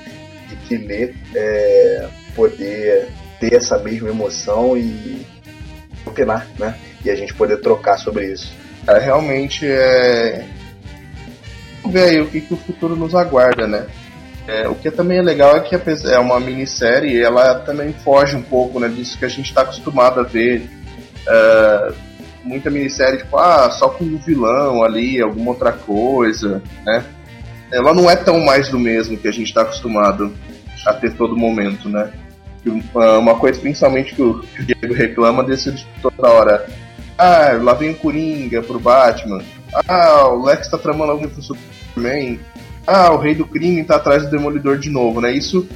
que 0.68 0.76
lê 0.76 1.14
é, 1.34 2.06
poder 2.36 3.08
ter 3.40 3.54
essa 3.54 3.78
mesma 3.78 4.10
emoção 4.10 4.76
e 4.76 5.26
opinar, 6.06 6.46
né? 6.60 6.76
E 7.06 7.10
a 7.10 7.16
gente 7.16 7.34
poder 7.34 7.62
trocar 7.62 7.98
sobre 7.98 8.34
isso. 8.34 8.54
É, 8.86 9.00
realmente 9.00 9.66
é. 9.66 10.44
Vamos 11.82 11.94
ver 11.94 12.10
aí 12.10 12.20
o 12.20 12.28
que, 12.28 12.42
que 12.42 12.54
o 12.54 12.58
futuro 12.58 12.94
nos 12.98 13.16
aguarda, 13.16 13.66
né? 13.66 13.88
É, 14.50 14.68
o 14.68 14.76
que 14.76 14.92
também 14.92 15.20
é 15.20 15.22
legal 15.22 15.56
é 15.56 15.62
que 15.62 15.76
é 15.76 16.20
uma 16.20 16.42
minissérie 16.42 17.24
ela 17.24 17.56
também 17.56 17.94
foge 17.94 18.36
um 18.36 18.44
pouco 18.44 18.82
né, 18.82 18.90
disso 18.90 19.18
que 19.18 19.24
a 19.24 19.30
gente 19.30 19.48
está 19.48 19.62
acostumado 19.62 20.20
a 20.20 20.24
ver. 20.24 20.70
Uh, 21.26 22.15
muita 22.46 22.70
minissérie, 22.70 23.18
tipo, 23.18 23.38
ah, 23.38 23.70
só 23.72 23.90
com 23.90 24.06
um 24.06 24.18
vilão 24.18 24.84
ali, 24.84 25.20
alguma 25.20 25.52
outra 25.52 25.72
coisa, 25.72 26.62
né? 26.86 27.04
Ela 27.72 27.94
não 27.94 28.10
é 28.10 28.16
tão 28.16 28.40
mais 28.40 28.70
do 28.70 28.80
mesmo 28.80 29.18
que 29.18 29.28
a 29.28 29.32
gente 29.32 29.48
está 29.48 29.64
acostumado 29.64 30.32
a 30.86 30.94
ter 30.94 31.14
todo 31.16 31.36
momento, 31.36 31.90
né? 31.90 32.12
Uma 33.20 33.36
coisa 33.36 33.60
principalmente 33.60 34.16
que 34.16 34.22
o, 34.22 34.42
Diego 34.60 34.94
reclama 34.94 35.44
desse 35.44 35.74
toda 36.02 36.30
hora. 36.30 36.66
Ah, 37.18 37.58
lá 37.62 37.74
vem 37.74 37.92
o 37.92 37.96
Coringa 37.96 38.62
pro 38.62 38.80
Batman. 38.80 39.42
Ah, 39.88 40.28
o 40.28 40.46
Lex 40.46 40.70
tá 40.70 40.78
tramando 40.78 41.12
algum 41.12 41.28
pro 41.28 41.42
Superman. 41.42 42.40
Ah, 42.88 43.12
o 43.12 43.18
Rei 43.18 43.36
do 43.36 43.46
Crime 43.46 43.84
tá 43.84 43.96
atrás 43.96 44.24
do 44.24 44.30
Demolidor 44.30 44.78
de 44.78 44.90
novo, 44.90 45.20
né? 45.22 45.32
Isso 45.32 45.68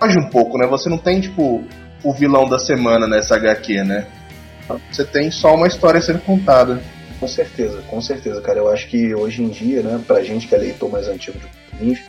foge 0.00 0.18
um 0.18 0.28
pouco, 0.28 0.58
né? 0.58 0.66
Você 0.66 0.88
não 0.88 0.98
tem, 0.98 1.20
tipo, 1.20 1.64
o 2.02 2.12
vilão 2.12 2.48
da 2.48 2.58
semana 2.58 3.06
nessa 3.06 3.36
HQ, 3.36 3.84
né? 3.84 4.06
Você 4.90 5.04
tem 5.04 5.30
só 5.30 5.54
uma 5.54 5.66
história 5.66 6.00
sendo 6.00 6.20
contada. 6.20 6.80
Com 7.18 7.28
certeza, 7.28 7.82
com 7.88 8.00
certeza, 8.00 8.40
cara. 8.40 8.58
Eu 8.58 8.68
acho 8.68 8.88
que 8.88 9.14
hoje 9.14 9.42
em 9.42 9.48
dia, 9.48 9.82
né, 9.82 10.00
pra 10.06 10.22
gente 10.22 10.46
que 10.46 10.54
é 10.54 10.58
leitor 10.58 10.90
mais 10.90 11.08
antigo 11.08 11.38
de 11.38 11.46
quadrinhos, 11.70 12.00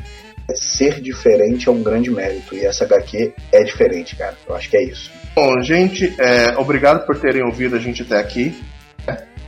ser 0.55 0.99
diferente 1.01 1.69
é 1.69 1.71
um 1.71 1.83
grande 1.83 2.09
mérito. 2.09 2.55
E 2.55 2.65
essa 2.65 2.83
HQ 2.83 3.33
é 3.51 3.63
diferente, 3.63 4.15
cara. 4.15 4.35
Eu 4.47 4.55
acho 4.55 4.69
que 4.69 4.77
é 4.77 4.83
isso. 4.83 5.11
Bom, 5.35 5.61
gente, 5.61 6.13
é, 6.19 6.57
obrigado 6.57 7.05
por 7.05 7.17
terem 7.19 7.43
ouvido 7.43 7.75
a 7.75 7.79
gente 7.79 8.01
até 8.01 8.17
aqui. 8.17 8.61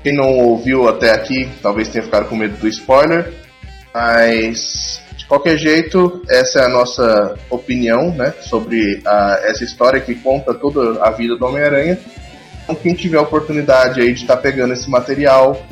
Quem 0.04 0.14
não 0.16 0.38
ouviu 0.38 0.88
até 0.88 1.12
aqui, 1.12 1.50
talvez 1.62 1.90
tenha 1.90 2.04
ficado 2.04 2.30
com 2.30 2.36
medo 2.36 2.58
do 2.58 2.68
spoiler. 2.68 3.34
Mas, 3.94 5.02
de 5.18 5.26
qualquer 5.26 5.58
jeito, 5.58 6.22
essa 6.30 6.60
é 6.60 6.66
a 6.66 6.70
nossa 6.70 7.36
opinião 7.50 8.12
né, 8.12 8.34
sobre 8.42 9.02
a, 9.06 9.40
essa 9.44 9.64
história 9.64 10.00
que 10.00 10.14
conta 10.16 10.54
toda 10.54 11.04
a 11.04 11.10
vida 11.10 11.36
do 11.36 11.46
Homem-Aranha. 11.46 11.98
Então, 12.66 12.76
quem 12.76 12.94
tiver 12.94 13.18
a 13.18 13.22
oportunidade 13.22 14.02
aí 14.02 14.14
de 14.14 14.22
estar 14.22 14.36
tá 14.36 14.42
pegando 14.42 14.74
esse 14.74 14.90
material, 14.90 15.66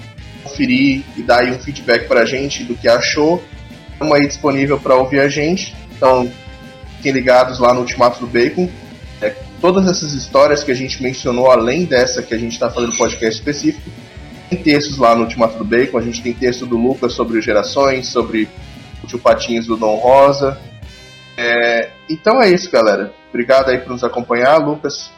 conferir 0.44 1.04
e 1.18 1.22
dar 1.22 1.42
aí 1.42 1.52
um 1.52 1.60
feedback 1.60 2.08
pra 2.08 2.24
gente 2.24 2.64
do 2.64 2.76
que 2.76 2.88
achou, 2.88 3.44
Estamos 4.04 4.20
aí 4.20 4.28
disponível 4.28 4.80
para 4.80 4.96
ouvir 4.96 5.22
a 5.22 5.30
gente. 5.30 5.74
Então, 5.96 6.30
fiquem 6.98 7.14
ligados 7.14 7.60
lá 7.60 7.74
no 7.74 7.82
Ultimato 7.82 8.20
do 8.20 8.28
Bacon. 8.28 8.70
É, 9.22 9.34
todas 9.62 9.88
essas 9.88 10.14
histórias 10.14 10.62
que 10.64 10.72
a 10.72 10.76
gente 10.76 11.02
mencionou, 11.02 11.50
além 11.50 11.86
dessa 11.86 12.22
que 12.22 12.34
a 12.34 12.38
gente 12.38 12.52
está 12.52 12.70
fazendo 12.70 12.98
podcast 12.98 13.40
específico, 13.40 13.90
tem 14.50 14.62
textos 14.62 14.98
lá 14.98 15.16
no 15.16 15.22
Ultimato 15.22 15.58
do 15.58 15.64
Bacon. 15.64 15.98
A 15.98 16.02
gente 16.02 16.22
tem 16.22 16.34
texto 16.34 16.66
do 16.66 16.76
Lucas 16.76 17.14
sobre 17.14 17.42
gerações, 17.42 18.08
sobre 18.08 18.50
o 19.02 19.08
tio 19.08 19.20
Patinhos 19.20 19.68
do 19.68 19.78
Dom 19.78 19.96
Rosa. 19.96 20.60
É, 21.38 21.92
então 22.10 22.42
é 22.42 22.50
isso, 22.50 22.70
galera. 22.70 23.14
Obrigado 23.30 23.70
aí 23.70 23.78
por 23.78 23.92
nos 23.92 24.04
acompanhar, 24.04 24.58
Lucas 24.58 25.10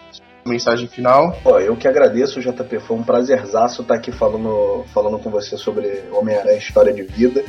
mensagem 0.47 0.87
final. 0.87 1.35
Pô, 1.43 1.59
eu 1.59 1.75
que 1.75 1.87
agradeço, 1.87 2.39
JP. 2.39 2.79
Foi 2.79 2.95
um 2.95 3.03
prazerzaço 3.03 3.81
estar 3.81 3.95
aqui 3.95 4.11
falando, 4.11 4.85
falando 4.93 5.17
com 5.17 5.29
você 5.31 5.57
sobre 5.57 6.03
Homem-Aranha 6.11 6.57
História 6.57 6.93
de 6.93 7.01
Vida. 7.01 7.43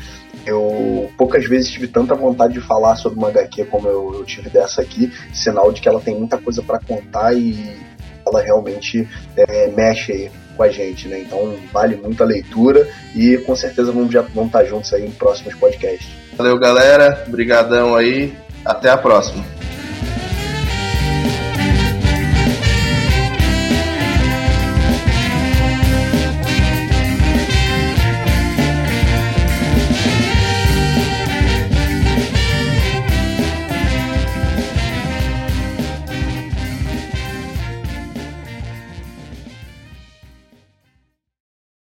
Eu 0.46 1.10
poucas 1.18 1.46
vezes 1.46 1.70
tive 1.70 1.88
tanta 1.88 2.14
vontade 2.14 2.54
de 2.54 2.60
falar 2.60 2.96
sobre 2.96 3.18
uma 3.18 3.28
HQ 3.28 3.66
como 3.66 3.86
eu, 3.86 4.14
eu 4.14 4.24
tive 4.24 4.48
dessa 4.48 4.80
aqui, 4.80 5.12
sinal 5.32 5.70
de 5.72 5.80
que 5.80 5.88
ela 5.88 6.00
tem 6.00 6.16
muita 6.16 6.38
coisa 6.38 6.62
para 6.62 6.78
contar 6.78 7.34
e 7.34 7.76
ela 8.26 8.40
realmente 8.40 9.06
é, 9.36 9.68
mexe 9.68 10.30
com 10.56 10.62
a 10.62 10.68
gente, 10.70 11.06
né? 11.06 11.20
Então 11.20 11.54
vale 11.70 11.96
muito 11.96 12.22
a 12.22 12.26
leitura 12.26 12.88
e 13.14 13.36
com 13.38 13.54
certeza 13.54 13.92
vamos, 13.92 14.10
já, 14.10 14.22
vamos 14.22 14.46
estar 14.46 14.64
juntos 14.64 14.92
aí 14.94 15.06
em 15.06 15.10
próximos 15.10 15.54
podcasts. 15.54 16.08
Valeu, 16.36 16.58
galera. 16.58 17.24
Obrigadão 17.28 17.94
aí. 17.94 18.34
Até 18.64 18.88
a 18.88 18.96
próxima. 18.96 19.55